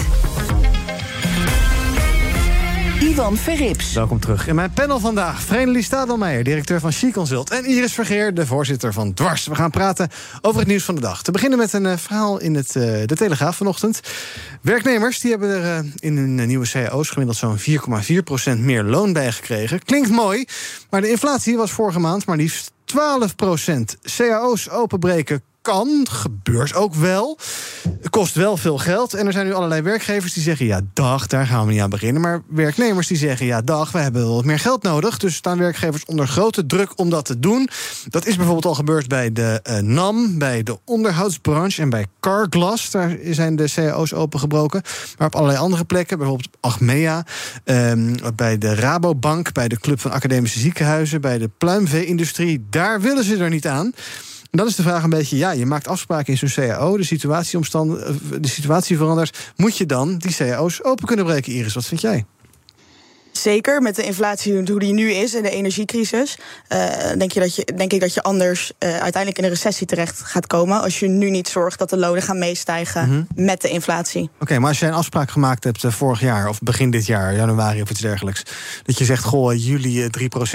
Ivan 3.01 3.37
Verrips. 3.37 3.93
Welkom 3.93 4.19
terug. 4.19 4.47
In 4.47 4.55
mijn 4.55 4.71
panel 4.71 4.99
vandaag 4.99 5.41
Vrenelie 5.41 5.83
Stadelmeijer, 5.83 6.43
directeur 6.43 6.79
van 6.79 6.91
She 6.91 7.11
Consult... 7.11 7.49
en 7.49 7.65
Iris 7.65 7.93
Vergeer, 7.93 8.33
de 8.33 8.45
voorzitter 8.45 8.93
van 8.93 9.13
Dwars. 9.13 9.47
We 9.47 9.55
gaan 9.55 9.69
praten 9.69 10.09
over 10.41 10.59
het 10.59 10.67
nieuws 10.67 10.83
van 10.83 10.95
de 10.95 11.01
dag. 11.01 11.21
Te 11.21 11.31
beginnen 11.31 11.57
met 11.57 11.73
een 11.73 11.85
eh, 11.85 11.97
verhaal 11.97 12.39
in 12.39 12.55
het, 12.55 12.75
eh, 12.75 12.83
de 13.05 13.15
Telegraaf 13.15 13.55
vanochtend. 13.55 13.99
Werknemers 14.61 15.19
die 15.19 15.31
hebben 15.31 15.49
er 15.49 15.77
eh, 15.77 15.91
in 15.99 16.17
hun 16.17 16.47
nieuwe 16.47 16.69
cao's 16.69 17.09
gemiddeld 17.09 17.37
zo'n 17.37 17.59
4,4% 18.55 18.59
meer 18.59 18.83
loon 18.83 19.13
bij 19.13 19.31
gekregen. 19.31 19.83
Klinkt 19.83 20.09
mooi, 20.09 20.45
maar 20.89 21.01
de 21.01 21.09
inflatie 21.09 21.57
was 21.57 21.71
vorige 21.71 21.99
maand 21.99 22.25
maar 22.25 22.37
liefst 22.37 22.71
12% 22.85 22.95
cao's 24.17 24.69
openbreken 24.69 25.43
kan, 25.63 26.07
gebeurt 26.11 26.73
ook 26.73 26.95
wel. 26.95 27.37
kost 28.09 28.35
wel 28.35 28.57
veel 28.57 28.77
geld. 28.77 29.13
En 29.13 29.25
er 29.25 29.31
zijn 29.31 29.45
nu 29.45 29.53
allerlei 29.53 29.81
werkgevers 29.81 30.33
die 30.33 30.43
zeggen: 30.43 30.65
ja, 30.65 30.81
dag, 30.93 31.27
daar 31.27 31.47
gaan 31.47 31.65
we 31.65 31.71
niet 31.71 31.81
aan 31.81 31.89
beginnen. 31.89 32.21
Maar 32.21 32.41
werknemers 32.47 33.07
die 33.07 33.17
zeggen: 33.17 33.45
ja, 33.45 33.61
dag, 33.61 33.91
we 33.91 33.99
hebben 33.99 34.21
wel 34.21 34.35
wat 34.35 34.45
meer 34.45 34.59
geld 34.59 34.83
nodig. 34.83 35.17
Dus 35.17 35.35
staan 35.35 35.57
werkgevers 35.57 36.05
onder 36.05 36.27
grote 36.27 36.65
druk 36.65 36.99
om 36.99 37.09
dat 37.09 37.25
te 37.25 37.39
doen. 37.39 37.69
Dat 38.09 38.25
is 38.25 38.35
bijvoorbeeld 38.35 38.65
al 38.65 38.75
gebeurd 38.75 39.07
bij 39.07 39.31
de 39.31 39.61
uh, 39.69 39.77
NAM, 39.77 40.37
bij 40.37 40.63
de 40.63 40.77
onderhoudsbranche 40.85 41.81
en 41.81 41.89
bij 41.89 42.05
Carglass. 42.19 42.91
Daar 42.91 43.17
zijn 43.23 43.55
de 43.55 43.71
cao's 43.75 44.13
opengebroken. 44.13 44.81
Maar 45.17 45.27
op 45.27 45.35
allerlei 45.35 45.59
andere 45.59 45.85
plekken, 45.85 46.17
bijvoorbeeld 46.17 46.57
Achmea, 46.59 47.25
um, 47.65 48.15
bij 48.35 48.57
de 48.57 48.75
Rabobank, 48.75 49.53
bij 49.53 49.67
de 49.67 49.79
Club 49.79 49.99
van 49.99 50.11
Academische 50.11 50.59
Ziekenhuizen, 50.59 51.21
bij 51.21 51.37
de 51.37 51.49
pluimvee-industrie, 51.57 52.65
daar 52.69 53.01
willen 53.01 53.23
ze 53.23 53.37
er 53.37 53.49
niet 53.49 53.67
aan. 53.67 53.93
En 54.53 54.59
dan 54.59 54.67
is 54.67 54.75
de 54.75 54.83
vraag 54.83 55.03
een 55.03 55.09
beetje, 55.09 55.37
ja, 55.37 55.51
je 55.51 55.65
maakt 55.65 55.87
afspraken 55.87 56.33
in 56.33 56.37
zo'n 56.37 56.65
CAO, 56.65 56.97
de 56.97 57.03
situatie, 57.03 57.59
de 58.39 58.47
situatie 58.47 58.97
verandert. 58.97 59.51
Moet 59.55 59.77
je 59.77 59.85
dan 59.85 60.17
die 60.17 60.35
CAO's 60.35 60.83
open 60.83 61.07
kunnen 61.07 61.25
breken, 61.25 61.53
Iris? 61.53 61.73
Wat 61.73 61.85
vind 61.85 62.01
jij? 62.01 62.25
Zeker, 63.43 63.81
met 63.81 63.95
de 63.95 64.03
inflatie 64.03 64.53
hoe 64.53 64.79
die 64.79 64.93
nu 64.93 65.11
is 65.11 65.35
en 65.35 65.43
de 65.43 65.49
energiecrisis, 65.49 66.37
uh, 66.69 66.87
denk, 67.17 67.31
je 67.31 67.39
dat 67.39 67.55
je, 67.55 67.67
denk 67.75 67.93
ik 67.93 67.99
dat 67.99 68.13
je 68.13 68.21
anders 68.23 68.71
uh, 68.79 68.89
uiteindelijk 68.89 69.37
in 69.37 69.43
een 69.43 69.49
recessie 69.49 69.87
terecht 69.87 70.19
gaat 70.19 70.47
komen. 70.47 70.81
Als 70.81 70.99
je 70.99 71.07
nu 71.07 71.29
niet 71.29 71.47
zorgt 71.47 71.79
dat 71.79 71.89
de 71.89 71.97
lonen 71.97 72.21
gaan 72.21 72.39
meestijgen 72.39 73.05
mm 73.05 73.11
-hmm. 73.11 73.45
met 73.45 73.61
de 73.61 73.69
inflatie. 73.69 74.21
Oké, 74.21 74.43
okay, 74.43 74.57
maar 74.57 74.69
als 74.69 74.79
jij 74.79 74.89
een 74.89 74.95
afspraak 74.95 75.31
gemaakt 75.31 75.63
hebt 75.63 75.83
uh, 75.83 75.91
vorig 75.91 76.19
jaar 76.19 76.49
of 76.49 76.59
begin 76.59 76.91
dit 76.91 77.05
jaar, 77.05 77.35
januari 77.35 77.81
of 77.81 77.89
iets 77.89 77.99
dergelijks. 77.99 78.43
Dat 78.83 78.97
je 78.97 79.05
zegt, 79.05 79.23
goh, 79.23 79.53
juli 79.55 80.07
3% 80.07 80.09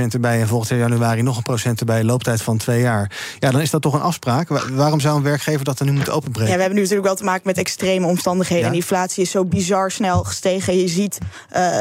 erbij 0.08 0.40
en 0.40 0.48
volgend 0.48 0.70
jaar 0.70 0.78
januari 0.78 1.22
nog 1.22 1.36
een 1.36 1.42
procent 1.42 1.80
erbij, 1.80 2.04
looptijd 2.04 2.42
van 2.42 2.56
twee 2.56 2.80
jaar. 2.80 3.16
Ja, 3.38 3.50
dan 3.50 3.60
is 3.60 3.70
dat 3.70 3.82
toch 3.82 3.94
een 3.94 4.00
afspraak. 4.00 4.48
Waarom 4.72 5.00
zou 5.00 5.16
een 5.16 5.22
werkgever 5.22 5.64
dat 5.64 5.78
dan 5.78 5.86
nu 5.86 5.92
moeten 5.92 6.12
openbreken? 6.12 6.50
Ja, 6.50 6.54
we 6.54 6.60
hebben 6.60 6.78
nu 6.78 6.82
natuurlijk 6.82 7.08
wel 7.08 7.18
te 7.18 7.24
maken 7.24 7.42
met 7.44 7.58
extreme 7.58 8.06
omstandigheden. 8.06 8.64
Ja. 8.64 8.70
En 8.70 8.76
inflatie 8.76 9.22
is 9.22 9.30
zo 9.30 9.44
bizar 9.44 9.90
snel 9.90 10.24
gestegen. 10.24 10.78
Je 10.78 10.88
ziet 10.88 11.18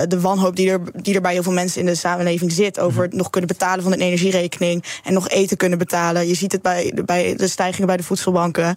de 0.07 0.19
wanhoop 0.19 0.55
die 0.55 0.71
er 0.71 0.81
die 1.01 1.15
er 1.15 1.21
bij 1.21 1.33
heel 1.33 1.43
veel 1.43 1.51
mensen 1.51 1.79
in 1.79 1.85
de 1.85 1.95
samenleving 1.95 2.51
zit. 2.51 2.79
Over 2.79 3.03
het 3.03 3.13
nog 3.13 3.29
kunnen 3.29 3.49
betalen 3.49 3.83
van 3.83 3.93
een 3.93 4.01
energierekening. 4.01 4.83
En 5.03 5.13
nog 5.13 5.29
eten 5.29 5.57
kunnen 5.57 5.77
betalen. 5.77 6.27
Je 6.27 6.35
ziet 6.35 6.51
het 6.51 6.61
bij, 6.61 6.93
bij 7.05 7.35
de 7.35 7.47
stijgingen 7.47 7.87
bij 7.87 7.97
de 7.97 8.03
voedselbanken. 8.03 8.75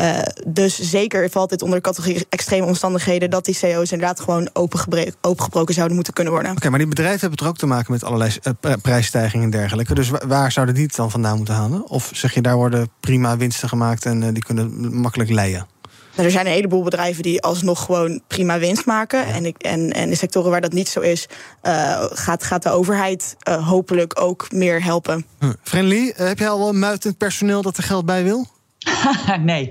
Uh, 0.00 0.18
dus 0.46 0.80
zeker 0.80 1.30
valt 1.30 1.50
dit 1.50 1.62
onder 1.62 1.78
de 1.78 1.84
categorie 1.84 2.26
extreme 2.28 2.66
omstandigheden 2.66 3.30
dat 3.30 3.44
die 3.44 3.58
CO's 3.60 3.92
inderdaad 3.92 4.20
gewoon 4.20 4.48
opengebroken 4.52 5.74
zouden 5.74 5.94
moeten 5.94 6.12
kunnen 6.12 6.32
worden. 6.32 6.50
Oké, 6.50 6.58
okay, 6.58 6.70
maar 6.70 6.80
die 6.80 6.88
bedrijven 6.88 7.20
hebben 7.20 7.38
het 7.38 7.48
ook 7.48 7.58
te 7.58 7.66
maken 7.66 7.92
met 7.92 8.04
allerlei 8.04 8.36
uh, 8.42 8.72
prijsstijgingen 8.82 9.44
en 9.44 9.50
dergelijke. 9.50 9.94
Dus 9.94 10.10
waar 10.26 10.52
zouden 10.52 10.74
die 10.74 10.84
het 10.84 10.96
dan 10.96 11.10
vandaan 11.10 11.36
moeten 11.36 11.54
halen? 11.54 11.88
Of 11.88 12.10
zeg 12.12 12.34
je 12.34 12.40
daar 12.42 12.56
worden 12.56 12.88
prima 13.00 13.36
winsten 13.36 13.68
gemaakt 13.68 14.04
en 14.04 14.22
uh, 14.22 14.28
die 14.32 14.42
kunnen 14.42 14.96
makkelijk 14.96 15.30
leien? 15.30 15.66
Er 16.16 16.30
zijn 16.30 16.46
een 16.46 16.52
heleboel 16.52 16.82
bedrijven 16.82 17.22
die 17.22 17.42
alsnog 17.42 17.84
gewoon 17.84 18.20
prima 18.26 18.58
winst 18.58 18.86
maken. 18.86 19.26
En, 19.26 19.46
ik, 19.46 19.56
en, 19.58 19.92
en 19.92 20.08
de 20.08 20.14
sectoren 20.14 20.50
waar 20.50 20.60
dat 20.60 20.72
niet 20.72 20.88
zo 20.88 21.00
is, 21.00 21.28
uh, 21.62 22.04
gaat, 22.10 22.42
gaat 22.42 22.62
de 22.62 22.70
overheid 22.70 23.36
uh, 23.48 23.68
hopelijk 23.68 24.20
ook 24.20 24.52
meer 24.52 24.82
helpen. 24.82 25.26
Hm. 25.38 25.52
Friendly, 25.62 26.12
heb 26.16 26.38
jij 26.38 26.48
al 26.48 26.58
wel 26.58 26.72
muitend 26.72 27.18
personeel 27.18 27.62
dat 27.62 27.76
er 27.76 27.82
geld 27.82 28.06
bij 28.06 28.24
wil? 28.24 28.46
nee. 29.42 29.68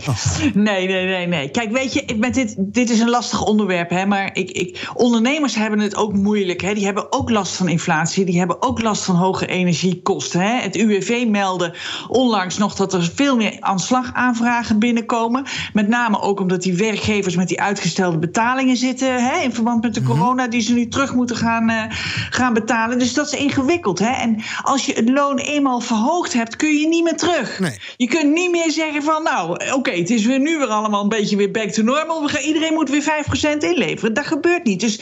nee, 0.53 0.87
nee, 0.87 1.05
nee, 1.05 1.27
nee. 1.27 1.49
Kijk, 1.49 1.71
weet 1.71 1.93
je, 1.93 2.15
met 2.17 2.33
dit, 2.33 2.55
dit 2.57 2.89
is 2.89 2.99
een 2.99 3.09
lastig 3.09 3.45
onderwerp, 3.45 3.89
hè, 3.89 4.05
maar 4.05 4.29
ik, 4.33 4.51
ik, 4.51 4.89
ondernemers 4.93 5.55
hebben 5.55 5.79
het 5.79 5.95
ook 5.95 6.13
moeilijk. 6.13 6.61
Hè. 6.61 6.73
Die 6.73 6.85
hebben 6.85 7.11
ook 7.11 7.29
last 7.29 7.55
van 7.55 7.67
inflatie, 7.67 8.25
die 8.25 8.37
hebben 8.37 8.61
ook 8.61 8.81
last 8.81 9.03
van 9.03 9.15
hoge 9.15 9.45
energiekosten. 9.45 10.41
Hè. 10.41 10.61
Het 10.61 10.75
UWV 10.75 11.25
meldde 11.27 11.75
onlangs 12.07 12.57
nog 12.57 12.75
dat 12.75 12.93
er 12.93 13.11
veel 13.15 13.35
meer 13.35 13.57
aanslagaanvragen 13.59 14.79
binnenkomen. 14.79 15.45
Met 15.73 15.87
name 15.87 16.19
ook 16.21 16.39
omdat 16.39 16.61
die 16.61 16.75
werkgevers 16.75 17.35
met 17.35 17.47
die 17.47 17.61
uitgestelde 17.61 18.17
betalingen 18.17 18.77
zitten, 18.77 19.23
hè, 19.23 19.39
in 19.39 19.53
verband 19.53 19.81
met 19.81 19.93
de 19.93 20.03
corona, 20.03 20.47
die 20.47 20.61
ze 20.61 20.73
nu 20.73 20.87
terug 20.87 21.13
moeten 21.13 21.35
gaan, 21.35 21.69
uh, 21.69 21.83
gaan 22.29 22.53
betalen. 22.53 22.99
Dus 22.99 23.13
dat 23.13 23.33
is 23.33 23.39
ingewikkeld. 23.39 23.99
Hè. 23.99 24.11
En 24.11 24.41
als 24.61 24.85
je 24.85 24.93
het 24.93 25.09
loon 25.09 25.37
eenmaal 25.37 25.79
verhoogd 25.79 26.33
hebt, 26.33 26.55
kun 26.55 26.79
je 26.79 26.87
niet 26.87 27.03
meer 27.03 27.17
terug. 27.17 27.59
Nee. 27.59 27.79
Je 27.97 28.07
kunt 28.07 28.33
niet 28.33 28.51
meer 28.51 28.71
zeggen 28.71 29.03
van, 29.03 29.24
nou, 29.25 29.49
oké, 29.51 29.73
okay, 29.73 29.99
het 29.99 30.09
is 30.09 30.25
weer 30.25 30.39
nu 30.39 30.57
weer 30.57 30.67
allemaal 30.67 31.03
een 31.03 31.09
beetje 31.09 31.35
weer 31.35 31.51
back 31.51 31.69
to 31.69 31.83
normal. 31.83 32.21
We 32.21 32.29
gaan, 32.29 32.43
iedereen 32.43 32.73
moet 32.73 32.89
weer 32.89 33.25
5% 33.55 33.57
inleveren. 33.57 34.13
Dat 34.13 34.25
gebeurt 34.25 34.63
niet. 34.63 34.79
Dus 34.79 34.99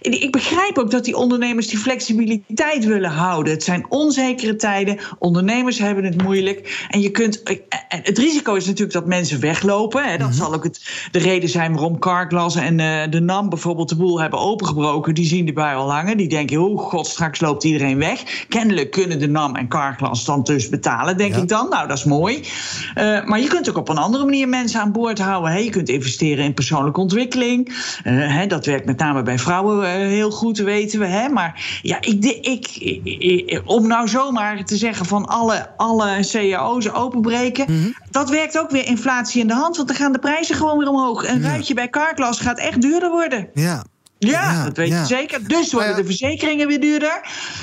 ik 0.00 0.32
begrijp 0.32 0.78
ook 0.78 0.90
dat 0.90 1.04
die 1.04 1.16
ondernemers 1.16 1.66
die 1.66 1.78
flexibiliteit 1.78 2.84
willen 2.84 3.10
houden. 3.10 3.52
Het 3.52 3.62
zijn 3.62 3.86
onzekere 3.88 4.56
tijden. 4.56 4.98
Ondernemers 5.18 5.78
hebben 5.78 6.04
het 6.04 6.22
moeilijk. 6.22 6.86
En 6.90 7.00
je 7.00 7.10
kunt. 7.10 7.42
Het 7.88 8.18
risico 8.18 8.54
is 8.54 8.66
natuurlijk 8.66 8.92
dat 8.92 9.06
mensen 9.06 9.40
weglopen. 9.40 10.04
Hè. 10.04 10.10
Dat 10.10 10.18
mm 10.18 10.24
-hmm. 10.24 10.32
zal 10.32 10.54
ook 10.54 10.64
het, 10.64 11.08
de 11.10 11.18
reden 11.18 11.48
zijn 11.48 11.72
waarom 11.72 11.98
Carglass 11.98 12.56
en 12.56 12.78
uh, 12.78 13.02
de 13.10 13.20
NAM 13.20 13.48
bijvoorbeeld 13.48 13.88
de 13.88 13.96
boel 13.96 14.20
hebben 14.20 14.38
opengebroken. 14.38 15.14
Die 15.14 15.26
zien 15.26 15.46
de 15.46 15.52
bui 15.52 15.76
al 15.76 15.86
langer. 15.86 16.16
Die 16.16 16.28
denken, 16.28 16.58
oh 16.58 16.80
god, 16.80 17.06
straks 17.06 17.40
loopt 17.40 17.64
iedereen 17.64 17.98
weg. 17.98 18.46
Kennelijk 18.48 18.90
kunnen 18.90 19.18
de 19.18 19.28
NAM 19.28 19.56
en 19.56 19.68
Carglass 19.68 20.24
dan 20.24 20.42
dus 20.42 20.68
betalen, 20.68 21.16
denk 21.16 21.34
ja. 21.34 21.40
ik 21.40 21.48
dan. 21.48 21.68
Nou, 21.68 21.88
dat 21.88 21.98
is 21.98 22.04
mooi. 22.04 22.36
Uh, 22.96 23.24
maar 23.24 23.40
je 23.40 23.47
kunt 23.48 23.68
ook 23.68 23.76
op 23.76 23.88
een 23.88 23.98
andere 23.98 24.24
manier 24.24 24.48
mensen 24.48 24.80
aan 24.80 24.92
boord 24.92 25.18
houden. 25.18 25.52
Hè. 25.52 25.58
Je 25.58 25.70
kunt 25.70 25.88
investeren 25.88 26.44
in 26.44 26.54
persoonlijke 26.54 27.00
ontwikkeling. 27.00 27.68
Uh, 27.68 28.34
hè, 28.34 28.46
dat 28.46 28.66
werkt 28.66 28.86
met 28.86 28.98
name 28.98 29.22
bij 29.22 29.38
vrouwen 29.38 29.78
uh, 29.78 29.90
heel 29.90 30.30
goed, 30.30 30.58
weten 30.58 30.98
we. 30.98 31.06
Hè. 31.06 31.28
Maar 31.28 31.80
ja, 31.82 31.96
ik, 32.00 32.24
ik, 32.24 32.76
ik, 32.76 33.62
om 33.64 33.86
nou 33.86 34.08
zomaar 34.08 34.64
te 34.64 34.76
zeggen 34.76 35.06
van 35.06 35.26
alle, 35.26 35.68
alle 35.76 36.26
cao's 36.32 36.90
openbreken... 36.90 37.64
Mm 37.68 37.82
-hmm. 37.82 37.94
dat 38.10 38.30
werkt 38.30 38.58
ook 38.58 38.70
weer 38.70 38.86
inflatie 38.86 39.40
in 39.40 39.48
de 39.48 39.54
hand. 39.54 39.76
Want 39.76 39.88
dan 39.88 39.96
gaan 39.96 40.12
de 40.12 40.18
prijzen 40.18 40.56
gewoon 40.56 40.78
weer 40.78 40.88
omhoog. 40.88 41.28
Een 41.28 41.40
ja. 41.40 41.48
ruitje 41.48 41.74
bij 41.74 41.90
Carglass 41.90 42.40
gaat 42.40 42.58
echt 42.58 42.80
duurder 42.80 43.10
worden. 43.10 43.48
Ja, 43.54 43.84
ja, 44.18 44.52
ja, 44.52 44.64
dat 44.64 44.76
weet 44.76 44.88
ja. 44.88 45.00
je 45.00 45.06
zeker. 45.06 45.48
Dus 45.48 45.72
worden 45.72 45.96
de 45.96 46.04
verzekeringen 46.04 46.68
weer 46.68 46.80
duurder. 46.80 47.20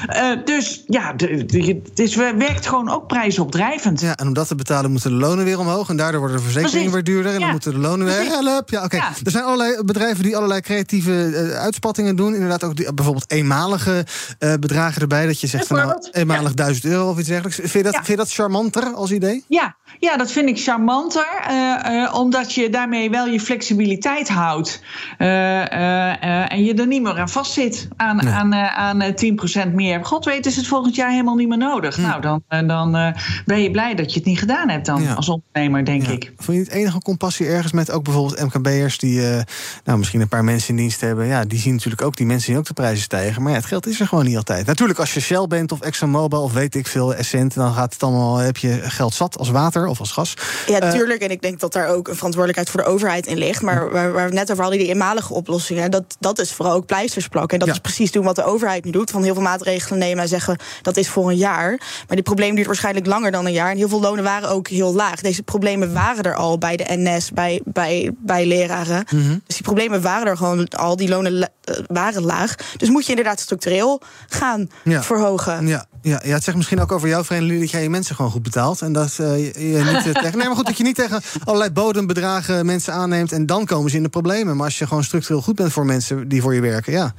Uh, 0.09 0.45
dus 0.45 0.83
ja, 0.87 1.13
de, 1.13 1.45
de, 1.45 1.81
het 1.83 1.99
is, 1.99 2.15
werkt 2.15 2.67
gewoon 2.67 2.89
ook 2.89 3.07
prijsopdrijvend. 3.07 4.01
Ja, 4.01 4.15
en 4.15 4.27
om 4.27 4.33
dat 4.33 4.47
te 4.47 4.55
betalen 4.55 4.91
moeten 4.91 5.11
de 5.11 5.17
lonen 5.17 5.45
weer 5.45 5.59
omhoog. 5.59 5.89
En 5.89 5.97
daardoor 5.97 6.19
worden 6.19 6.37
de 6.37 6.43
verzekeringen 6.43 6.91
weer 6.91 7.03
duurder. 7.03 7.33
En 7.33 7.39
dan 7.39 7.49
moeten 7.49 7.71
de 7.71 7.77
lonen 7.77 8.05
weer 8.05 8.25
help. 8.25 8.69
Ja, 8.69 8.83
oké. 8.83 8.95
Okay. 8.95 9.09
Er 9.23 9.31
zijn 9.31 9.43
allerlei 9.43 9.83
bedrijven 9.83 10.23
die 10.23 10.35
allerlei 10.35 10.61
creatieve 10.61 11.11
uh, 11.11 11.51
uitspattingen 11.51 12.15
doen. 12.15 12.33
Inderdaad 12.33 12.63
ook 12.63 12.75
die, 12.75 12.93
bijvoorbeeld 12.93 13.31
eenmalige 13.31 14.05
uh, 14.39 14.53
bedragen 14.59 15.01
erbij. 15.01 15.25
Dat 15.25 15.41
je 15.41 15.47
zegt 15.47 15.67
van 15.67 15.77
nou, 15.77 16.07
eenmalig 16.11 16.53
duizend 16.53 16.85
euro 16.85 17.09
of 17.09 17.19
iets 17.19 17.27
dergelijks. 17.27 17.59
Vind 17.59 17.71
je, 17.71 17.83
dat, 17.83 17.95
vind 17.95 18.07
je 18.07 18.15
dat 18.15 18.31
charmanter 18.31 18.93
als 18.93 19.11
idee? 19.11 19.43
Ja, 19.47 19.75
ja 19.99 20.17
dat 20.17 20.31
vind 20.31 20.49
ik 20.49 20.59
charmanter. 20.59 21.25
omdat 22.13 22.53
je 22.53 22.69
daarmee 22.69 23.09
wel 23.09 23.25
je 23.25 23.39
flexibiliteit 23.39 24.29
houdt. 24.29 24.81
En 26.49 26.63
je 26.63 26.73
er 26.73 26.87
niet 26.87 27.01
meer 27.01 27.19
aan 27.19 27.29
vastzit. 27.29 27.87
Aan, 27.95 28.15
nee. 28.15 28.33
aan, 28.33 28.53
uh, 28.53 28.77
aan 28.77 29.01
10% 29.69 29.73
meer. 29.73 30.05
God 30.05 30.25
weet, 30.25 30.45
is 30.45 30.55
het 30.55 30.67
volgend 30.67 30.95
jaar 30.95 31.09
helemaal 31.09 31.35
niet 31.35 31.47
meer 31.47 31.57
nodig. 31.57 31.95
Hm. 31.95 32.01
Nou, 32.01 32.21
dan, 32.21 32.43
uh, 32.49 32.67
dan 32.67 32.95
uh, 32.95 33.07
ben 33.45 33.61
je 33.61 33.71
blij 33.71 33.95
dat 33.95 34.13
je 34.13 34.19
het 34.19 34.27
niet 34.27 34.39
gedaan 34.39 34.69
hebt 34.69 34.85
dan 34.85 35.01
ja. 35.01 35.13
als 35.13 35.29
ondernemer, 35.29 35.85
denk 35.85 36.05
ja. 36.05 36.11
ik. 36.11 36.33
Vond 36.37 36.57
je 36.57 36.63
het 36.63 36.71
enige 36.71 36.99
compassie 36.99 37.47
ergens 37.47 37.71
met 37.73 37.91
ook 37.91 38.03
bijvoorbeeld 38.03 38.53
MKB'ers 38.53 38.97
die 38.97 39.21
nou, 39.83 39.97
misschien 39.97 40.21
een 40.21 40.27
paar 40.27 40.43
mensen 40.43 40.69
in 40.69 40.75
dienst 40.75 41.01
hebben? 41.01 41.25
Ja, 41.25 41.45
die 41.45 41.59
zien 41.59 41.73
natuurlijk 41.73 42.01
ook, 42.01 42.17
die 42.17 42.25
mensen 42.25 42.45
zien 42.45 42.57
ook 42.57 42.65
de 42.65 42.73
prijzen 42.73 43.03
stijgen. 43.03 43.41
Maar 43.41 43.51
ja, 43.51 43.57
het 43.57 43.67
geld 43.67 43.87
is 43.87 43.99
er 43.99 44.07
gewoon 44.07 44.25
niet 44.25 44.37
altijd. 44.37 44.65
Natuurlijk, 44.65 44.99
als 44.99 45.13
je 45.13 45.19
Shell 45.19 45.47
bent 45.47 45.71
of 45.71 45.81
ExxonMobil 45.81 46.41
of 46.41 46.53
weet 46.53 46.75
ik 46.75 46.87
veel, 46.87 47.15
Essent, 47.15 47.53
dan 47.53 47.73
gaat 47.73 47.93
het 47.93 48.03
allemaal, 48.03 48.37
heb 48.37 48.57
je 48.57 48.81
geld 48.83 49.13
zat 49.13 49.37
als 49.37 49.49
water 49.49 49.87
of 49.87 49.99
als 49.99 50.11
gas. 50.11 50.33
Ja, 50.67 50.91
tuurlijk. 50.91 51.21
en 51.21 51.31
ik 51.31 51.41
denk 51.41 51.59
dat 51.59 51.73
daar 51.73 51.87
ook 51.87 52.07
een 52.07 52.15
verantwoordelijkheid 52.15 52.69
voor 52.69 52.83
de 52.83 52.87
overheid 52.89 53.25
in 53.25 53.37
ligt. 53.37 53.61
Maar 53.61 53.91
waar, 53.91 54.11
waar 54.11 54.29
we 54.29 54.33
net 54.33 54.51
over 54.51 54.63
hadden, 54.63 54.81
die 54.81 54.89
eenmalige 54.89 55.33
oplossingen, 55.33 55.91
dat, 55.91 56.15
dat 56.19 56.34
is 56.39 56.53
vooral 56.53 56.75
ook 56.75 56.85
pleisters 56.85 57.27
plakken. 57.27 57.53
En 57.53 57.59
dat 57.59 57.67
ja. 57.67 57.73
is 57.73 57.79
precies 57.79 58.11
doen 58.11 58.23
wat 58.23 58.35
de 58.35 58.43
overheid 58.43 58.85
nu 58.85 58.91
doet. 58.91 59.11
Van 59.11 59.23
heel 59.23 59.33
veel 59.33 59.43
maatregelen 59.43 59.99
nemen 59.99 60.23
en 60.23 60.29
zeggen 60.29 60.57
dat 60.81 60.97
is 60.97 61.09
voor 61.09 61.29
een 61.29 61.37
jaar. 61.37 61.69
Maar 62.07 62.15
dit 62.15 62.23
probleem 62.23 62.55
duurt 62.55 62.67
waarschijnlijk 62.67 63.05
langer 63.05 63.31
dan 63.31 63.45
een 63.45 63.51
jaar. 63.51 63.71
En 63.71 63.77
heel 63.77 63.89
veel 63.89 64.01
lonen 64.01 64.23
waren 64.23 64.49
ook 64.49 64.67
heel 64.67 64.93
laag. 64.93 65.21
Deze 65.21 65.43
problemen 65.43 65.93
waren 65.93 66.23
er 66.23 66.35
al 66.35 66.57
bij 66.57 66.77
de 66.77 66.85
NS, 66.87 67.31
bij, 67.31 67.61
bij, 67.65 68.11
bij 68.17 68.45
leraren. 68.45 69.05
Mm 69.11 69.21
-hmm. 69.21 69.41
Dus 69.45 69.55
die 69.55 69.65
problemen 69.65 70.01
waren 70.01 70.27
er 70.27 70.37
gewoon 70.37 70.67
al. 70.67 70.95
Die 70.95 71.09
lonen 71.09 71.33
uh, 71.33 71.75
waren 71.87 72.23
laag. 72.23 72.55
Dus 72.77 72.89
moet 72.89 73.03
je 73.03 73.09
inderdaad 73.09 73.39
structureel 73.39 74.01
gaan 74.29 74.67
ja. 74.83 75.03
verhogen. 75.03 75.67
Ja. 75.67 75.85
Ja, 76.05 76.21
ja, 76.23 76.33
het 76.33 76.43
zegt 76.43 76.57
misschien 76.57 76.79
ook 76.79 76.91
over 76.91 77.07
jouw 77.07 77.23
vrienden 77.23 77.59
dat 77.59 77.69
jij 77.69 77.81
je 77.81 77.89
mensen 77.89 78.15
gewoon 78.15 78.31
goed 78.31 78.43
betaalt. 78.43 78.81
En 78.81 78.93
dat 78.93 79.17
uh, 79.21 79.37
je, 79.37 79.83
niet 79.93 80.05
uh, 80.05 80.13
tegen. 80.13 80.37
Nee, 80.37 80.47
maar 80.47 80.55
goed, 80.55 80.65
dat 80.65 80.77
je 80.77 80.83
niet 80.83 80.95
tegen 80.95 81.21
allerlei 81.43 81.71
bodembedragen 81.71 82.65
mensen 82.65 82.93
aanneemt. 82.93 83.31
En 83.31 83.45
dan 83.45 83.65
komen 83.65 83.89
ze 83.89 83.97
in 83.97 84.03
de 84.03 84.09
problemen. 84.09 84.55
Maar 84.55 84.65
als 84.65 84.77
je 84.77 84.87
gewoon 84.87 85.03
structureel 85.03 85.41
goed 85.41 85.55
bent 85.55 85.71
voor 85.71 85.85
mensen 85.85 86.27
die 86.27 86.41
voor 86.41 86.53
je 86.53 86.61
werken, 86.61 86.93
ja. 86.93 87.13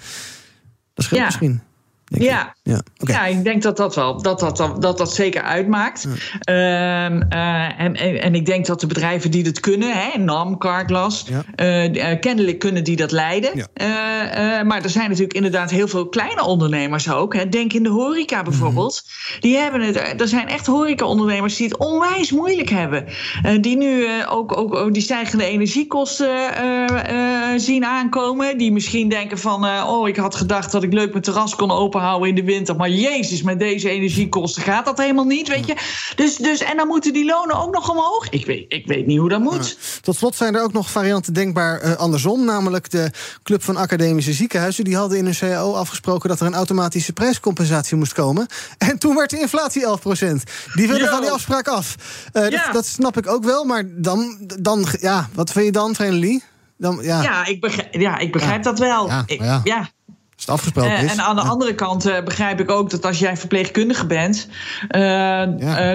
Dat 0.95 1.05
scheelt 1.05 1.21
ja. 1.21 1.27
misschien. 1.27 1.63
Ja. 2.09 2.55
Ja, 2.63 2.83
ja, 2.97 3.27
ik 3.27 3.45
denk 3.45 3.63
dat 3.63 3.77
dat 3.77 3.95
wel 3.95 4.23
dat 4.23 4.41
dat, 4.41 4.57
dat, 4.57 4.83
dat, 4.83 4.99
dat 4.99 5.15
zeker 5.15 5.43
uitmaakt. 5.43 6.09
Ehm, 6.41 7.23
eh, 7.29 7.81
en, 7.81 7.95
en, 7.95 8.23
en 8.23 8.35
ik 8.35 8.47
denk 8.47 8.67
dat 8.67 8.81
de 8.81 8.87
bedrijven 8.87 9.31
die 9.31 9.43
dat 9.43 9.61
kunnen, 9.61 9.93
hè, 9.93 10.19
NAM, 10.19 10.59
Carglass, 10.59 11.25
eh, 11.55 12.11
eh, 12.13 12.21
kennelijk 12.21 12.59
kunnen 12.59 12.85
die 12.85 12.97
dat 12.97 13.13
leiden. 13.13 13.69
Maar 14.67 14.83
er 14.83 14.91
zijn 14.91 15.09
natuurlijk 15.09 15.35
inderdaad 15.35 15.71
heel 15.71 15.89
veel 15.89 16.09
kleine 16.09 16.45
ondernemers 16.45 17.11
ook. 17.11 17.35
Hè. 17.35 17.49
Denk 17.49 17.73
in 17.73 17.83
de 17.83 17.89
horeca 17.89 18.43
bijvoorbeeld. 18.43 19.03
Die 19.41 19.57
hebben 19.57 19.81
het, 19.81 20.21
er 20.21 20.29
zijn 20.29 20.49
echt 20.49 20.67
horeca-ondernemers 20.67 21.57
die 21.57 21.69
het 21.69 21.77
onwijs 21.77 22.33
moeilijk 22.33 22.71
hebben. 22.71 23.05
Die 23.61 23.77
nu 23.77 24.07
ook, 24.29 24.57
ook, 24.57 24.75
ook 24.75 24.93
die 24.93 25.03
stijgende 25.03 25.45
energiekosten 25.45 26.31
zien 27.57 27.85
aankomen. 27.85 28.59
Die 28.59 28.73
misschien 28.73 29.09
denken 29.09 29.39
van, 29.39 29.65
oh, 29.65 30.09
ik 30.09 30.17
had 30.17 30.35
gedacht 30.35 30.73
dat 30.73 30.83
ik 30.83 30.93
leuk 30.93 31.11
mijn 31.11 31.23
terras 31.23 31.57
kon 31.57 31.71
openhouden 31.97 32.29
in 32.29 32.35
de 32.35 32.45
winter. 32.45 32.77
Maar 32.77 32.91
jezus, 32.91 33.43
met 33.43 33.59
deze 33.59 33.89
energiekosten 33.91 34.63
gaat 34.63 34.85
dat 34.85 34.99
helemaal 34.99 35.25
niet, 35.25 35.49
weet 35.49 35.67
je. 35.67 35.75
Dus, 36.17 36.37
dus, 36.37 36.61
en 36.61 36.77
dan 36.77 36.87
moeten 36.87 37.13
die 37.13 37.25
lonen 37.25 37.57
ook 37.57 37.75
nog 37.75 37.91
omhoog. 37.91 38.29
Ik 38.29 38.47
weet, 38.47 38.65
ik 38.69 38.87
weet 38.87 39.07
niet 39.07 39.19
hoe 39.19 39.29
dat 39.29 39.41
moet. 39.41 39.79
Tot 40.03 40.17
slot 40.17 40.37
zijn 40.37 40.55
er 40.55 40.63
ook 40.63 40.73
nog 40.73 40.91
varianten 40.91 41.33
denkbaar 41.33 41.81
eh, 41.81 41.93
andersom. 41.97 42.45
Namelijk 42.45 42.91
de 42.91 43.11
Club 43.43 43.63
van 43.63 43.77
Academische 43.77 44.33
Ziekenhuizen. 44.33 44.85
Die 44.85 44.97
hadden 44.97 45.19
in 45.19 45.25
hun 45.25 45.35
CAO 45.35 45.73
afgesproken 45.75 46.29
dat 46.29 46.41
er 46.41 46.47
een 46.47 46.55
automatische 46.55 47.13
prijscompensatie 47.13 47.97
moest 47.97 48.13
komen. 48.13 48.47
En 48.79 48.99
toen 48.99 49.17
werd 49.17 49.31
de 49.31 49.41
inflatie 49.41 49.87
11% 49.87 49.89
Die 50.75 50.87
willen 50.87 51.05
Yo. 51.05 51.11
van 51.11 51.21
die 51.21 51.31
afspraak 51.31 51.69
af. 51.69 51.97
Eh, 52.33 52.43
dat, 52.43 52.53
Ja. 52.53 52.73
dat 52.73 52.87
snap 52.87 53.17
ik 53.17 53.27
ook 53.29 53.45
wel. 53.45 53.65
Maar 53.65 53.83
dan, 53.87 54.37
dan 54.61 54.87
ja, 55.01 55.29
wat 55.35 55.51
vind 55.53 55.65
je 55.65 55.73
dan, 55.73 55.95
Lee? 55.99 56.43
Dan, 56.79 56.99
ja, 57.03 57.23
Ja, 57.23 57.47
ik 57.47 57.61
begrijp, 57.61 57.95
ja, 57.95 58.19
ik 58.19 58.33
begrijp 58.33 58.63
dat 58.63 58.79
wel. 58.79 59.07
Ja, 59.07 59.23
Ik- 59.27 59.39
maar 59.41 59.61
ja. 59.65 59.89
Als 60.37 60.45
het 60.45 60.55
afgesproken 60.55 60.91
Eh, 60.97 61.03
is. 61.03 61.13
en 61.13 61.21
aan 61.21 61.37
de 61.37 61.43
andere 61.43 61.75
kant 61.75 62.07
eh, 62.07 62.23
begrijp 62.25 62.61
ik 62.61 62.71
ook 62.71 62.91
dat 62.91 63.05
als 63.07 63.19
jij 63.19 63.37
verpleegkundige 63.37 64.07
bent, 64.07 64.49
eh, 64.89 65.43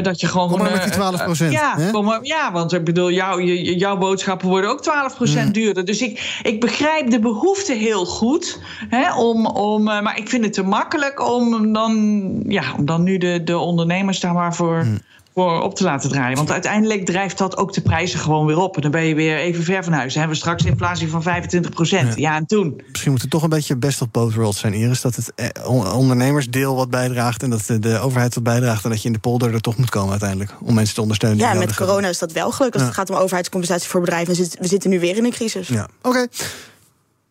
dat 0.03 0.19
je 0.19 0.27
gewoon. 0.27 0.49
Kom 0.49 0.59
maar 0.59 0.71
met 0.71 0.83
die 0.83 0.91
12%, 0.91 1.51
eh, 1.51 1.51
ja, 1.91 2.01
maar, 2.01 2.19
ja, 2.21 2.51
want 2.51 2.73
ik 2.73 2.83
bedoel, 2.83 3.11
jouw 3.11 3.39
je- 3.39 3.77
jouw 3.77 3.97
boodschappen 3.97 4.47
worden 4.47 4.69
ook 4.69 4.81
12% 4.81 5.45
Mm. 5.47 5.51
duurder. 5.53 5.85
Dus 5.85 6.01
ik, 6.01 6.39
ik 6.43 6.59
begrijp 6.59 7.09
de 7.09 7.19
behoefte 7.19 7.73
heel 7.73 8.05
goed. 8.05 8.59
Hè, 8.89 9.13
om, 9.15 9.45
om, 9.45 9.83
maar 9.83 10.17
ik 10.17 10.29
vind 10.29 10.43
het 10.43 10.53
te 10.53 10.63
makkelijk 10.63 11.27
om 11.29 11.73
dan, 11.73 12.29
ja, 12.47 12.63
om 12.77 12.85
dan 12.85 13.03
nu 13.03 13.17
de, 13.17 13.43
de 13.43 13.57
ondernemers 13.57 14.19
daar 14.19 14.33
maar 14.33 14.55
voor. 14.55 14.85
Voor 15.33 15.61
op 15.61 15.75
te 15.75 15.83
laten 15.83 16.09
draaien. 16.09 16.37
Want 16.37 16.51
uiteindelijk 16.51 17.05
drijft 17.05 17.37
dat 17.37 17.57
ook 17.57 17.73
de 17.73 17.81
prijzen 17.81 18.19
gewoon 18.19 18.45
weer 18.45 18.57
op. 18.57 18.75
En 18.75 18.81
dan 18.81 18.91
ben 18.91 19.03
je 19.03 19.15
weer 19.15 19.37
even 19.37 19.63
ver 19.63 19.83
van 19.83 19.93
huis. 19.93 20.13
Dan 20.13 20.21
hebben 20.21 20.39
we 20.39 20.43
straks 20.43 20.63
inflatie 20.65 21.09
van 21.09 21.23
25% 21.23 22.15
Ja, 22.15 22.35
en 22.35 22.45
toen? 22.45 22.81
Misschien 22.89 23.11
moet 23.11 23.21
het 23.21 23.29
toch 23.29 23.43
een 23.43 23.49
beetje 23.49 23.75
best 23.75 24.01
of 24.01 24.11
both 24.11 24.33
worlds 24.33 24.59
zijn, 24.59 24.73
Iris. 24.73 25.01
Dat 25.01 25.15
het 25.15 25.31
eh, 25.35 25.47
on- 25.67 25.91
ondernemersdeel 25.91 26.75
wat 26.75 26.89
bijdraagt... 26.89 27.43
en 27.43 27.49
dat 27.49 27.63
de, 27.79 27.99
overheid 27.99 28.33
wat 28.35 28.43
bijdraagt... 28.43 28.83
en 28.83 28.89
dat 28.89 29.01
je 29.01 29.07
in 29.07 29.13
de 29.13 29.19
polder 29.19 29.53
er 29.53 29.61
toch 29.61 29.77
moet 29.77 29.89
komen 29.89 30.11
uiteindelijk... 30.11 30.51
om 30.61 30.73
mensen 30.73 30.95
te 30.95 31.01
ondersteunen. 31.01 31.37
Ja, 31.39 31.53
met 31.53 31.75
corona 31.75 32.07
is 32.07 32.19
dat 32.19 32.31
wel 32.31 32.51
gelukt. 32.51 32.73
Als 32.73 32.81
Ja. 32.81 32.87
het 32.87 32.97
gaat 32.97 33.09
om 33.09 33.15
overheidscompensatie 33.15 33.89
voor 33.89 33.99
bedrijven. 33.99 34.27
We 34.27 34.35
zitten, 34.35 34.61
we 34.61 34.67
zitten 34.67 34.89
nu 34.89 34.99
weer 34.99 35.17
in 35.17 35.25
een 35.25 35.31
crisis. 35.31 35.67
Ja, 35.67 35.87
oké. 36.01 36.27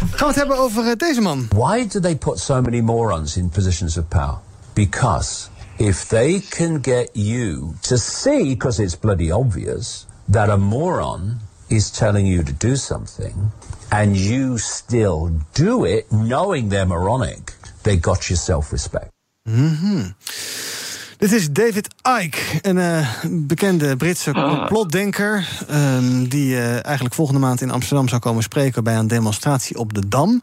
Gaan 0.00 0.18
we 0.18 0.24
het 0.24 0.34
hebben 0.34 0.58
over 0.58 0.86
eh, 0.86 0.96
deze 0.96 1.20
man. 1.20 1.48
Why 1.54 1.86
do 1.86 2.00
they 2.00 2.16
put 2.16 2.38
so 2.38 2.60
many 2.60 2.80
morons 2.80 3.36
in 3.36 3.48
positions 3.48 3.96
of 3.96 4.08
power? 4.08 4.38
Because 4.72 5.48
if 5.76 6.08
they 6.08 6.40
can 6.48 6.78
get 6.82 7.10
you 7.12 7.74
to 7.80 7.96
see, 7.96 8.44
because 8.44 8.82
it's 8.82 8.98
bloody 8.98 9.30
obvious, 9.32 10.06
that 10.32 10.48
a 10.48 10.56
moron 10.56 11.40
is 11.66 11.90
telling 11.90 12.26
you 12.26 12.42
to 12.42 12.52
do 12.66 12.76
something, 12.76 13.50
and 13.88 14.16
you 14.16 14.58
still 14.58 15.30
do 15.52 15.84
it 15.84 16.10
knowing 16.10 16.70
they're 16.70 16.86
moronic, 16.86 17.52
they 17.82 17.96
got 17.96 18.28
your 18.28 18.38
self 18.38 18.72
respect. 18.72 19.10
Mhm. 19.48 20.14
Dit 21.20 21.32
is 21.32 21.50
David 21.50 21.88
Icke, 22.20 22.38
een 22.62 22.78
eh, 22.78 23.08
bekende 23.30 23.96
Britse 23.96 24.32
complotdenker... 24.32 25.48
ehm, 25.68 26.24
die 26.24 26.56
eh, 26.56 26.84
eigenlijk 26.84 27.14
volgende 27.14 27.40
maand 27.40 27.60
in 27.60 27.70
Amsterdam 27.70 28.08
zou 28.08 28.20
komen 28.20 28.42
spreken... 28.42 28.84
bij 28.84 28.96
een 28.96 29.08
demonstratie 29.08 29.78
op 29.78 29.94
de 29.94 30.08
Dam. 30.08 30.42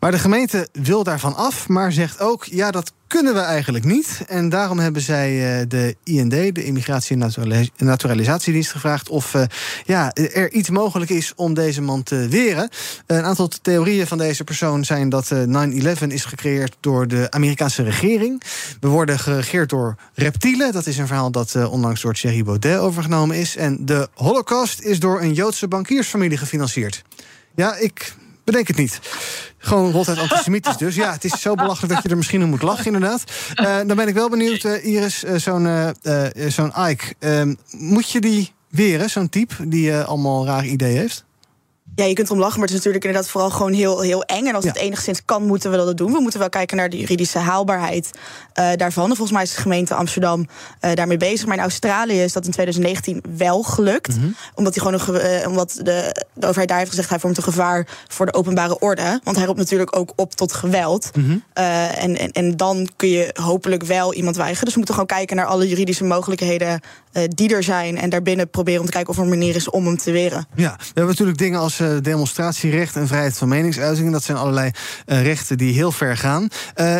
Maar 0.00 0.10
de 0.10 0.18
gemeente 0.18 0.68
wil 0.72 1.04
daarvan 1.04 1.34
af, 1.34 1.68
maar 1.68 1.92
zegt 1.92 2.20
ook... 2.20 2.44
ja, 2.44 2.70
dat 2.70 2.92
kunnen 3.06 3.34
we 3.34 3.40
eigenlijk 3.40 3.84
niet. 3.84 4.22
En 4.26 4.48
daarom 4.48 4.78
hebben 4.78 5.02
zij 5.02 5.60
eh, 5.60 5.66
de 5.68 5.96
IND, 6.02 6.30
de 6.30 6.64
Immigratie- 6.64 7.16
en 7.16 7.18
Naturalis- 7.18 7.70
Naturalisatiedienst, 7.76 8.70
gevraagd... 8.70 9.08
of 9.08 9.34
eh, 9.34 9.42
ja, 9.84 10.12
er 10.12 10.52
iets 10.52 10.70
mogelijk 10.70 11.10
is 11.10 11.32
om 11.36 11.54
deze 11.54 11.82
man 11.82 12.02
te 12.02 12.28
weren. 12.28 12.68
Een 13.06 13.24
aantal 13.24 13.48
theorieën 13.62 14.06
van 14.06 14.18
deze 14.18 14.44
persoon 14.44 14.84
zijn 14.84 15.08
dat 15.08 15.30
eh, 15.30 15.98
9-11 16.02 16.06
is 16.06 16.24
gecreëerd 16.24 16.76
door 16.80 17.08
de 17.08 17.30
Amerikaanse 17.30 17.82
regering. 17.82 18.42
We 18.80 18.88
worden 18.88 19.18
geregeerd 19.18 19.68
door 19.68 19.96
reptielen. 20.14 20.72
Dat 20.72 20.86
is 20.86 20.98
een 20.98 21.06
verhaal 21.06 21.30
dat 21.30 21.54
eh, 21.54 21.72
onlangs 21.72 22.00
door 22.00 22.14
Thierry 22.14 22.44
Baudet 22.44 22.78
overgenomen 22.78 23.36
is. 23.36 23.56
En 23.56 23.86
de 23.86 24.08
Holocaust 24.14 24.80
is 24.80 25.00
door 25.00 25.20
een 25.20 25.32
Joodse 25.32 25.68
bankiersfamilie 25.68 26.38
gefinancierd. 26.38 27.02
Ja, 27.54 27.76
ik 27.76 28.14
bedenk 28.44 28.68
het 28.68 28.76
niet. 28.76 29.00
Gewoon 29.58 29.92
ronduit 29.92 30.18
antisemitisch 30.18 30.76
dus. 30.76 30.94
Ja, 30.94 31.12
het 31.12 31.24
is 31.24 31.40
zo 31.40 31.54
belachelijk 31.54 31.94
dat 31.94 32.02
je 32.02 32.08
er 32.08 32.16
misschien 32.16 32.42
om 32.42 32.48
moet 32.48 32.62
lachen, 32.62 32.86
inderdaad. 32.86 33.24
Eh, 33.54 33.76
dan 33.86 33.96
ben 33.96 34.08
ik 34.08 34.14
wel 34.14 34.30
benieuwd, 34.30 34.64
eh, 34.64 34.84
Iris, 34.84 35.24
eh, 35.24 35.36
zo'n 35.36 35.94
zo'n 36.48 36.72
Ike. 36.88 37.14
Ehm, 37.18 37.54
moet 37.70 38.10
je 38.10 38.20
die 38.20 38.52
weren, 38.68 39.10
zo'n 39.10 39.28
type 39.28 39.68
die 39.68 39.96
allemaal 39.96 40.46
rare 40.46 40.66
ideeën 40.66 40.96
heeft? 40.96 41.24
Ja, 41.96 42.04
je 42.04 42.14
kunt 42.14 42.26
erom 42.26 42.40
lachen, 42.40 42.58
maar 42.58 42.68
het 42.68 42.76
is 42.76 42.84
natuurlijk 42.84 43.04
inderdaad 43.04 43.30
vooral 43.30 43.50
gewoon 43.50 43.72
heel, 43.72 44.00
heel 44.00 44.22
eng. 44.22 44.46
En 44.46 44.54
als 44.54 44.64
het 44.64 44.76
enigszins 44.76 45.24
kan, 45.24 45.46
moeten 45.46 45.70
we 45.70 45.76
dat 45.76 45.96
doen. 45.96 46.12
We 46.12 46.20
moeten 46.20 46.40
wel 46.40 46.48
kijken 46.48 46.76
naar 46.76 46.90
de 46.90 46.98
juridische 46.98 47.38
haalbaarheid 47.38 48.10
eh, 48.52 48.68
daarvan. 48.76 49.10
En 49.10 49.16
volgens 49.16 49.32
mij 49.32 49.42
is 49.42 49.54
de 49.54 49.60
gemeente 49.60 49.94
Amsterdam 49.94 50.46
eh, 50.80 50.94
daarmee 50.94 51.16
bezig. 51.16 51.46
Maar 51.46 51.56
in 51.56 51.62
Australië 51.62 52.22
is 52.22 52.32
dat 52.32 52.44
in 52.44 52.50
2019 52.50 53.22
wel 53.36 53.62
gelukt. 53.62 54.16
Omdat, 54.54 54.74
hij 54.74 54.84
gewoon 54.84 55.16
een, 55.16 55.20
eh, 55.20 55.48
omdat 55.48 55.72
de, 55.82 56.22
de 56.34 56.46
overheid 56.46 56.68
daar 56.68 56.78
heeft 56.78 56.90
gezegd... 56.90 57.08
hij 57.08 57.18
vormt 57.18 57.36
een 57.36 57.42
gevaar 57.42 57.86
voor 58.08 58.26
de 58.26 58.34
openbare 58.34 58.78
orde. 58.78 59.20
Want 59.22 59.36
hij 59.36 59.46
roept 59.46 59.58
natuurlijk 59.58 59.96
ook 59.96 60.12
op 60.16 60.34
tot 60.34 60.52
geweld. 60.52 61.10
Eh, 61.52 62.02
en, 62.02 62.18
en, 62.18 62.32
en 62.32 62.56
dan 62.56 62.88
kun 62.96 63.08
je 63.08 63.30
hopelijk 63.40 63.82
wel 63.82 64.14
iemand 64.14 64.36
weigeren. 64.36 64.64
Dus 64.64 64.72
we 64.72 64.78
moeten 64.78 64.94
gewoon 64.94 65.18
kijken 65.18 65.36
naar 65.36 65.46
alle 65.46 65.68
juridische 65.68 66.04
mogelijkheden... 66.04 66.80
die 67.28 67.54
er 67.54 67.62
zijn. 67.62 67.98
En 67.98 68.10
daarbinnen 68.10 68.50
proberen 68.50 68.80
om 68.80 68.86
te 68.86 68.92
kijken 68.92 69.10
of 69.10 69.16
er 69.16 69.22
een 69.22 69.28
manier 69.28 69.54
is 69.54 69.70
om 69.70 69.86
hem 69.86 69.96
te 69.96 70.10
weren. 70.10 70.46
Ja, 70.54 70.76
we 70.78 70.84
hebben 70.84 71.06
natuurlijk 71.06 71.38
dingen 71.38 71.60
als 71.60 71.78
demonstratierecht 72.02 72.96
en 72.96 73.06
vrijheid 73.06 73.38
van 73.38 73.48
meningsuiting. 73.48 74.12
Dat 74.12 74.22
zijn 74.22 74.38
allerlei 74.38 74.70
eh, 75.06 75.22
rechten 75.22 75.58
die 75.58 75.72
heel 75.72 75.92
ver 75.92 76.16
gaan. 76.16 76.48
Uh, 76.76 76.96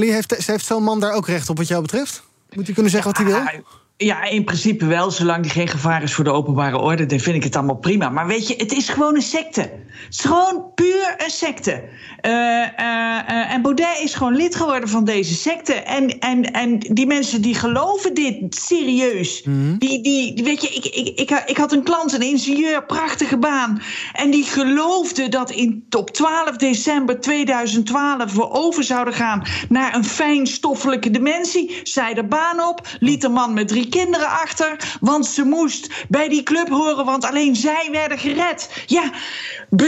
heeft, 0.00 0.46
heeft 0.46 0.64
zo'n 0.64 0.82
man 0.82 1.00
daar 1.00 1.12
ook 1.12 1.26
recht 1.26 1.50
op 1.50 1.56
wat 1.56 1.68
jou 1.68 1.82
betreft? 1.82 2.22
Moet 2.52 2.64
hij 2.64 2.74
kunnen 2.74 2.92
zeggen 2.92 3.12
wat 3.12 3.20
hij 3.20 3.26
wil? 3.26 3.62
Ja, 3.96 4.24
in 4.24 4.44
principe 4.44 4.86
wel. 4.86 5.10
Zolang 5.10 5.42
die 5.42 5.50
geen 5.50 5.68
gevaar 5.68 6.02
is 6.02 6.14
voor 6.14 6.24
de 6.24 6.32
openbare 6.32 6.78
orde, 6.78 7.06
dan 7.06 7.18
vind 7.18 7.36
ik 7.36 7.44
het 7.44 7.56
allemaal 7.56 7.76
prima. 7.76 8.08
Maar 8.08 8.26
weet 8.26 8.48
je, 8.48 8.54
het 8.56 8.72
is 8.72 8.88
gewoon 8.88 9.14
een 9.14 9.22
secte. 9.22 9.70
Het 10.04 10.14
is 10.14 10.20
gewoon 10.20 10.72
puur 10.74 11.14
een 11.16 11.30
secte. 11.30 11.82
Uh, 12.26 12.32
uh, 12.32 13.52
en 13.52 13.62
Baudet 13.62 14.00
is 14.02 14.14
gewoon 14.14 14.36
lid 14.36 14.54
geworden 14.54 14.88
van 14.88 15.04
deze 15.04 15.34
secte. 15.34 15.74
En, 15.74 16.18
en, 16.18 16.52
en 16.52 16.78
die 16.78 17.06
mensen 17.06 17.42
die 17.42 17.54
geloven 17.54 18.14
dit 18.14 18.54
serieus. 18.54 19.42
Mhm. 19.42 19.76
Die, 19.78 20.02
die, 20.02 20.44
weet 20.44 20.62
je, 20.62 20.68
ik, 20.68 20.84
ik, 20.84 21.30
ik, 21.30 21.42
ik 21.46 21.56
had 21.56 21.72
een 21.72 21.82
klant, 21.82 22.12
een 22.12 22.20
ingenieur, 22.20 22.84
prachtige 22.84 23.38
baan. 23.38 23.82
En 24.12 24.30
die 24.30 24.44
geloofde 24.44 25.28
dat 25.28 25.50
in, 25.50 25.86
op 25.96 26.10
12 26.10 26.56
december 26.56 27.20
2012 27.20 28.34
we 28.34 28.50
over 28.50 28.84
zouden 28.84 29.14
gaan 29.14 29.42
naar 29.68 29.94
een 29.94 30.04
fijnstoffelijke 30.04 31.10
dementie. 31.10 31.80
Zei 31.82 32.14
de 32.14 32.24
baan 32.24 32.62
op, 32.62 32.88
liet 33.00 33.20
de 33.20 33.28
man 33.28 33.54
met 33.54 33.68
drie 33.68 33.88
kinderen 33.88 34.28
achter. 34.28 34.96
Want 35.00 35.26
ze 35.26 35.44
moest 35.44 36.06
bij 36.08 36.28
die 36.28 36.42
club 36.42 36.68
horen, 36.68 37.04
want 37.04 37.24
alleen 37.24 37.56
zij 37.56 37.88
werden 37.92 38.18
gered. 38.18 38.82
Ja, 38.86 39.12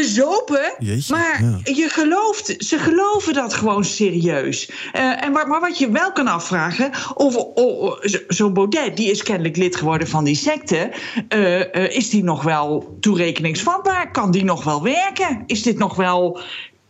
bezopen. 0.00 0.72
Jeetje, 0.78 1.14
maar 1.14 1.42
ja. 1.42 1.58
je 1.62 1.88
gelooft, 1.88 2.54
ze 2.58 2.78
geloven 2.78 3.34
dat 3.34 3.54
gewoon 3.54 3.84
serieus. 3.84 4.70
Eh, 4.92 5.24
en 5.24 5.32
maar 5.32 5.60
wat 5.60 5.78
je 5.78 5.90
wel 5.90 6.12
kan 6.12 6.26
afvragen, 6.26 6.90
of, 7.14 7.36
of 7.36 7.98
zo'n 8.28 8.52
Baudet, 8.52 8.96
die 8.96 9.10
is 9.10 9.22
kennelijk 9.22 9.56
lid 9.56 9.76
geworden 9.76 10.08
van 10.08 10.24
die 10.24 10.36
secte, 10.36 10.92
eh, 11.28 11.74
eh, 11.74 11.96
is 11.96 12.10
die 12.10 12.24
nog 12.24 12.42
wel 12.42 12.96
toerekeningsvatbaar? 13.00 14.10
Kan 14.10 14.30
die 14.30 14.44
nog 14.44 14.64
wel 14.64 14.82
werken? 14.82 15.42
Is 15.46 15.62
dit 15.62 15.78
nog 15.78 15.96
wel, 15.96 16.40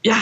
ja. 0.01 0.21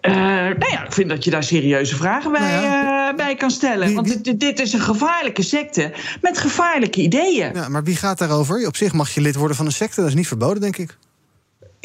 eh, 0.00 0.12
nou 0.58 0.70
ja, 0.70 0.84
ik 0.84 0.92
vind 0.92 1.08
dat 1.08 1.24
je 1.24 1.30
daar 1.30 1.44
serieuze 1.44 1.96
vragen 1.96 2.32
bij, 2.32 2.64
eh, 2.64 3.16
bij 3.16 3.34
kan 3.34 3.50
stellen. 3.50 3.94
Want 3.94 4.24
dit, 4.24 4.40
dit 4.40 4.60
is 4.60 4.72
een 4.72 4.80
gevaarlijke 4.80 5.42
secte 5.42 5.92
met 6.20 6.38
gevaarlijke 6.38 7.00
ideeën. 7.00 7.54
Ja, 7.54 7.68
maar 7.68 7.84
wie 7.84 7.96
gaat 7.96 8.18
daarover? 8.18 8.66
Op 8.66 8.76
zich 8.76 8.92
mag 8.92 9.10
je 9.14 9.20
lid 9.20 9.34
worden 9.34 9.56
van 9.56 9.66
een 9.66 9.72
secte, 9.72 10.00
dat 10.00 10.08
is 10.08 10.14
niet 10.14 10.28
verboden, 10.28 10.60
denk 10.60 10.76
ik. 10.76 10.96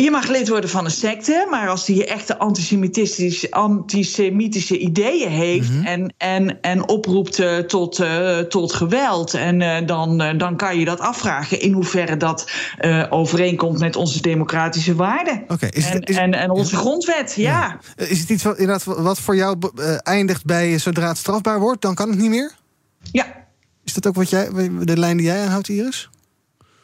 Je 0.03 0.11
mag 0.11 0.27
lid 0.27 0.47
worden 0.49 0.69
van 0.69 0.85
een 0.85 0.91
secte, 0.91 1.47
maar 1.49 1.69
als 1.69 1.85
die 1.85 2.05
echte 2.05 2.37
antisemitistische, 2.37 3.51
antisemitische 3.51 4.77
ideeën 4.77 5.29
heeft 5.29 5.69
en, 5.83 6.13
en, 6.17 6.61
en 6.61 6.87
oproept 6.87 7.39
eh, 7.39 7.57
tot, 7.57 7.99
eh, 7.99 8.37
tot 8.39 8.73
geweld, 8.73 9.33
en 9.33 9.61
eh, 9.61 9.87
dan, 9.87 10.21
eh, 10.21 10.37
dan 10.37 10.57
kan 10.57 10.79
je 10.79 10.85
dat 10.85 10.99
afvragen 10.99 11.59
in 11.61 11.73
hoeverre 11.73 12.17
dat 12.17 12.51
eh, 12.77 13.05
overeenkomt 13.09 13.79
met 13.79 13.95
onze 13.95 14.21
democratische 14.21 14.95
waarden. 14.95 15.45
is 15.71 15.85
het- 15.85 15.93
en, 15.93 16.01
is- 16.01 16.15
en, 16.17 16.33
en 16.33 16.49
onze 16.49 16.75
grondwet, 16.75 17.33
ja. 17.35 17.79
Is 17.95 18.19
het 18.19 18.29
iets 18.29 18.43
wat, 18.43 18.57
inderdaad, 18.57 18.83
wat 18.97 19.19
voor 19.19 19.35
jou 19.35 19.57
eindigt 20.01 20.45
bij 20.45 20.77
zodra 20.77 21.07
het 21.07 21.17
strafbaar 21.17 21.59
wordt, 21.59 21.81
dan 21.81 21.95
kan 21.95 22.09
het 22.09 22.19
niet 22.19 22.29
meer? 22.29 22.51
Ja. 23.11 23.25
Is 23.83 23.93
dat 23.93 24.07
ook 24.07 24.15
wat 24.15 24.29
jij, 24.29 24.49
de 24.79 24.97
lijn 24.97 25.17
die 25.17 25.25
jij 25.25 25.43
aanhoudt, 25.43 25.67
Iris? 25.69 26.09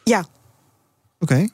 Ja. 0.04 0.24
Oké. 1.18 1.48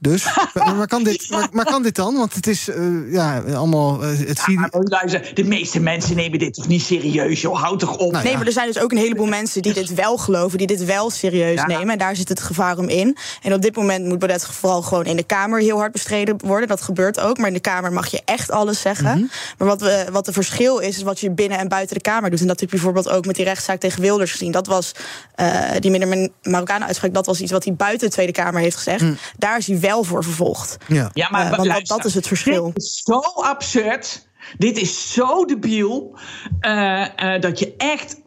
Dus, 0.00 0.24
maar, 0.54 0.74
maar 0.74 0.86
kan 0.86 1.02
dit, 1.04 1.30
maar, 1.30 1.48
maar 1.52 1.64
kan 1.64 1.82
dit 1.82 1.94
dan? 1.94 2.14
Want 2.16 2.34
het 2.34 2.46
is 2.46 2.68
eh, 2.68 3.12
ja, 3.12 3.38
allemaal. 3.54 4.02
eh, 4.02 4.18
het 4.18 4.40
luister, 4.88 5.30
de 5.34 5.44
meeste 5.44 5.80
mensen 5.80 6.16
nemen 6.16 6.38
dit 6.38 6.54
toch 6.54 6.68
niet 6.68 6.82
serieus, 6.82 7.40
joh. 7.40 7.60
Houd 7.62 7.78
toch 7.80 7.96
op. 7.96 8.12
nee, 8.12 8.36
maar 8.36 8.46
er 8.46 8.52
zijn 8.52 8.66
dus 8.66 8.78
ook 8.82 8.90
een 8.92 8.98
heleboel 8.98 9.26
mensen 9.26 9.62
die 9.62 9.72
dit 9.72 9.94
wel 9.94 10.16
geloven, 10.16 10.58
die 10.58 10.66
dit 10.66 10.84
wel 10.84 11.10
serieus 11.10 11.54
Ja. 11.54 11.66
nemen. 11.66 11.88
En 11.90 11.98
daar 11.98 12.16
zit 12.16 12.28
het 12.28 12.40
gevaar 12.40 12.78
om 12.78 12.88
in. 12.88 13.16
En 13.42 13.52
op 13.52 13.62
dit 13.62 13.76
moment 13.76 14.04
moet 14.04 14.18
Baudet 14.18 14.46
vooral 14.46 14.82
gewoon 14.82 15.04
in 15.04 15.16
de 15.16 15.22
Kamer 15.22 15.60
heel 15.60 15.76
hard 15.78 15.92
bestreden 15.92 16.36
worden. 16.44 16.68
Dat 16.68 16.80
gebeurt 16.82 17.20
ook. 17.20 17.38
Maar 17.38 17.46
in 17.48 17.52
de 17.54 17.60
Kamer 17.60 17.92
mag 17.92 18.06
je 18.06 18.20
echt 18.24 18.50
alles 18.50 18.80
zeggen. 18.80 19.30
Maar 19.58 19.68
wat, 19.68 19.80
we, 19.80 20.06
wat 20.12 20.24
de 20.24 20.32
verschil 20.32 20.78
is, 20.78 20.96
is 20.96 21.02
wat 21.02 21.20
je 21.20 21.30
binnen 21.30 21.58
en 21.58 21.68
buiten 21.68 21.94
de 21.96 22.02
Kamer 22.02 22.30
doet. 22.30 22.40
En 22.40 22.46
dat 22.46 22.60
heb 22.60 22.70
je 22.70 22.74
bijvoorbeeld 22.76 23.08
ook 23.08 23.26
met 23.26 23.36
die 23.36 23.44
rechtszaak 23.44 23.80
tegen 23.80 24.00
Wilders 24.02 24.30
gezien. 24.30 24.52
Dat 24.52 24.66
was 24.66 24.92
eh, 25.34 25.60
die 25.78 25.90
minder 25.90 26.30
Marokkanen 26.42 26.86
uitspraak. 26.86 27.14
Dat 27.14 27.26
was 27.26 27.40
iets 27.40 27.52
wat 27.52 27.64
hij 27.64 27.74
buiten 27.74 28.06
de 28.08 28.12
Tweede 28.14 28.32
Kamer 28.32 28.60
heeft 28.60 28.76
gezegd. 28.76 29.04
Daar 29.38 29.58
is 29.58 29.66
hij 29.66 29.78
wel 29.88 30.04
voor 30.04 30.24
vervolgd. 30.24 30.76
Ja, 30.86 31.10
Ja, 31.14 31.28
maar 31.30 31.40
Eh, 31.42 31.46
want 31.46 31.56
dat, 31.56 31.66
luister, 31.66 31.96
dat 31.96 32.06
is 32.06 32.14
het 32.14 32.26
verschil. 32.26 32.66
Dit 32.66 32.82
is 32.82 33.00
zo 33.04 33.20
absurd. 33.42 34.26
Dit 34.58 34.78
is 34.78 35.12
zo 35.12 35.44
debiel. 35.44 36.18
eh, 36.60 37.34
eh, 37.34 37.40
dat 37.40 37.58
je 37.58 37.74
echt. 37.76 38.20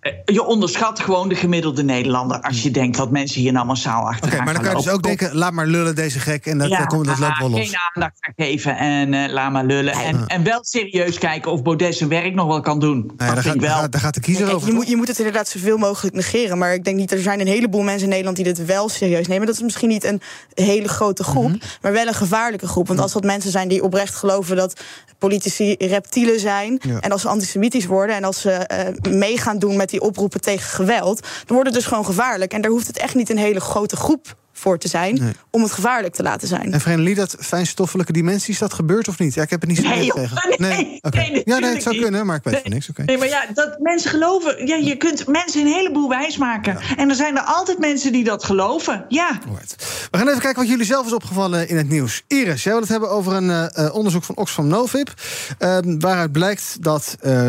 Eh, 0.00 0.12
Je 0.24 0.44
onderschat 0.44 1.00
gewoon 1.00 1.28
de 1.28 1.34
gemiddelde 1.34 1.82
Nederlander. 1.82 2.40
als 2.40 2.62
je 2.62 2.70
denkt 2.70 2.96
dat 2.96 3.10
mensen 3.10 3.40
hier 3.40 3.52
nou 3.52 3.66
massaal 3.66 4.08
achter 4.08 4.32
Oké, 4.32 4.44
maar 4.44 4.54
dan 4.54 4.62
kan 4.62 4.70
je 4.70 4.76
dus 4.84 4.88
ook 4.88 5.02
denken: 5.02 5.34
laat 5.36 5.52
maar 5.52 5.66
lullen, 5.66 5.94
deze 5.94 6.18
gek. 6.20 6.46
En 6.46 6.58
dat, 6.58 6.68
ja, 6.68 6.78
dat, 6.78 6.86
komt, 6.86 7.06
dat 7.06 7.18
loopt 7.18 7.38
wel 7.38 7.50
los. 7.50 7.60
geen 7.60 7.76
aandacht 7.94 8.16
aan 8.20 8.32
geven 8.36 8.76
en 8.76 9.14
eh, 9.14 9.32
laat 9.32 9.52
maar 9.52 9.64
lullen. 9.64 9.92
En, 9.92 10.26
en 10.26 10.42
wel 10.44 10.58
serieus 10.64 11.18
kijken 11.18 11.52
of 11.52 11.62
Baudet 11.62 11.94
zijn 11.96 12.08
werk 12.08 12.34
nog 12.34 12.46
wel 12.46 12.60
kan 12.60 12.80
doen. 12.80 12.96
Ja, 12.96 13.26
dat 13.26 13.34
daar, 13.34 13.42
vind 13.42 13.54
ik 13.54 13.62
gaat, 13.62 13.80
wel. 13.80 13.90
daar, 13.90 14.00
gaat 14.00 14.14
de 14.14 14.20
kiezer 14.20 14.44
Kijk, 14.44 14.56
over. 14.56 14.68
je, 14.68 14.74
moet, 14.74 14.88
je 14.88 14.96
moet 14.96 15.08
het 15.08 15.18
inderdaad 15.18 15.48
zoveel 15.48 15.76
mogelijk 15.76 16.16
negeren. 16.16 16.58
Maar 16.58 16.74
ik 16.74 16.84
denk 16.84 16.96
niet, 16.96 17.12
er 17.12 17.18
zijn 17.22 17.40
een 17.40 17.46
heleboel 17.46 17.82
mensen 17.82 18.02
in 18.02 18.08
Nederland 18.08 18.36
die 18.36 18.44
dit 18.44 18.64
wel 18.64 18.88
serieus 18.88 19.26
nemen. 19.26 19.46
Dat 19.46 19.54
is 19.54 19.62
misschien 19.62 19.88
niet 19.88 20.04
een 20.04 20.20
hele 20.54 20.88
grote 20.88 21.24
groep, 21.24 21.48
Mhm. 21.48 21.58
maar 21.82 21.92
wel 21.92 22.06
een 22.06 22.14
gevaarlijke 22.14 22.66
groep. 22.66 22.86
Want 22.88 23.00
als 23.00 23.12
dat 23.12 23.24
mensen 23.24 23.50
zijn 23.50 23.68
die 23.68 23.82
oprecht 23.82 24.14
geloven 24.14 24.56
dat 24.56 24.80
politici 25.18 25.74
reptielen 25.78 26.40
zijn. 26.40 26.78
Ja. 26.82 27.00
En 27.00 27.12
als 27.12 27.20
ze 27.22 27.28
antisemitisch 27.28 27.86
worden 27.86 28.16
en 28.16 28.24
als 28.24 28.40
ze 28.40 28.50
eh, 28.50 29.12
mee 29.12 29.38
gaan 29.38 29.58
doen 29.58 29.76
met 29.76 29.87
die 29.90 30.00
oproepen 30.00 30.40
tegen 30.40 30.70
geweld, 30.70 31.20
dan 31.20 31.56
wordt 31.56 31.66
het 31.66 31.74
dus 31.74 31.86
gewoon 31.86 32.04
gevaarlijk. 32.04 32.52
En 32.52 32.60
daar 32.60 32.70
hoeft 32.70 32.86
het 32.86 32.98
echt 32.98 33.14
niet 33.14 33.30
een 33.30 33.38
hele 33.38 33.60
grote 33.60 33.96
groep 33.96 34.36
voor 34.58 34.78
te 34.78 34.88
zijn 34.88 35.14
Nee. 35.20 35.32
om 35.50 35.62
het 35.62 35.72
gevaarlijk 35.72 36.14
te 36.14 36.22
laten 36.22 36.48
zijn. 36.48 36.72
En 36.72 36.80
Vreemdelie, 36.80 37.14
dat 37.14 37.36
fijnstoffelijke 37.40 38.12
dimensies, 38.12 38.58
dat 38.58 38.72
gebeurt 38.72 39.08
of 39.08 39.18
niet? 39.18 39.34
Ja, 39.34 39.42
ik 39.42 39.50
heb 39.50 39.60
het 39.60 39.68
niet 39.70 39.78
zo 39.78 39.88
Nee, 39.88 40.04
joh, 40.04 40.16
nee, 40.56 40.98
ja, 41.44 41.58
nee, 41.58 41.72
het 41.72 41.82
zou 41.82 41.94
niet. 41.94 42.02
kunnen, 42.04 42.26
maar 42.26 42.36
ik 42.36 42.42
weet 42.44 42.60
van 42.62 42.70
niks. 42.70 42.88
Oké. 42.90 43.02
Nee, 43.04 43.18
maar 43.18 43.28
ja, 43.28 43.44
dat 43.54 43.78
mensen 43.80 44.10
geloven. 44.10 44.66
Ja, 44.66 44.76
je 44.76 44.96
kunt 44.96 45.26
mensen 45.26 45.60
een 45.60 45.66
heleboel 45.72 46.08
wijs 46.08 46.36
maken. 46.36 46.78
En 46.96 47.08
er 47.08 47.14
zijn 47.14 47.36
er 47.36 47.42
altijd 47.42 47.78
mensen 47.78 48.12
die 48.12 48.24
dat 48.24 48.44
geloven. 48.44 49.04
Ja. 49.08 49.38
We 50.10 50.18
gaan 50.18 50.28
even 50.28 50.40
kijken 50.40 50.60
wat 50.60 50.70
jullie 50.70 50.84
zelf 50.86 51.06
is 51.06 51.12
opgevallen 51.12 51.68
in 51.68 51.76
het 51.76 51.88
nieuws. 51.88 52.22
Iris, 52.26 52.62
jij 52.62 52.72
wil 52.72 52.80
het 52.80 52.90
hebben 52.90 53.10
over 53.10 53.32
een 53.32 53.50
eh, 53.50 53.86
eh, 53.86 53.94
onderzoek 53.94 54.24
van 54.24 54.36
Oxfam 54.36 54.66
Novib. 54.66 55.08
eh, 55.58 55.78
waaruit 55.98 56.32
blijkt 56.32 56.76
dat 56.80 57.16
eh, 57.20 57.48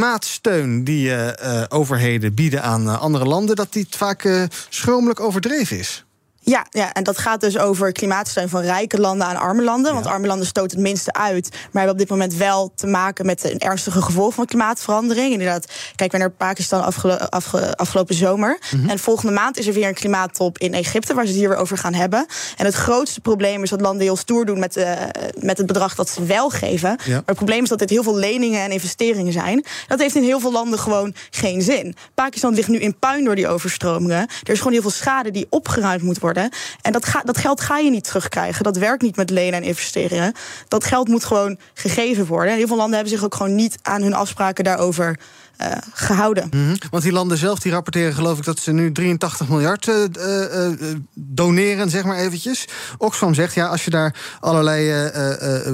klimaatsteun 0.00 0.84
die 0.84 1.14
eh, 1.14 1.62
overheden 1.68 2.34
bieden 2.34 2.62
aan 2.62 3.00
andere 3.00 3.24
landen... 3.24 3.56
dat 3.56 3.72
die 3.72 3.86
vaak 3.90 4.48
schromelijk 4.68 5.20
overdreven 5.20 5.78
is. 5.78 6.04
Ja, 6.48 6.66
ja, 6.70 6.92
en 6.92 7.02
dat 7.02 7.18
gaat 7.18 7.40
dus 7.40 7.58
over 7.58 7.92
klimaatsteun 7.92 8.48
van 8.48 8.60
rijke 8.60 9.00
landen 9.00 9.26
aan 9.26 9.36
arme 9.36 9.62
landen. 9.62 9.94
Want 9.94 10.06
arme 10.06 10.26
landen 10.26 10.46
stoten 10.46 10.76
het 10.76 10.86
minste 10.86 11.12
uit. 11.12 11.48
Maar 11.50 11.58
hebben 11.72 11.92
op 11.92 11.98
dit 11.98 12.08
moment 12.08 12.34
wel 12.34 12.72
te 12.74 12.86
maken 12.86 13.26
met 13.26 13.44
een 13.52 13.58
ernstige 13.58 14.02
gevolg 14.02 14.34
van 14.34 14.46
klimaatverandering. 14.46 15.32
Inderdaad, 15.32 15.66
kijk 15.94 16.12
we 16.12 16.18
naar 16.18 16.30
Pakistan 16.30 16.84
afgelo- 16.84 17.14
afge- 17.14 17.76
afgelopen 17.76 18.14
zomer. 18.14 18.58
En 18.86 18.98
volgende 18.98 19.32
maand 19.32 19.58
is 19.58 19.66
er 19.66 19.72
weer 19.72 19.88
een 19.88 19.94
klimaattop 19.94 20.58
in 20.58 20.74
Egypte, 20.74 21.14
waar 21.14 21.24
ze 21.24 21.30
het 21.30 21.38
hier 21.40 21.48
weer 21.48 21.58
over 21.58 21.78
gaan 21.78 21.94
hebben. 21.94 22.26
En 22.56 22.64
het 22.64 22.74
grootste 22.74 23.20
probleem 23.20 23.62
is 23.62 23.70
dat 23.70 23.80
landen 23.80 24.02
heel 24.02 24.16
stoer 24.16 24.44
doen 24.44 24.58
met, 24.58 24.76
eh, 24.76 24.92
met 25.38 25.58
het 25.58 25.66
bedrag 25.66 25.94
dat 25.94 26.08
ze 26.08 26.24
wel 26.24 26.50
geven. 26.50 26.88
Ja. 27.04 27.12
Maar 27.12 27.22
het 27.26 27.36
probleem 27.36 27.62
is 27.62 27.68
dat 27.68 27.78
dit 27.78 27.90
heel 27.90 28.02
veel 28.02 28.16
leningen 28.16 28.62
en 28.62 28.70
investeringen 28.70 29.32
zijn. 29.32 29.64
Dat 29.86 29.98
heeft 29.98 30.14
in 30.14 30.22
heel 30.22 30.40
veel 30.40 30.52
landen 30.52 30.78
gewoon 30.78 31.14
geen 31.30 31.62
zin. 31.62 31.94
Pakistan 32.14 32.54
ligt 32.54 32.68
nu 32.68 32.78
in 32.78 32.98
puin 32.98 33.24
door 33.24 33.34
die 33.34 33.48
overstromingen. 33.48 34.18
Er 34.42 34.52
is 34.52 34.58
gewoon 34.58 34.72
heel 34.72 34.82
veel 34.82 34.90
schade 34.90 35.30
die 35.30 35.46
opgeruimd 35.50 36.02
moet 36.02 36.18
worden. 36.18 36.34
En 36.82 36.92
dat, 36.92 37.06
dat 37.24 37.38
geld 37.38 37.60
ga 37.60 37.78
je 37.78 37.90
niet 37.90 38.04
terugkrijgen. 38.04 38.64
Dat 38.64 38.76
werkt 38.76 39.02
niet 39.02 39.16
met 39.16 39.30
lenen 39.30 39.60
en 39.60 39.66
investeringen. 39.66 40.32
Dat 40.68 40.84
geld 40.84 41.08
moet 41.08 41.24
gewoon 41.24 41.58
gegeven 41.74 42.26
worden. 42.26 42.52
En 42.52 42.58
heel 42.58 42.66
veel 42.66 42.76
landen 42.76 42.94
hebben 42.94 43.14
zich 43.14 43.24
ook 43.24 43.34
gewoon 43.34 43.54
niet 43.54 43.78
aan 43.82 44.02
hun 44.02 44.14
afspraken 44.14 44.64
daarover 44.64 45.18
eh, 45.56 45.72
gehouden. 45.92 46.48
Mhm. 46.50 46.76
Want 46.90 47.02
die 47.02 47.12
landen 47.12 47.38
zelf 47.38 47.58
die 47.58 47.72
rapporteren, 47.72 48.14
geloof 48.14 48.38
ik, 48.38 48.44
dat 48.44 48.58
ze 48.58 48.72
nu 48.72 48.92
83 48.92 49.48
miljard 49.48 49.88
eh, 49.88 50.66
eh, 50.66 50.72
doneren, 51.14 51.90
zeg 51.90 52.04
maar 52.04 52.16
eventjes. 52.16 52.68
Oxfam 52.98 53.34
zegt, 53.34 53.54
ja, 53.54 53.66
als 53.66 53.84
je 53.84 53.90
daar 53.90 54.14
allerlei 54.40 55.10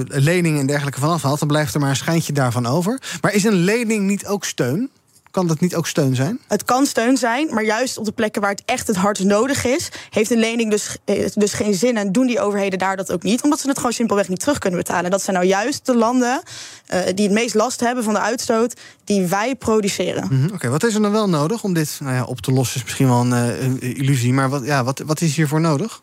leningen 0.07 0.59
en 0.59 0.67
dergelijke 0.67 0.99
van 0.99 1.09
afhaalt, 1.09 1.39
dan 1.39 1.47
blijft 1.47 1.73
er 1.73 1.79
maar 1.79 1.89
een 1.89 1.95
schijntje 1.95 2.33
daarvan 2.33 2.65
over. 2.65 3.01
Maar 3.21 3.33
is 3.33 3.43
een 3.43 3.53
lening 3.53 4.07
niet 4.07 4.25
ook 4.25 4.45
steun? 4.45 4.89
Kan 5.33 5.47
dat 5.47 5.59
niet 5.59 5.75
ook 5.75 5.87
steun 5.87 6.15
zijn? 6.15 6.39
Het 6.47 6.63
kan 6.63 6.85
steun 6.85 7.17
zijn, 7.17 7.53
maar 7.53 7.63
juist 7.63 7.97
op 7.97 8.05
de 8.05 8.11
plekken 8.11 8.41
waar 8.41 8.51
het 8.51 8.61
echt 8.65 8.87
het 8.87 8.95
hardst 8.95 9.23
nodig 9.23 9.65
is, 9.65 9.89
heeft 10.09 10.31
een 10.31 10.39
lening 10.39 10.71
dus, 10.71 10.97
eh, 11.05 11.29
dus 11.33 11.53
geen 11.53 11.73
zin. 11.73 11.97
En 11.97 12.11
doen 12.11 12.27
die 12.27 12.39
overheden 12.39 12.79
daar 12.79 12.97
dat 12.97 13.11
ook 13.11 13.23
niet, 13.23 13.43
omdat 13.43 13.59
ze 13.59 13.67
het 13.67 13.77
gewoon 13.77 13.93
simpelweg 13.93 14.27
niet 14.29 14.39
terug 14.39 14.57
kunnen 14.57 14.79
betalen. 14.79 15.11
Dat 15.11 15.21
zijn 15.21 15.35
nou 15.35 15.47
juist 15.47 15.85
de 15.85 15.95
landen 15.95 16.41
eh, 16.85 16.99
die 17.15 17.25
het 17.25 17.33
meest 17.33 17.53
last 17.53 17.79
hebben 17.79 18.03
van 18.03 18.13
de 18.13 18.19
uitstoot 18.19 18.79
die 19.03 19.25
wij 19.25 19.55
produceren. 19.55 20.27
Mhm, 20.29 20.53
Oké, 20.53 20.69
wat 20.69 20.83
is 20.83 20.95
er 20.95 21.01
dan 21.01 21.11
wel 21.11 21.29
nodig 21.29 21.63
om 21.63 21.73
dit 21.73 21.97
nou 21.99 22.15
ja, 22.15 22.23
op 22.23 22.41
te 22.41 22.51
lossen? 22.51 22.77
Is 22.77 22.83
misschien 22.83 23.07
wel 23.07 23.19
een 23.19 23.33
eh, 23.33 23.61
een 23.63 23.81
illusie, 23.81 24.33
maar 24.33 24.49
wat, 24.49 24.65
ja, 24.65 24.83
wat, 24.83 24.99
wat 24.99 25.21
is 25.21 25.35
hiervoor 25.35 25.61
nodig? 25.61 26.01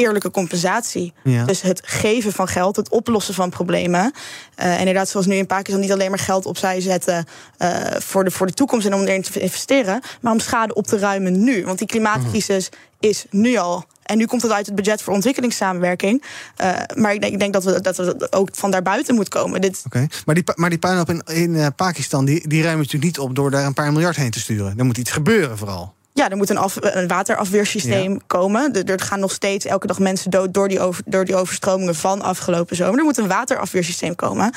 Eerlijke 0.00 0.30
compensatie. 0.30 1.12
Ja. 1.24 1.44
Dus 1.44 1.62
het 1.62 1.80
geven 1.84 2.32
van 2.32 2.48
geld, 2.48 2.76
het 2.76 2.90
oplossen 2.90 3.34
van 3.34 3.50
problemen. 3.50 4.12
Eh, 4.54 4.72
en 4.72 4.78
inderdaad, 4.78 5.08
zoals 5.08 5.26
nu 5.26 5.34
in 5.34 5.46
Pakistan, 5.46 5.80
niet 5.80 5.92
alleen 5.92 6.10
maar 6.10 6.18
geld 6.18 6.46
opzij 6.46 6.80
zetten 6.80 7.24
eh, 7.56 7.70
voor, 7.98 8.24
de, 8.24 8.30
voor 8.30 8.46
de 8.46 8.52
toekomst 8.52 8.86
en 8.86 8.94
om 8.94 9.00
erin 9.00 9.22
te 9.22 9.40
investeren, 9.40 10.00
maar 10.20 10.32
om 10.32 10.40
schade 10.40 10.74
op 10.74 10.86
te 10.86 10.98
ruimen 10.98 11.44
nu. 11.44 11.64
Want 11.64 11.78
die 11.78 11.86
klimaatcrisis 11.86 12.68
is 13.00 13.24
nu 13.30 13.56
al. 13.56 13.84
En 14.02 14.18
nu 14.18 14.26
komt 14.26 14.42
het 14.42 14.52
uit 14.52 14.66
het 14.66 14.74
budget 14.74 15.02
voor 15.02 15.14
ontwikkelingssamenwerking. 15.14 16.24
Eh, 16.56 16.72
maar 16.94 17.14
ik 17.14 17.20
denk, 17.20 17.32
ik 17.32 17.38
denk 17.38 17.52
dat, 17.52 17.64
we, 17.64 17.80
dat 17.80 17.96
we 17.96 18.26
ook 18.30 18.48
van 18.52 18.70
daarbuiten 18.70 19.14
moeten 19.14 19.40
komen. 19.40 19.60
Dit, 19.60 19.82
Oké, 19.86 20.06
maar, 20.24 20.34
die, 20.34 20.44
maar 20.54 20.70
die 20.70 20.78
puinhoop 20.78 21.10
in, 21.10 21.22
in 21.26 21.74
Pakistan, 21.74 22.24
die, 22.24 22.48
die 22.48 22.62
ruimen 22.62 22.84
natuurlijk 22.84 23.04
niet 23.04 23.18
op 23.18 23.34
door 23.34 23.50
daar 23.50 23.66
een 23.66 23.74
paar 23.74 23.92
miljard 23.92 24.16
heen 24.16 24.30
te 24.30 24.40
sturen. 24.40 24.78
Er 24.78 24.84
moet 24.84 24.98
iets 24.98 25.10
gebeuren 25.10 25.58
vooral. 25.58 25.96
Ja, 26.18 26.30
er 26.30 26.36
moet 26.36 26.50
een, 26.50 26.56
af, 26.56 26.76
een 26.80 27.08
waterafweersysteem 27.08 28.20
komen. 28.26 28.72
Er, 28.74 28.90
er 28.90 29.00
gaan 29.00 29.20
nog 29.20 29.32
steeds 29.32 29.64
elke 29.64 29.86
dag 29.86 29.98
mensen 29.98 30.30
dood 30.30 30.54
door 30.54 30.68
die, 30.68 30.80
over, 30.80 31.02
door 31.06 31.24
die 31.24 31.36
overstromingen 31.36 31.94
van 31.94 32.22
afgelopen 32.22 32.76
zomer. 32.76 32.98
Er 32.98 33.04
moet 33.04 33.18
een 33.18 33.28
waterafweersysteem 33.28 34.14
komen. 34.14 34.52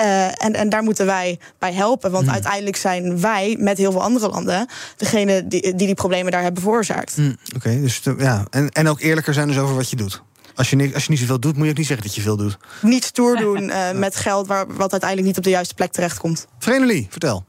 Uh, 0.00 0.24
en, 0.44 0.52
en 0.54 0.68
daar 0.68 0.82
moeten 0.82 1.06
wij 1.06 1.38
bij 1.58 1.72
helpen. 1.72 2.10
Want 2.10 2.24
Hmm. 2.24 2.32
uiteindelijk 2.32 2.76
zijn 2.76 3.20
wij 3.20 3.56
met 3.58 3.78
heel 3.78 3.92
veel 3.92 4.02
andere 4.02 4.28
landen 4.28 4.66
degene 4.96 5.46
die 5.46 5.60
die, 5.62 5.74
die 5.74 5.94
problemen 5.94 6.32
daar 6.32 6.42
hebben 6.42 6.62
veroorzaakt. 6.62 7.14
Hm, 7.14 7.32
Oké, 7.56 7.80
dus 7.80 8.00
ja. 8.18 8.44
En, 8.50 8.68
en 8.68 8.88
ook 8.88 9.00
eerlijker 9.00 9.34
zijn 9.34 9.48
dus 9.48 9.58
over 9.58 9.74
wat 9.74 9.90
je 9.90 9.96
doet. 9.96 10.22
Als 10.54 10.70
je, 10.70 10.90
als 10.94 11.04
je 11.04 11.10
niet 11.10 11.18
zoveel 11.18 11.40
doet, 11.40 11.56
moet 11.56 11.64
je 11.64 11.70
ook 11.70 11.76
niet 11.76 11.86
zeggen 11.86 12.06
dat 12.06 12.14
je 12.14 12.20
veel 12.22 12.36
doet. 12.36 12.56
Niet 12.82 13.04
stoer 13.04 13.36
doen 13.36 13.70
eh, 13.70 13.90
met 13.92 14.16
geld 14.16 14.46
waar, 14.46 14.66
wat 14.66 14.90
uiteindelijk 14.90 15.28
niet 15.28 15.38
op 15.38 15.44
de 15.44 15.50
juiste 15.50 15.74
plek 15.74 15.92
terechtkomt. 15.92 16.46
Vrenelie, 16.58 17.06
vertel. 17.10 17.44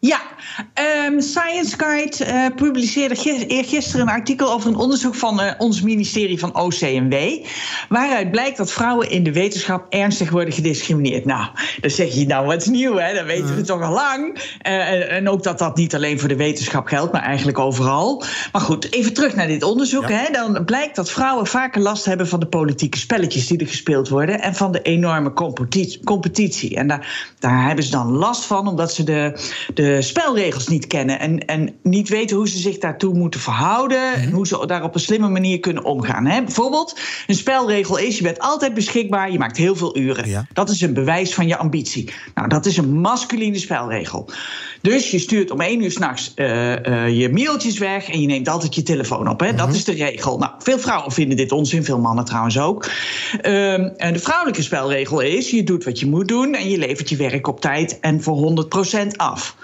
Ja, 0.00 0.20
ehm, 0.74 1.20
Science 1.20 1.76
Guide 1.78 2.24
eh, 2.24 2.46
publiceerde 2.56 3.14
gis- 3.14 3.44
eergisteren 3.46 4.00
een 4.06 4.12
artikel 4.12 4.52
over 4.52 4.68
een 4.68 4.76
onderzoek 4.76 5.14
van 5.14 5.40
eh, 5.40 5.52
ons 5.58 5.82
ministerie 5.82 6.38
van 6.38 6.56
OCMW. 6.56 7.14
Waaruit 7.88 8.30
blijkt 8.30 8.56
dat 8.56 8.72
vrouwen 8.72 9.10
in 9.10 9.22
de 9.22 9.32
wetenschap 9.32 9.86
ernstig 9.88 10.30
worden 10.30 10.54
gediscrimineerd. 10.54 11.24
Nou, 11.24 11.46
dan 11.80 11.90
zeg 11.90 12.14
je 12.14 12.26
nou 12.26 12.46
wat 12.46 12.66
nieuw, 12.66 12.96
hè? 12.96 13.14
Dat 13.14 13.24
weten 13.24 13.56
we 13.56 13.62
toch 13.62 13.82
al 13.82 13.92
lang. 13.92 14.38
Eh, 14.60 15.12
en, 15.12 15.28
ook 15.28 15.42
dat 15.42 15.58
dat 15.58 15.76
niet 15.76 15.94
alleen 15.94 16.18
voor 16.20 16.28
de 16.28 16.36
wetenschap 16.36 16.86
geldt, 16.86 17.12
maar 17.12 17.22
eigenlijk 17.22 17.58
overal. 17.58 18.24
Maar 18.52 18.62
goed, 18.62 18.92
even 18.92 19.12
terug 19.12 19.34
naar 19.34 19.46
dit 19.46 19.62
onderzoek. 19.62 20.08
Hè? 20.08 20.32
Dan 20.32 20.64
blijkt 20.64 20.96
dat 20.96 21.10
vrouwen 21.10 21.46
vaker 21.46 21.80
last 21.80 22.04
hebben 22.04 22.28
van 22.28 22.40
de 22.40 22.46
politieke 22.46 22.98
spelletjes 22.98 23.46
die 23.46 23.58
er 23.58 23.66
gespeeld 23.66 24.08
worden. 24.08 24.40
En 24.40 24.54
van 24.54 24.72
de 24.72 24.82
enorme 24.82 25.32
competitie. 25.32 26.04
competitie. 26.04 26.76
En 26.76 26.86
daar, 26.86 27.32
daar 27.38 27.66
hebben 27.66 27.84
ze 27.84 27.90
dan 27.90 28.10
last 28.12 28.44
van, 28.44 28.68
omdat 28.68 28.94
ze 28.94 29.04
de, 29.04 29.32
de 29.74 29.86
spelregels 30.00 30.68
niet 30.68 30.86
kennen. 30.86 31.20
En, 31.20 31.46
en 31.46 31.74
niet 31.82 32.08
weten 32.08 32.36
hoe 32.36 32.48
ze 32.48 32.58
zich 32.58 32.78
daartoe 32.78 33.14
moeten 33.14 33.40
verhouden. 33.40 34.12
En 34.12 34.30
hoe 34.30 34.46
ze 34.46 34.66
daar 34.66 34.82
op 34.82 34.94
een 34.94 35.00
slimme 35.00 35.28
manier 35.28 35.60
kunnen 35.60 35.84
omgaan. 35.84 36.26
Hè? 36.26 36.42
Bijvoorbeeld, 36.42 37.00
een 37.26 37.34
spelregel 37.34 37.98
is: 37.98 38.16
je 38.16 38.22
bent 38.22 38.38
altijd 38.38 38.74
beschikbaar, 38.74 39.32
je 39.32 39.38
maakt 39.38 39.56
heel 39.56 39.76
veel 39.76 39.96
uren. 39.96 40.46
Dat 40.52 40.70
is 40.70 40.80
een 40.80 40.94
bewijs 40.94 41.34
van 41.34 41.46
je 41.46 41.56
ambitie. 41.56 42.10
Nou, 42.34 42.48
dat 42.48 42.66
is 42.66 42.76
een 42.76 43.00
masculine 43.00 43.58
spelregel. 43.58 44.30
Dus 44.80 45.10
je 45.10 45.18
stuurt 45.18 45.50
om 45.50 45.60
één 45.60 45.82
uur 45.82 45.90
s'nachts 45.90 46.32
eh 46.34 46.86
eh 46.86 47.18
je 47.18 47.28
mailtjes 47.28 47.78
weg 47.78 48.08
en 48.08 48.20
je 48.20 48.26
neemt 48.26 48.48
altijd 48.48 48.74
je 48.74 48.82
telefoon 48.82 49.28
op. 49.28 49.40
Hè? 49.40 49.54
Dat 49.54 49.74
is 49.74 49.84
de 49.84 49.92
regel. 49.92 50.38
Nou, 50.38 50.52
veel 50.58 50.78
vrouwen 50.78 51.12
vinden 51.12 51.36
dit 51.36 51.52
onzin, 51.52 51.84
veel 51.84 51.98
mannen 51.98 52.24
trouwens 52.24 52.58
ook. 52.58 52.90
Ehm, 53.40 53.88
en 53.96 54.12
de 54.12 54.18
vrouwelijke 54.18 54.62
spelregel 54.62 55.20
is: 55.20 55.50
je 55.50 55.64
doet 55.64 55.84
wat 55.84 55.98
je 55.98 56.06
moet 56.06 56.28
doen 56.28 56.54
en 56.54 56.70
je 56.70 56.78
levert 56.78 57.08
je 57.08 57.16
werk 57.16 57.46
op 57.46 57.60
tijd 57.60 58.00
en 58.00 58.22
voor 58.22 58.36
100% 58.36 59.16
af. 59.16 59.56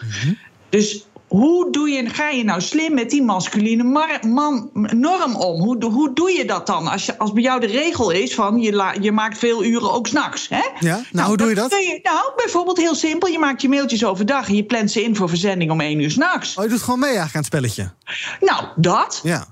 Dus 0.68 1.04
hoe 1.28 1.70
doe 1.72 1.88
je, 1.90 2.08
ga 2.08 2.28
je 2.30 2.44
nou 2.44 2.60
slim 2.60 2.94
met 2.94 3.10
die 3.10 3.22
masculine 3.22 3.82
man, 4.26 4.70
norm 4.74 5.36
om? 5.36 5.60
Hoe, 5.60 5.84
hoe 5.84 6.12
doe 6.14 6.30
je 6.30 6.44
dat 6.44 6.66
dan? 6.66 6.86
Als, 6.88 7.06
je, 7.06 7.18
als 7.18 7.32
bij 7.32 7.42
jou 7.42 7.60
de 7.60 7.66
regel 7.66 8.10
is 8.10 8.34
van 8.34 8.60
je, 8.60 8.72
la- 8.72 8.94
je 9.00 9.12
maakt 9.12 9.38
veel 9.38 9.64
uren 9.64 9.92
ook 9.92 10.06
s'nachts. 10.06 10.48
Ja, 10.80 11.00
nou, 11.12 11.28
hoe 11.28 11.36
doe 11.36 11.48
je 11.48 11.54
dat? 11.54 11.70
je- 11.70 12.00
nou, 12.02 12.32
bijvoorbeeld 12.36 12.76
heel 12.76 12.94
simpel. 12.94 13.28
Je 13.28 13.38
maakt 13.38 13.62
je 13.62 13.68
mailtjes 13.68 14.04
overdag 14.04 14.48
en 14.48 14.56
je 14.56 14.64
plant 14.64 14.90
ze 14.90 15.02
in 15.02 15.16
voor 15.16 15.28
verzending 15.28 15.70
om 15.70 15.80
één 15.80 16.00
uur 16.00 16.10
s'nachts. 16.10 16.56
Oh, 16.56 16.64
je 16.64 16.70
doet 16.70 16.82
gewoon 16.82 16.98
mee 16.98 17.16
eigenlijk 17.16 17.36
aan 17.36 17.60
het 17.60 17.70
spelletje. 17.72 17.92
Nou, 18.40 18.64
dat. 18.76 19.20
Ja. 19.22 19.46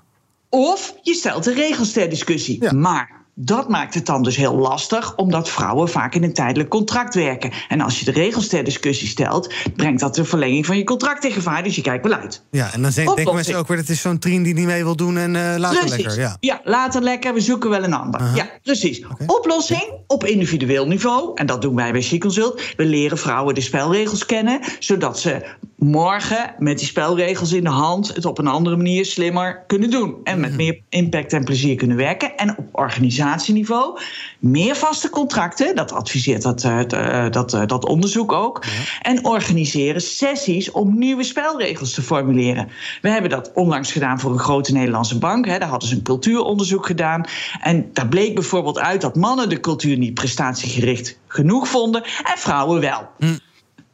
Of 0.49 0.95
je 1.03 1.15
stelt 1.15 1.45
de 1.45 1.53
regels 1.53 1.93
ter 1.93 2.09
discussie. 2.09 2.73
Maar 2.73 3.22
dat 3.35 3.69
maakt 3.69 3.95
het 3.95 4.07
dan 4.07 4.23
dus 4.23 4.37
heel 4.37 4.55
lastig, 4.57 5.17
omdat 5.17 5.49
vrouwen 5.51 5.89
vaak 5.89 6.15
in 6.15 6.23
een 6.23 6.33
tijdelijk 6.33 6.69
contract 6.69 7.15
werken. 7.15 7.51
En 7.69 7.81
als 7.81 7.99
je 7.99 8.05
de 8.05 8.11
regels 8.11 8.49
ter 8.49 8.65
discussie 8.65 9.09
stelt, 9.09 9.55
brengt 9.77 10.01
dat 10.01 10.15
de 10.15 10.25
verlenging 10.25 10.67
van 10.67 10.77
je 10.77 10.85
contract 10.85 11.25
in 11.25 11.33
gevaar. 11.33 11.63
Dus 11.63 11.75
je 11.77 11.83
kijkt 11.83 12.07
wel 12.09 12.19
uit. 12.19 12.43
Ja, 12.51 12.73
en 12.73 12.83
dan 12.83 12.93
zijn- 12.93 13.07
denken 13.07 13.11
Oplossing. 13.11 13.35
mensen 13.35 13.57
ook 13.57 13.69
weer... 13.69 13.77
dat 13.77 13.89
is 13.89 14.01
zo'n 14.01 14.19
trien 14.19 14.43
die 14.43 14.55
niet 14.55 14.67
mee 14.67 14.85
wil 14.85 14.97
doen 14.97 15.17
en 15.17 15.37
eh 15.37 15.59
later 15.59 15.79
Precies. 15.81 16.05
lekker. 16.05 16.37
Ja. 16.41 16.61
later 16.65 17.03
lekker, 17.03 17.35
we 17.35 17.41
zoeken 17.41 17.71
wel 17.71 17.85
een 17.85 17.95
ander. 17.95 18.21
Ja, 18.35 18.51
precies. 18.63 19.05
Oplossing 19.27 19.93
op 20.07 20.25
individueel 20.25 20.87
niveau, 20.87 21.31
en 21.35 21.47
dat 21.47 21.63
doen 21.63 21.75
wij 21.75 21.93
bij 21.93 22.03
She 22.03 22.19
Consult. 22.19 22.63
We 22.77 22.85
leren 22.85 23.19
vrouwen 23.19 23.55
de 23.55 23.61
spelregels 23.61 24.27
kennen, 24.27 24.61
zodat 24.79 25.19
ze 25.19 25.47
morgen 25.83 26.55
met 26.59 26.79
die 26.79 26.87
spelregels 26.87 27.53
in 27.53 27.65
de 27.65 27.71
hand 27.71 28.15
het 28.15 28.25
op 28.25 28.39
een 28.39 28.47
andere 28.47 28.77
manier 28.77 29.05
slimmer 29.05 29.65
kunnen 29.67 29.91
doen. 29.91 30.17
En 30.25 30.41
met 30.41 30.57
meer 30.57 30.81
impact 30.89 31.33
en 31.33 31.45
plezier 31.45 31.77
kunnen 31.77 31.97
werken. 31.97 32.37
En 32.37 32.59
op 32.59 32.67
organisatieniveau 32.73 34.01
meer 34.39 34.77
vaste 34.77 35.11
contracten, 35.11 35.77
dat 35.77 35.93
adviseert 35.93 36.43
dat, 36.43 36.65
eh, 36.65 36.81
eh, 37.25 37.33
dat, 37.33 37.55
eh, 37.55 37.67
dat 37.67 37.87
onderzoek 37.87 38.33
ook. 38.33 38.65
En 39.03 39.25
organiseren 39.25 40.01
sessies 40.01 40.71
om 40.71 40.99
nieuwe 40.99 41.23
spelregels 41.23 41.95
te 41.95 42.03
formuleren. 42.03 42.69
We 43.03 43.09
hebben 43.09 43.31
dat 43.31 43.51
onlangs 43.55 43.93
gedaan 43.93 44.21
voor 44.21 44.33
een 44.33 44.39
grote 44.39 44.73
Nederlandse 44.73 45.19
bank. 45.19 45.47
Hè. 45.47 45.59
Daar 45.59 45.69
hadden 45.69 45.89
ze 45.89 45.95
een 45.95 46.03
cultuuronderzoek 46.03 46.87
gedaan. 46.87 47.25
En 47.61 47.91
daar 47.93 48.09
bleek 48.09 48.35
bijvoorbeeld 48.35 48.79
uit 48.79 49.01
dat 49.01 49.17
mannen 49.17 49.49
de 49.49 49.61
cultuur 49.61 49.99
niet 49.99 50.15
prestatiegericht 50.15 51.19
genoeg 51.27 51.69
vonden 51.69 52.03
en 52.03 52.39
vrouwen 52.39 52.81
wel. 52.81 53.09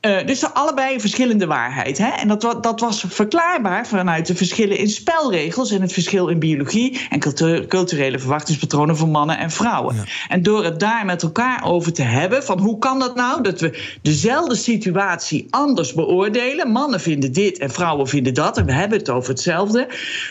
Eh, 0.00 0.26
dus 0.26 0.52
allebei 0.54 1.00
verschillende 1.00 1.46
waarheid. 1.46 1.98
Hè? 1.98 2.08
En 2.08 2.28
dat, 2.28 2.58
dat 2.60 2.80
was 2.80 3.04
verklaarbaar 3.08 3.86
vanuit 3.86 4.26
de 4.26 4.34
verschillen 4.34 4.78
in 4.78 4.88
spelregels 4.88 5.70
en 5.70 5.80
het 5.80 5.92
verschil 5.92 6.28
in 6.28 6.38
biologie 6.38 7.06
en 7.10 7.18
cultu- 7.20 7.66
culturele 7.66 8.18
verwachtingspatronen 8.18 8.96
van 8.96 9.10
mannen 9.10 9.38
en 9.38 9.50
vrouwen. 9.50 9.96
En 10.28 10.42
door 10.42 10.64
het 10.64 10.80
daar 10.80 11.04
met 11.04 11.22
elkaar 11.22 11.64
over 11.64 11.92
te 11.92 12.02
hebben, 12.02 12.44
van 12.44 12.58
hoe 12.58 12.78
kan 12.78 12.98
dat 12.98 13.14
nou 13.14 13.42
dat 13.42 13.60
we 13.60 13.96
dezelfde 14.02 14.54
situatie 14.54 15.46
anders 15.50 15.92
beoordelen? 15.92 16.70
Mannen 16.70 17.00
vinden 17.00 17.32
dit 17.32 17.58
en 17.58 17.70
vrouwen 17.70 18.08
vinden 18.08 18.34
dat, 18.34 18.58
en 18.58 18.66
we 18.66 18.72
hebben 18.72 18.98
het 18.98 19.10
over 19.10 19.30
hetzelfde. 19.30 19.88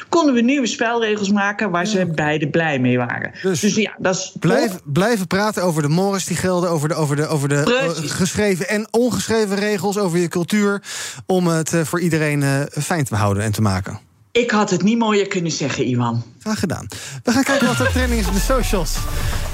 Konden 0.09 0.33
we 0.33 0.41
nieuwe 0.41 0.67
spelregels 0.67 1.31
maken 1.31 1.71
waar 1.71 1.85
ze 1.85 2.05
beide 2.05 2.49
blij 2.49 2.79
mee 2.79 2.97
waren. 2.97 3.31
Dus, 3.41 3.61
ja, 3.61 3.95
dat 3.97 4.15
is 4.15 4.35
Blijf, 4.39 4.79
blijven 4.83 5.27
praten 5.27 5.63
over 5.63 5.81
de 5.81 5.87
mores 5.87 6.25
die 6.25 6.37
gelden, 6.37 6.69
over 6.69 6.89
de, 6.89 6.95
over 6.95 7.15
de, 7.15 7.27
over 7.27 7.49
de 7.49 7.61
Precies. 7.63 8.11
eh, 8.11 8.17
geschreven 8.17 8.69
en 8.69 8.87
ongeschreven 8.91 9.55
regels, 9.59 9.97
over 9.97 10.19
je 10.19 10.27
cultuur. 10.27 10.81
Om 11.25 11.47
het 11.47 11.73
eh, 11.73 11.81
voor 11.81 11.99
iedereen 11.99 12.43
eh, 12.43 12.61
fijn 12.81 13.03
te 13.03 13.09
behouden 13.09 13.43
en 13.43 13.51
te 13.51 13.61
maken. 13.61 13.99
Ik 14.31 14.51
had 14.51 14.69
het 14.69 14.83
niet 14.83 14.97
mooier 14.97 15.27
kunnen 15.27 15.51
zeggen, 15.51 15.85
Iwan. 15.85 16.23
Graag 16.47 16.59
gedaan. 16.59 16.87
We 17.23 17.31
gaan 17.31 17.43
kijken 17.43 17.67
wat 17.67 17.79
er 17.79 17.91
trending 17.91 18.21
is 18.21 18.27
op 18.27 18.33
de 18.33 18.39
socials. 18.39 18.95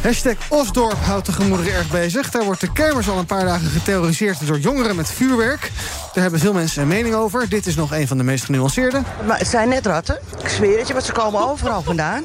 Hashtag 0.01 0.35
Osdorp 0.49 0.97
houdt 1.03 1.25
de 1.25 1.31
gemoederen 1.31 1.73
erg 1.73 1.89
bezig. 1.89 2.29
Daar 2.29 2.43
wordt 2.43 2.61
de 2.61 2.71
kermis 2.71 3.09
al 3.09 3.17
een 3.17 3.25
paar 3.25 3.45
dagen 3.45 3.69
geterroriseerd 3.69 4.47
door 4.47 4.59
jongeren 4.59 4.95
met 4.95 5.09
vuurwerk. 5.11 5.71
Daar 6.13 6.23
hebben 6.23 6.39
veel 6.39 6.53
mensen 6.53 6.81
een 6.81 6.87
mening 6.87 7.15
over. 7.15 7.49
Dit 7.49 7.65
is 7.65 7.75
nog 7.75 7.91
een 7.91 8.07
van 8.07 8.17
de 8.17 8.23
meest 8.23 8.43
genuanceerde. 8.43 9.01
Maar 9.27 9.37
het 9.37 9.47
zijn 9.47 9.69
net 9.69 9.85
ratten. 9.85 10.19
Ik 10.43 10.47
zweer 10.49 10.77
het 10.77 10.87
je, 10.87 10.93
want 10.93 11.05
ze 11.05 11.11
komen 11.11 11.49
overal 11.49 11.81
vandaan. 11.81 12.23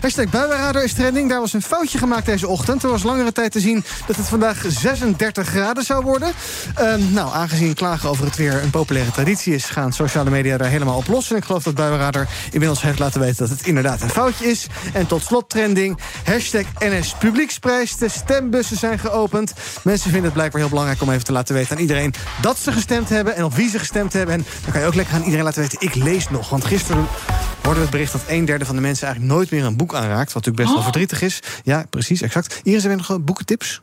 Hashtag 0.00 0.30
Buienradar 0.30 0.84
is 0.84 0.92
trending. 0.92 1.28
Daar 1.28 1.40
was 1.40 1.52
een 1.52 1.62
foutje 1.62 1.98
gemaakt 1.98 2.26
deze 2.26 2.48
ochtend. 2.48 2.82
Er 2.82 2.90
was 2.90 3.02
langere 3.02 3.32
tijd 3.32 3.52
te 3.52 3.60
zien 3.60 3.84
dat 4.06 4.16
het 4.16 4.26
vandaag 4.26 4.64
36 4.68 5.48
graden 5.48 5.84
zou 5.84 6.04
worden. 6.04 6.32
Ehm, 6.74 7.12
nou, 7.12 7.34
aangezien 7.34 7.74
klagen 7.74 8.08
over 8.08 8.24
het 8.24 8.36
weer 8.36 8.62
een 8.62 8.70
populaire 8.70 9.10
traditie 9.10 9.54
is... 9.54 9.64
gaan 9.64 9.92
sociale 9.92 10.30
media 10.30 10.56
daar 10.56 10.68
helemaal 10.68 10.96
op 10.96 11.06
los. 11.08 11.30
En 11.30 11.36
ik 11.36 11.44
geloof 11.44 11.62
dat 11.62 11.74
Buienradar 11.74 12.28
inmiddels 12.50 12.82
heeft 12.82 12.98
laten 12.98 13.20
weten... 13.20 13.36
dat 13.36 13.48
het 13.48 13.66
inderdaad 13.66 14.02
een 14.06 14.12
foutje 14.12 14.46
is. 14.46 14.66
En 14.92 15.06
tot 15.06 15.22
slot 15.22 15.48
trending. 15.50 15.98
Hashtag 16.24 16.64
NS 16.78 17.14
Publieksprijs. 17.18 17.96
De 17.96 18.08
stembussen 18.08 18.76
zijn 18.76 18.98
geopend. 18.98 19.52
Mensen 19.82 20.04
vinden 20.04 20.24
het 20.24 20.32
blijkbaar 20.32 20.60
heel 20.60 20.70
belangrijk 20.70 21.02
om 21.02 21.10
even 21.10 21.24
te 21.24 21.32
laten 21.32 21.54
weten 21.54 21.76
aan 21.76 21.82
iedereen... 21.82 22.14
dat 22.42 22.58
ze 22.58 22.72
gestemd 22.72 23.08
hebben 23.08 23.36
en 23.36 23.44
op 23.44 23.54
wie 23.54 23.68
ze 23.70 23.78
gestemd 23.78 24.12
hebben. 24.12 24.34
En 24.34 24.44
dan 24.62 24.72
kan 24.72 24.80
je 24.80 24.86
ook 24.86 24.94
lekker 24.94 25.14
aan 25.14 25.22
iedereen 25.22 25.44
laten 25.44 25.60
weten... 25.60 25.80
ik 25.80 25.94
lees 25.94 26.30
nog. 26.30 26.48
Want 26.48 26.64
gisteren 26.64 27.06
hoorden 27.54 27.74
we 27.74 27.80
het 27.80 27.90
bericht 27.90 28.12
dat 28.12 28.22
een 28.28 28.44
derde 28.44 28.64
van 28.64 28.74
de 28.74 28.80
mensen... 28.80 29.06
eigenlijk 29.06 29.34
nooit 29.36 29.50
meer 29.50 29.64
een 29.64 29.76
boek 29.76 29.94
aanraakt. 29.94 30.32
Wat 30.32 30.44
natuurlijk 30.44 30.56
best 30.56 30.68
wel 30.68 30.76
Oh. 30.78 30.82
verdrietig 30.84 31.22
is. 31.22 31.40
Ja, 31.64 31.84
precies, 31.90 32.20
exact. 32.22 32.60
Iris, 32.62 32.82
hebben 32.82 33.00
we 33.06 33.12
nog 33.12 33.20
boekentips? 33.24 33.82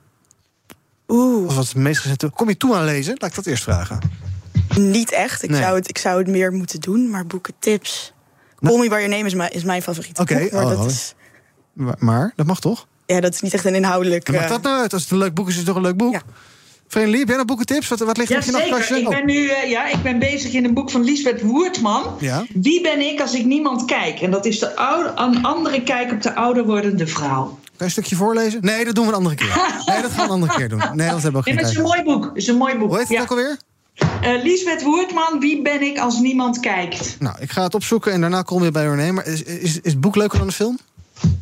Oeh. 1.08 1.46
Of 1.48 1.56
wat 1.56 1.66
het 1.68 1.76
meest 1.76 2.02
recente? 2.02 2.30
Kom 2.30 2.50
je 2.50 2.58
toe 2.58 2.76
aan 2.76 2.86
lezen? 2.86 3.16
Laat 3.18 3.30
ik 3.30 3.36
dat 3.36 3.46
eerst 3.46 3.64
vragen. 3.64 4.00
Niet 4.76 5.12
echt. 5.12 5.44
Ik, 5.44 5.50
Nee. 5.50 5.62
zou 5.62 5.76
het, 5.76 5.90
ik 5.90 5.98
zou 5.98 6.18
het 6.20 6.28
meer 6.28 6.52
moeten 6.52 6.80
doen, 6.80 7.10
maar 7.10 7.26
boeken 7.26 7.54
tips. 7.60 8.14
Call 8.64 8.78
Me 8.78 8.90
By 8.90 8.96
Your 8.96 9.10
Name 9.10 9.26
is 9.26 9.34
mijn, 9.34 9.52
is 9.52 9.64
mijn 9.64 9.82
favoriete 9.82 10.22
Oké. 10.22 10.48
Maar 10.52 10.64
oh, 10.64 10.70
dat, 10.70 10.86
is, 10.90 11.14
Maar, 11.74 11.96
maar, 12.00 12.34
dat 12.36 12.46
mag 12.46 12.60
toch? 12.60 12.88
ja, 13.06 13.20
dat 13.20 13.34
is 13.34 13.42
niet 13.42 13.54
echt 13.54 13.66
een 13.66 13.76
inhoudelijk... 13.76 14.32
Maakt 14.32 14.44
eh, 14.44 14.50
dat 14.50 14.62
nou 14.62 14.82
uit? 14.82 14.94
Als 14.94 15.02
het 15.02 15.12
een 15.12 15.18
leuk 15.18 15.34
boek 15.34 15.46
is, 15.48 15.52
is 15.52 15.58
het 15.58 15.66
toch 15.68 15.76
een 15.76 15.82
leuk 15.82 15.98
boek? 15.98 16.22
Vriendin 16.88 17.20
heb 17.20 17.28
jij 17.28 17.38
nog 17.38 17.46
boekentips? 17.46 17.88
Wat, 17.88 18.00
wat 18.00 18.18
ligt 18.18 18.30
er 18.30 18.36
Ja, 18.36 18.42
op 18.42 18.46
je 18.46 18.52
zeker. 18.52 18.70
nachtkastje? 18.70 19.00
Ik 19.00 19.08
Oh. 19.08 19.16
ben 19.16 19.26
nu 19.26 19.48
eh, 19.48 19.70
ja, 19.70 19.88
ik 19.88 20.02
ben 20.04 20.20
bezig 20.20 20.54
in 20.54 20.66
een 20.66 20.74
boek 20.74 20.92
van 20.92 21.04
Lisbeth 21.04 21.42
Woertman. 21.42 22.04
Ja. 22.20 22.46
Wie 22.54 22.82
ben 22.82 23.00
ik 23.00 23.22
als 23.22 23.34
ik 23.34 23.46
niemand 23.46 23.86
kijk? 23.86 24.20
En 24.22 24.32
dat 24.32 24.46
is 24.46 24.60
de 24.60 24.76
oude, 24.76 25.12
een 25.16 25.44
andere 25.44 25.84
kijk 25.84 26.12
op 26.12 26.22
de 26.22 26.36
ouder 26.36 26.66
wordende 26.66 27.08
vrouw. 27.08 27.44
Kan 27.46 27.62
je 27.78 27.84
een 27.84 27.92
stukje 27.92 28.16
voorlezen? 28.16 28.62
Nee, 28.62 28.86
dat 28.86 28.96
doen 28.96 29.04
we 29.06 29.10
een 29.12 29.18
andere 29.18 29.36
keer. 29.36 29.48
Nee, 29.86 30.02
dat 30.02 30.12
gaan 30.12 30.18
we 30.18 30.24
een 30.24 30.30
andere 30.30 30.54
keer 30.54 30.70
doen. 30.70 30.80
Nee, 30.94 31.10
dat 31.10 31.22
hebben 31.22 31.32
we 31.32 31.38
ook 31.38 31.46
Nee, 31.46 31.54
geen 31.54 31.56
maar 31.56 31.64
het 31.64 31.72
is 31.72 31.78
een 31.78 31.84
mooi 31.84 32.04
boek. 32.04 32.26
Het 32.26 32.38
is 32.38 32.48
een 32.48 32.56
mooi 32.58 32.76
boek. 32.78 32.88
Hoe 32.90 32.98
heet 32.98 33.08
het 33.08 33.18
ja. 33.18 33.24
ook 33.24 33.30
alweer? 33.30 33.58
Eh, 33.96 34.44
Lisbeth 34.44 34.84
Woertman, 34.84 35.40
Wie 35.40 35.62
ben 35.62 35.82
ik 35.82 35.98
als 35.98 36.20
niemand 36.20 36.60
kijkt? 36.60 37.16
Nou, 37.20 37.36
ik 37.40 37.52
ga 37.52 37.64
het 37.64 37.76
opzoeken 37.76 38.12
en 38.12 38.22
daarna 38.22 38.42
kom 38.42 38.64
je 38.64 38.72
bij 38.72 38.88
nemen. 38.88 39.14
Maar 39.14 39.28
is, 39.28 39.44
is, 39.44 39.80
is 39.82 39.92
het 39.92 40.02
boek 40.02 40.16
leuker 40.16 40.38
dan 40.38 40.48
de 40.48 40.54
film? 40.54 40.80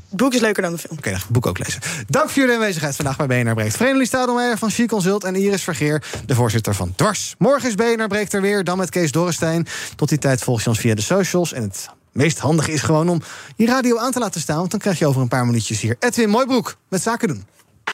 boek 0.10 0.34
is 0.34 0.40
leuker 0.42 0.62
dan 0.62 0.72
de 0.72 0.78
film. 0.78 0.98
Oké, 0.98 1.08
okay, 1.08 1.22
boek 1.30 1.46
ook 1.46 1.58
lezen. 1.58 1.82
Dank 2.08 2.30
voor 2.30 2.42
jullie 2.42 2.56
aanwezigheid 2.56 2.96
vandaag 2.96 3.18
bij 3.18 3.28
BNR 3.28 3.54
Breekt. 3.54 3.76
Vreemdelie 3.76 4.08
Stadelmeijer 4.08 4.58
van 4.58 4.72
She 4.72 4.86
Consult 4.86 5.24
en 5.24 5.36
Iris 5.36 5.64
Vergeer, 5.64 6.04
de 6.26 6.36
voorzitter 6.36 6.76
van 6.76 6.94
Dwars. 6.96 7.36
Morgen 7.38 7.70
is 7.70 7.76
BNR 7.76 8.08
Breekt 8.08 8.34
er 8.34 8.42
weer, 8.42 8.64
dan 8.64 8.78
met 8.78 8.90
Kees 8.90 9.12
Dorrestein. 9.12 9.68
Tot 9.96 10.10
die 10.10 10.18
tijd 10.18 10.42
volg 10.42 10.62
je 10.62 10.70
ons 10.70 10.80
via 10.80 10.96
de 10.96 11.02
socials. 11.02 11.54
En 11.54 11.62
het 11.62 11.90
meest 12.12 12.40
handige 12.40 12.72
is 12.72 12.82
gewoon 12.82 13.10
om 13.10 13.22
je 13.56 13.66
radio 13.66 13.98
aan 13.98 14.12
te 14.12 14.20
laten 14.20 14.42
staan... 14.42 14.58
want 14.58 14.72
dan 14.72 14.80
krijg 14.80 15.00
je 15.00 15.06
over 15.08 15.22
een 15.22 15.28
paar 15.28 15.46
minuutjes 15.46 15.82
hier 15.82 15.96
Edwin 16.00 16.30
Mooibroek 16.30 16.76
met 16.88 17.02
Zaken 17.02 17.28
doen. 17.28 17.46